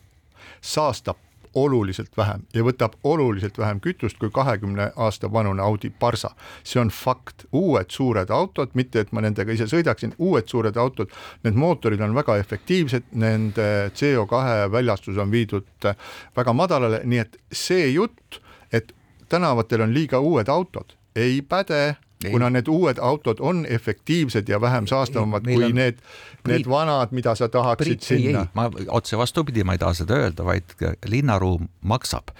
saastab 0.61 1.17
oluliselt 1.53 2.17
vähem 2.17 2.41
ja 2.53 2.63
võtab 2.65 2.95
oluliselt 3.03 3.57
vähem 3.57 3.79
kütust 3.81 4.17
kui 4.17 4.31
kahekümne 4.33 4.91
aasta 4.95 5.31
vanune 5.31 5.61
Audi 5.61 5.89
Barsa. 5.99 6.31
see 6.63 6.81
on 6.81 6.89
fakt, 6.89 7.45
uued 7.51 7.89
suured 7.89 8.29
autod, 8.29 8.69
mitte 8.73 8.99
et 8.99 9.11
ma 9.11 9.21
nendega 9.21 9.51
ise 9.51 9.67
sõidaksin, 9.69 10.15
uued 10.17 10.47
suured 10.47 10.77
autod, 10.77 11.11
need 11.43 11.53
mootorid 11.53 12.01
on 12.01 12.15
väga 12.15 12.37
efektiivsed, 12.37 13.03
nende 13.11 13.91
CO2 13.93 14.71
väljastus 14.71 15.17
on 15.17 15.31
viidud 15.31 15.93
väga 16.35 16.53
madalale, 16.53 17.01
nii 17.03 17.19
et 17.19 17.37
see 17.51 17.91
jutt, 17.93 18.41
et 18.71 18.93
tänavatel 19.29 19.81
on 19.81 19.93
liiga 19.93 20.19
uued 20.19 20.49
autod, 20.49 20.97
ei 21.15 21.41
päde 21.41 21.95
kuna 22.31 22.49
need 22.53 22.69
uued 22.71 22.99
autod 23.01 23.41
on 23.41 23.65
efektiivsed 23.69 24.49
ja 24.49 24.61
vähem 24.61 24.87
saastavamad 24.87 25.47
kui 25.47 25.63
on... 25.63 25.75
need, 25.75 25.99
need 26.47 26.69
vanad, 26.69 27.11
mida 27.11 27.35
sa 27.35 27.49
tahaksid 27.49 27.99
Priit, 27.99 28.07
sinna. 28.07 28.47
ma 28.53 28.69
otse 28.87 29.17
vastupidi, 29.17 29.63
ma 29.63 29.77
ei 29.77 29.81
taha 29.81 29.93
seda 30.03 30.19
öelda, 30.23 30.45
vaid 30.45 30.75
linnaruum 31.09 31.67
maksab. 31.81 32.33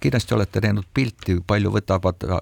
kindlasti 0.00 0.34
olete 0.34 0.60
näinud 0.62 0.86
pilti, 0.94 1.40
palju 1.46 1.72
võtavad 1.74 2.28
äh, 2.28 2.38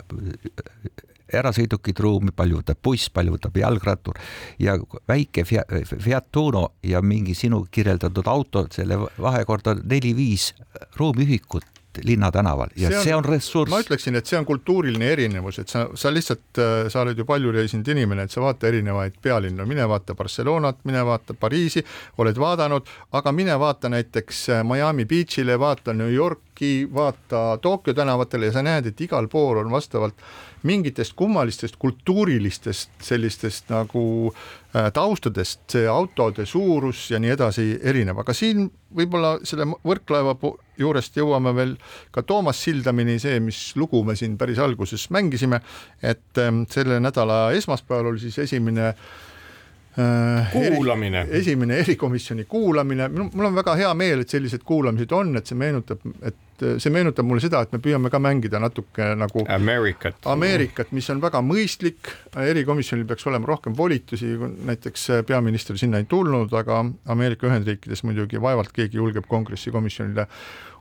erasõidukid 1.32 2.00
ruumi, 2.02 2.34
palju 2.36 2.60
võtab 2.60 2.80
buss, 2.82 3.10
palju 3.14 3.36
võtab 3.36 3.56
jalgrattur 3.60 4.18
ja 4.58 4.76
väike 5.08 5.44
Fiat 5.46 6.36
Uno 6.36 6.66
ja 6.82 7.02
mingi 7.02 7.34
sinu 7.38 7.64
kirjeldatud 7.70 8.26
auto, 8.30 8.66
selle 8.74 8.98
vahekord 9.18 9.70
on 9.70 9.84
neli-viis 9.84 10.52
ruumiühikut 10.98 11.79
linnatänaval 12.04 12.68
ja 12.76 12.88
see 12.88 12.98
on, 12.98 13.04
see 13.04 13.14
on 13.14 13.24
ressurss. 13.24 13.70
ma 13.70 13.80
ütleksin, 13.82 14.16
et 14.18 14.26
see 14.26 14.38
on 14.38 14.46
kultuuriline 14.48 15.10
erinevus, 15.12 15.58
et 15.62 15.72
sa, 15.72 15.86
sa 15.94 16.12
lihtsalt, 16.12 16.58
äh, 16.58 16.88
sa 16.92 17.02
oled 17.04 17.18
ju 17.18 17.26
palju 17.28 17.52
reisinud 17.54 17.88
inimene, 17.94 18.26
et 18.26 18.34
sa 18.34 18.42
vaata 18.44 18.68
erinevaid 18.70 19.18
pealinnu, 19.22 19.66
mine 19.68 19.86
vaata 19.90 20.14
Barcelonat, 20.18 20.84
mine 20.88 21.02
vaata 21.06 21.34
Pariisi, 21.34 21.82
oled 22.22 22.38
vaadanud, 22.38 22.92
aga 23.18 23.32
mine 23.34 23.58
vaata 23.60 23.90
näiteks 23.92 24.44
äh, 24.54 24.62
Miami 24.66 25.06
Beach'ile, 25.10 25.58
vaata 25.58 25.94
New 25.96 26.12
Yorki, 26.14 26.88
vaata 26.94 27.58
Tokyo 27.62 27.94
tänavatele 27.94 28.50
ja 28.50 28.58
sa 28.58 28.64
näed, 28.66 28.92
et 28.92 29.00
igal 29.06 29.28
pool 29.28 29.64
on 29.64 29.72
vastavalt 29.72 30.14
mingitest 30.62 31.14
kummalistest 31.16 31.76
kultuurilistest 31.80 32.90
sellistest 33.02 33.70
nagu 33.72 34.02
äh, 34.30 34.90
taustadest 34.92 35.62
see 35.72 35.86
autode 35.88 36.46
suurus 36.46 37.06
ja 37.10 37.20
nii 37.22 37.32
edasi 37.36 37.66
erinev, 37.82 38.20
aga 38.20 38.34
siin 38.36 38.68
võib-olla 38.96 39.36
selle 39.46 39.68
Võrklaeva 39.86 40.34
juurest 40.80 41.16
jõuame 41.16 41.54
veel 41.56 41.74
ka 42.14 42.24
Toomas 42.26 42.60
Sildamini, 42.64 43.18
see, 43.22 43.40
mis 43.44 43.70
lugu 43.78 44.02
me 44.04 44.16
siin 44.18 44.36
päris 44.40 44.60
alguses 44.62 45.08
mängisime, 45.14 45.62
et 46.02 46.40
ähm, 46.42 46.64
selle 46.70 47.00
nädala 47.00 47.50
esmaspäeval 47.56 48.12
oli 48.12 48.22
siis 48.26 48.38
esimene 48.46 48.90
äh, 48.90 50.52
kuulamine. 50.52 51.26
esimene 51.40 51.80
erikomisjoni 51.84 52.44
kuulamine, 52.48 53.08
mul 53.08 53.50
on 53.50 53.58
väga 53.58 53.76
hea 53.80 53.94
meel, 53.94 54.24
et 54.24 54.36
sellised 54.36 54.64
kuulamised 54.66 55.12
on, 55.16 55.36
et 55.40 55.46
see 55.46 55.58
meenutab, 55.58 56.04
et 56.22 56.36
see 56.78 56.92
meenutab 56.92 57.26
mulle 57.28 57.42
seda, 57.44 57.62
et 57.64 57.72
me 57.74 57.80
püüame 57.82 58.10
ka 58.12 58.20
mängida 58.22 58.60
natuke 58.62 59.10
nagu 59.18 59.44
Ameerikat, 59.50 60.20
Ameerikat, 60.30 60.92
mis 60.96 61.08
on 61.12 61.22
väga 61.22 61.42
mõistlik, 61.44 62.12
erikomisjonil 62.36 63.06
peaks 63.08 63.26
olema 63.30 63.50
rohkem 63.50 63.76
volitusi, 63.76 64.34
näiteks 64.70 65.08
peaminister 65.28 65.78
sinna 65.80 66.02
ei 66.02 66.08
tulnud, 66.10 66.52
aga 66.60 66.82
Ameerika 67.12 67.48
Ühendriikides 67.50 68.04
muidugi 68.08 68.40
vaevalt 68.42 68.72
keegi 68.76 69.00
julgeb 69.00 69.28
kongressi 69.30 69.72
komisjonile 69.74 70.26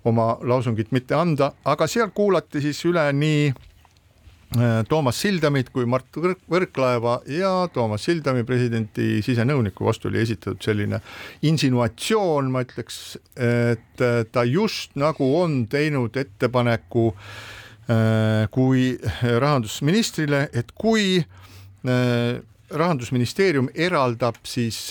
oma 0.10 0.32
lausungit 0.48 0.94
mitte 0.96 1.18
anda, 1.18 1.52
aga 1.66 1.88
seal 1.88 2.14
kuulati 2.16 2.62
siis 2.64 2.80
üle 2.88 3.10
nii 3.14 3.50
Äh, 3.52 3.79
Toomas 4.90 5.20
Sildamit 5.22 5.68
kui 5.70 5.86
Mart 5.86 6.16
Võrklaeva 6.50 7.20
ja 7.30 7.52
Toomas 7.74 8.08
Sildami 8.08 8.42
presidendi 8.48 9.20
sisenõuniku. 9.22 9.86
Vastu 9.86 10.10
oli 10.10 10.24
esitatud 10.24 10.64
selline 10.66 10.98
insinuatsioon, 11.46 12.50
ma 12.50 12.64
ütleks, 12.66 13.20
et 13.38 14.02
äh, 14.02 14.24
ta 14.32 14.46
just 14.50 14.98
nagu 14.98 15.28
on 15.38 15.68
teinud 15.70 16.18
ettepaneku 16.18 17.12
äh, 17.14 18.50
kui 18.50 18.96
rahandusministrile, 19.22 20.48
et 20.54 20.74
kui 20.74 21.22
rahandusministeerium 21.80 23.70
eraldab 23.72 24.36
siis 24.44 24.90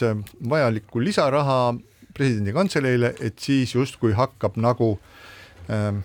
vajalikku 0.49 1.03
lisaraha 1.05 1.75
presidendi 2.17 2.55
kantseleile, 2.57 3.13
et 3.21 3.39
siis 3.43 3.75
justkui 3.75 4.15
hakkab 4.17 4.57
nagu 4.61 4.95
äh, 5.71 5.99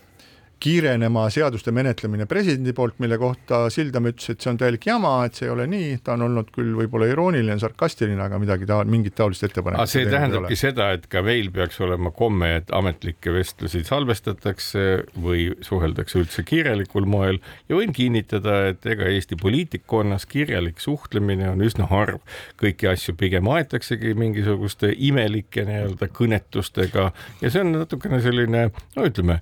kiirenema 0.63 1.25
seaduste 1.33 1.73
menetlemine 1.75 2.25
presidendi 2.29 2.73
poolt, 2.75 2.95
mille 3.03 3.17
kohta 3.19 3.65
Sildam 3.73 4.07
ütles, 4.07 4.31
et 4.31 4.43
see 4.43 4.51
on 4.53 4.59
täielik 4.61 4.85
jama, 4.87 5.11
et 5.27 5.35
see 5.35 5.47
ei 5.49 5.51
ole 5.53 5.65
nii, 5.67 5.97
ta 6.05 6.15
on 6.15 6.27
olnud 6.29 6.51
küll 6.55 6.71
võib-olla 6.77 7.09
irooniline, 7.11 7.57
sarkastiline, 7.59 8.19
aga 8.23 8.39
midagi 8.39 8.67
ta, 8.69 8.79
mingit 8.87 9.15
taolist 9.17 9.43
ettepanekut. 9.43 9.91
see 9.91 10.07
tähendabki 10.07 10.57
seda, 10.59 10.91
et 10.95 11.09
ka 11.11 11.23
meil 11.25 11.49
peaks 11.53 11.81
olema 11.83 12.13
komme, 12.15 12.53
et 12.61 12.71
ametlikke 12.75 13.33
vestlusi 13.35 13.83
salvestatakse 13.87 14.85
või 15.25 15.49
suheldakse 15.65 16.21
üldse 16.21 16.45
kirjalikul 16.47 17.07
moel 17.09 17.41
ja 17.67 17.79
võin 17.79 17.91
kinnitada, 17.95 18.69
et 18.71 18.87
ega 18.87 19.09
Eesti 19.11 19.35
poliitikkonnas 19.41 20.27
kirjalik 20.31 20.79
suhtlemine 20.83 21.49
on 21.51 21.63
üsna 21.65 21.89
harv. 21.91 22.21
kõiki 22.59 22.87
asju 22.91 23.17
pigem 23.19 23.47
aetaksegi 23.51 24.13
mingisuguste 24.15 24.93
imelike 24.95 25.65
nii-öelda 25.67 26.07
kõnetustega 26.13 27.09
ja 27.41 27.51
see 27.51 27.63
on 27.65 27.75
natukene 27.75 28.21
selline, 28.23 28.69
no 28.95 29.07
ütleme, 29.07 29.39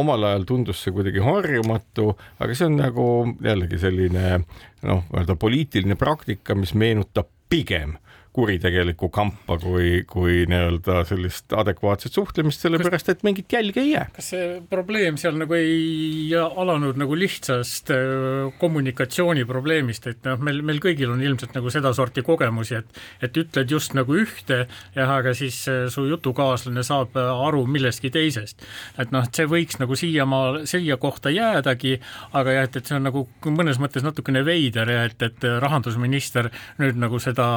omal 0.00 0.26
ajal 0.26 0.39
ajal 0.40 0.48
tundus 0.48 0.80
see 0.82 0.94
kuidagi 0.94 1.20
harjumatu, 1.24 2.14
aga 2.40 2.54
see 2.56 2.66
on 2.66 2.78
nagu 2.80 3.06
jällegi 3.44 3.80
selline 3.80 4.40
noh, 4.82 5.04
nii-öelda 5.10 5.36
poliitiline 5.36 5.96
praktika, 6.00 6.56
mis 6.56 6.72
meenutab 6.74 7.28
pigem 7.50 7.98
kuritegelikku 8.32 9.08
kampa 9.10 9.56
kui, 9.58 10.04
kui 10.06 10.44
nii-öelda 10.50 11.00
sellist 11.08 11.50
adekvaatset 11.56 12.14
suhtlemist, 12.14 12.62
sellepärast 12.62 13.08
et 13.10 13.24
mingit 13.26 13.50
jälge 13.52 13.82
ei 13.82 13.90
jää. 13.90 14.06
kas 14.14 14.28
see 14.34 14.44
probleem 14.70 15.18
seal 15.18 15.34
nagu 15.40 15.56
ei 15.58 16.30
alanud 16.38 17.00
nagu 17.00 17.16
lihtsast 17.18 17.90
äh, 17.90 18.52
kommunikatsiooniprobleemist, 18.60 20.06
et 20.12 20.28
noh, 20.28 20.38
meil, 20.46 20.62
meil 20.66 20.78
kõigil 20.82 21.10
on 21.10 21.24
ilmselt 21.26 21.56
nagu 21.58 21.72
sedasorti 21.74 22.22
kogemusi, 22.26 22.78
et 22.78 23.02
et 23.26 23.40
ütled 23.42 23.74
just 23.74 23.96
nagu 23.98 24.14
ühte, 24.14 24.60
jah, 24.94 25.14
aga 25.16 25.34
siis 25.34 25.58
äh, 25.70 25.82
su 25.90 26.06
jutukaaslane 26.06 26.86
saab 26.86 27.18
äh, 27.18 27.32
aru 27.48 27.64
millestki 27.66 28.12
teisest. 28.14 28.62
et 28.98 29.10
noh, 29.10 29.26
et 29.26 29.34
see 29.34 29.50
võiks 29.50 29.82
nagu 29.82 29.98
siiamaa, 29.98 30.62
siia 30.70 31.00
kohta 31.02 31.34
jäädagi, 31.34 31.98
aga 32.30 32.56
jah, 32.60 32.70
et, 32.70 32.78
et 32.78 32.86
see 32.86 33.00
on 33.00 33.08
nagu 33.10 33.26
mõnes 33.50 33.82
mõttes 33.82 34.06
natukene 34.06 34.46
veider 34.46 34.94
ja 34.94 35.02
et, 35.10 35.18
et 35.18 35.50
rahandusminister 35.66 36.52
nüüd 36.78 37.02
nagu 37.02 37.18
seda 37.18 37.50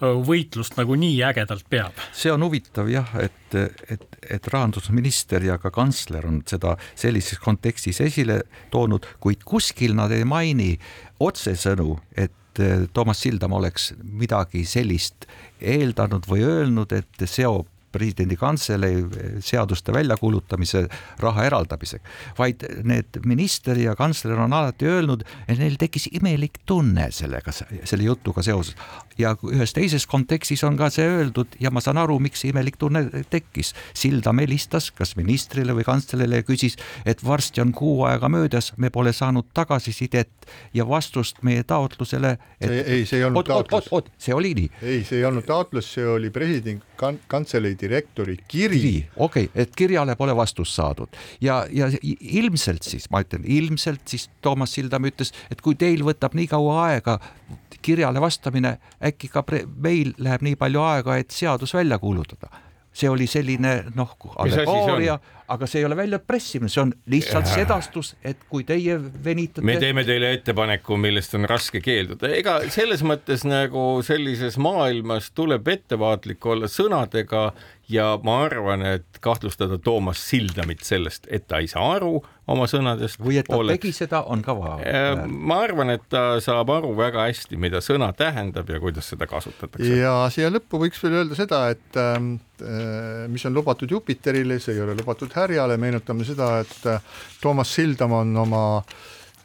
võitlust 0.00 0.76
nagu 0.76 0.96
nii 0.98 1.20
ägedalt 1.24 1.68
peab. 1.70 1.96
see 2.12 2.32
on 2.32 2.44
huvitav 2.46 2.88
jah, 2.90 3.12
et, 3.22 3.58
et, 3.90 4.06
et 4.36 4.48
rahandusminister 4.52 5.44
ja 5.44 5.58
ka 5.62 5.72
kantsler 5.74 6.26
on 6.28 6.42
seda 6.46 6.76
sellises 6.94 7.40
kontekstis 7.42 8.00
esile 8.04 8.42
toonud, 8.70 9.06
kuid 9.20 9.44
kuskil 9.44 9.96
nad 9.96 10.12
ei 10.12 10.24
maini 10.28 10.74
otsesõnu, 11.20 11.96
et 12.16 12.60
eh, 12.60 12.84
Toomas 12.92 13.22
Sildam 13.24 13.56
oleks 13.56 13.92
midagi 14.02 14.64
sellist 14.68 15.28
eeldanud 15.60 16.28
või 16.28 16.44
öelnud, 16.44 16.92
et 16.92 17.26
seob 17.28 17.70
presidendi 17.96 18.38
kantselei 18.40 19.02
seaduste 19.44 19.94
väljakuulutamise 19.96 20.86
raha 21.22 21.46
eraldamisega, 21.48 22.14
vaid 22.38 22.64
need 22.86 23.20
minister 23.26 23.78
ja 23.80 23.96
kantsler 23.98 24.38
on 24.44 24.54
alati 24.56 24.88
öelnud, 24.90 25.24
et 25.48 25.58
neil 25.60 25.78
tekkis 25.80 26.08
imelik 26.16 26.60
tunne 26.66 27.08
sellega, 27.14 27.54
selle 27.54 28.06
jutuga 28.06 28.44
seoses. 28.46 28.76
ja 29.18 29.32
ühes 29.48 29.72
teises 29.72 30.04
kontekstis 30.06 30.60
on 30.68 30.76
ka 30.76 30.90
see 30.92 31.06
öeldud 31.08 31.56
ja 31.60 31.70
ma 31.72 31.80
saan 31.80 31.96
aru, 31.96 32.18
miks 32.20 32.42
see 32.44 32.52
imelik 32.52 32.76
tunne 32.76 33.06
tekkis. 33.32 33.72
Sildam 33.96 34.42
helistas 34.42 34.90
kas 34.92 35.14
ministrile 35.16 35.72
või 35.76 35.86
kantslerile 35.88 36.42
ja 36.42 36.46
küsis, 36.46 36.76
et 37.08 37.24
varsti 37.24 37.62
on 37.64 37.72
kuu 37.76 38.04
aega 38.08 38.28
möödas, 38.28 38.72
me 38.76 38.90
pole 38.92 39.14
saanud 39.16 39.48
tagasisidet 39.56 40.48
ja 40.74 40.84
vastust 40.88 41.42
meie 41.42 41.64
taotlusele 41.64 42.36
et.... 42.60 42.70
ei, 42.70 43.06
see 43.08 43.20
ei 43.20 43.24
olnud 43.24 43.48
oot, 43.48 43.68
taotlus. 43.70 44.12
see 44.18 44.34
oli 44.34 44.52
nii. 44.58 44.70
ei, 44.82 45.04
see 45.04 45.20
ei 45.20 45.24
olnud 45.28 45.46
taotlus, 45.48 45.88
see 45.96 46.06
oli 46.06 46.30
presidendi 46.34 46.84
kan 46.96 47.18
kantselei 47.28 47.76
direktori 47.86 48.36
kiri, 48.48 48.80
kiri.. 48.80 48.94
okei 49.16 49.48
okay,, 49.48 49.62
et 49.62 49.74
kirjale 49.76 50.16
pole 50.18 50.36
vastust 50.36 50.76
saadud. 50.76 51.16
Ja, 51.40 51.62
ja 51.70 51.88
ilmselt 52.02 52.86
siis, 52.86 53.08
ma 53.10 53.22
ütlen 53.24 53.46
ilmselt 53.46 54.04
siis 54.10 54.28
Toomas 54.44 54.74
Sildam 54.76 55.08
ütles, 55.08 55.32
et 55.50 55.62
kui 55.64 55.78
teil 55.78 56.04
võtab 56.06 56.36
nii 56.36 56.50
kaua 56.50 56.82
aega 56.90 57.20
kirjale 57.86 58.20
vastamine, 58.20 58.76
äkki 59.04 59.30
ka 59.30 59.44
meil 59.82 60.14
läheb 60.18 60.44
nii 60.46 60.58
palju 60.60 60.82
aega, 60.82 61.20
et 61.20 61.34
seadus 61.34 61.74
välja 61.76 61.98
kuulutada. 62.02 62.50
See 62.96 63.10
oli 63.12 63.26
selline 63.28 63.72
noh, 63.94 64.14
allegooria, 64.40 65.18
aga 65.52 65.66
see 65.68 65.82
ei 65.82 65.84
ole 65.84 65.98
väljapressimine, 65.98 66.70
see 66.72 66.80
on 66.80 66.94
lihtsalt 67.12 67.48
sedastus, 67.50 68.14
et 68.24 68.46
kui 68.48 68.64
teie 68.64 68.96
venitate. 69.24 69.64
me 69.68 69.76
teeme 69.82 70.04
teile 70.08 70.30
ettepaneku, 70.38 70.96
millest 71.00 71.36
on 71.36 71.44
raske 71.50 71.82
keelduda, 71.84 72.30
ega 72.38 72.56
selles 72.72 73.04
mõttes 73.06 73.44
nagu 73.44 73.84
sellises 74.06 74.56
maailmas 74.56 75.28
tuleb 75.36 75.68
ettevaatlik 75.76 76.48
olla 76.48 76.72
sõnadega 76.72 77.50
ja 77.88 78.06
ma 78.24 78.40
arvan, 78.44 78.82
et 78.86 79.20
kahtlustada 79.22 79.78
Toomas 79.78 80.20
Sildamit 80.30 80.82
sellest, 80.86 81.28
et 81.30 81.46
ta 81.48 81.60
ei 81.62 81.68
saa 81.70 81.84
aru 81.96 82.18
oma 82.50 82.66
sõnadest. 82.70 83.20
või 83.22 83.38
et 83.40 83.48
ta 83.48 83.58
oleks... 83.58 83.80
tegi 83.80 83.92
seda, 83.94 84.22
on 84.32 84.42
ka 84.46 84.56
vaja. 84.58 84.78
Äh, 84.90 85.22
ma 85.26 85.60
arvan, 85.64 85.92
et 85.94 86.06
ta 86.10 86.40
saab 86.42 86.70
aru 86.74 86.92
väga 86.98 87.26
hästi, 87.28 87.58
mida 87.60 87.82
sõna 87.84 88.12
tähendab 88.16 88.70
ja 88.70 88.80
kuidas 88.82 89.10
seda 89.12 89.28
kasutatakse. 89.30 89.90
ja 90.02 90.14
siia 90.34 90.50
lõppu 90.52 90.82
võiks 90.82 91.02
veel 91.02 91.20
öelda 91.22 91.38
seda, 91.38 91.62
et 91.74 92.00
ähm, 92.02 92.36
äh, 92.60 93.26
mis 93.32 93.46
on 93.46 93.54
lubatud 93.54 93.90
Jupiterile, 93.90 94.58
see 94.62 94.76
ei 94.76 94.82
ole 94.86 94.96
lubatud 94.98 95.34
härjale, 95.34 95.78
meenutame 95.80 96.26
seda, 96.26 96.56
et 96.66 96.90
äh, 96.90 97.20
Toomas 97.42 97.74
Sildam 97.74 98.18
on 98.18 98.34
oma 98.46 98.64
äh, 98.78 99.04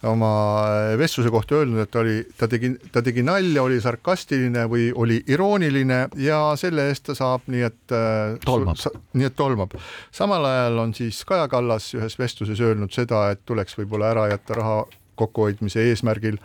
oma 0.10 0.96
vestluse 0.98 1.30
kohta 1.30 1.60
öelnud, 1.60 1.84
et 1.84 1.92
ta 1.94 2.02
oli, 2.02 2.16
ta 2.38 2.48
tegi, 2.50 2.72
ta 2.94 3.04
tegi 3.06 3.24
nalja, 3.26 3.62
oli 3.64 3.78
sarkastiline 3.82 4.64
või 4.70 4.88
oli 4.98 5.20
irooniline 5.30 6.00
ja 6.22 6.40
selle 6.60 6.88
eest 6.90 7.06
ta 7.10 7.16
saab, 7.18 7.46
nii 7.52 7.66
et 7.68 7.96
äh, 7.96 8.34
tolmab, 8.46 8.82
nii 9.14 9.30
et 9.30 9.38
tolmab. 9.38 9.76
samal 10.12 10.46
ajal 10.50 10.82
on 10.86 10.96
siis 10.98 11.22
Kaja 11.28 11.48
Kallas 11.52 11.92
ühes 11.98 12.18
vestluses 12.20 12.62
öelnud 12.66 12.94
seda, 12.96 13.28
et 13.36 13.44
tuleks 13.46 13.78
võib-olla 13.78 14.10
ära 14.16 14.28
jätta 14.34 14.58
raha 14.58 14.78
kokkuhoidmise 15.22 15.84
eesmärgil 15.92 16.40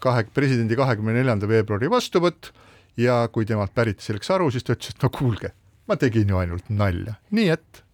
kahe, 0.00 0.24
presidendi 0.34 0.78
kahekümne 0.78 1.18
neljanda 1.18 1.48
veebruari 1.48 1.90
vastuvõtt 1.92 2.52
ja 2.96 3.26
kui 3.32 3.44
temalt 3.48 3.74
päriti 3.74 4.04
selleks 4.06 4.32
aru, 4.32 4.48
siis 4.52 4.64
ta 4.64 4.76
ütles, 4.76 4.94
et 4.94 5.04
no 5.04 5.12
kuulge, 5.12 5.52
ma 5.88 5.98
tegin 6.00 6.32
ju 6.32 6.40
ainult 6.40 6.72
nalja, 6.72 7.18
nii 7.30 7.50
et 7.52 7.84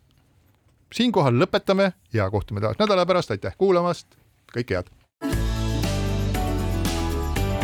siinkohal 0.94 1.34
lõpetame 1.42 1.90
ja 2.14 2.30
kohtume 2.30 2.62
taas 2.62 2.78
nädala 2.78 3.06
pärast, 3.08 3.34
aitäh 3.34 3.58
kuulamast, 3.58 4.06
kõike 4.54 4.78
head 4.78 4.94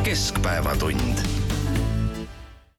keskpäevatund 0.04 1.33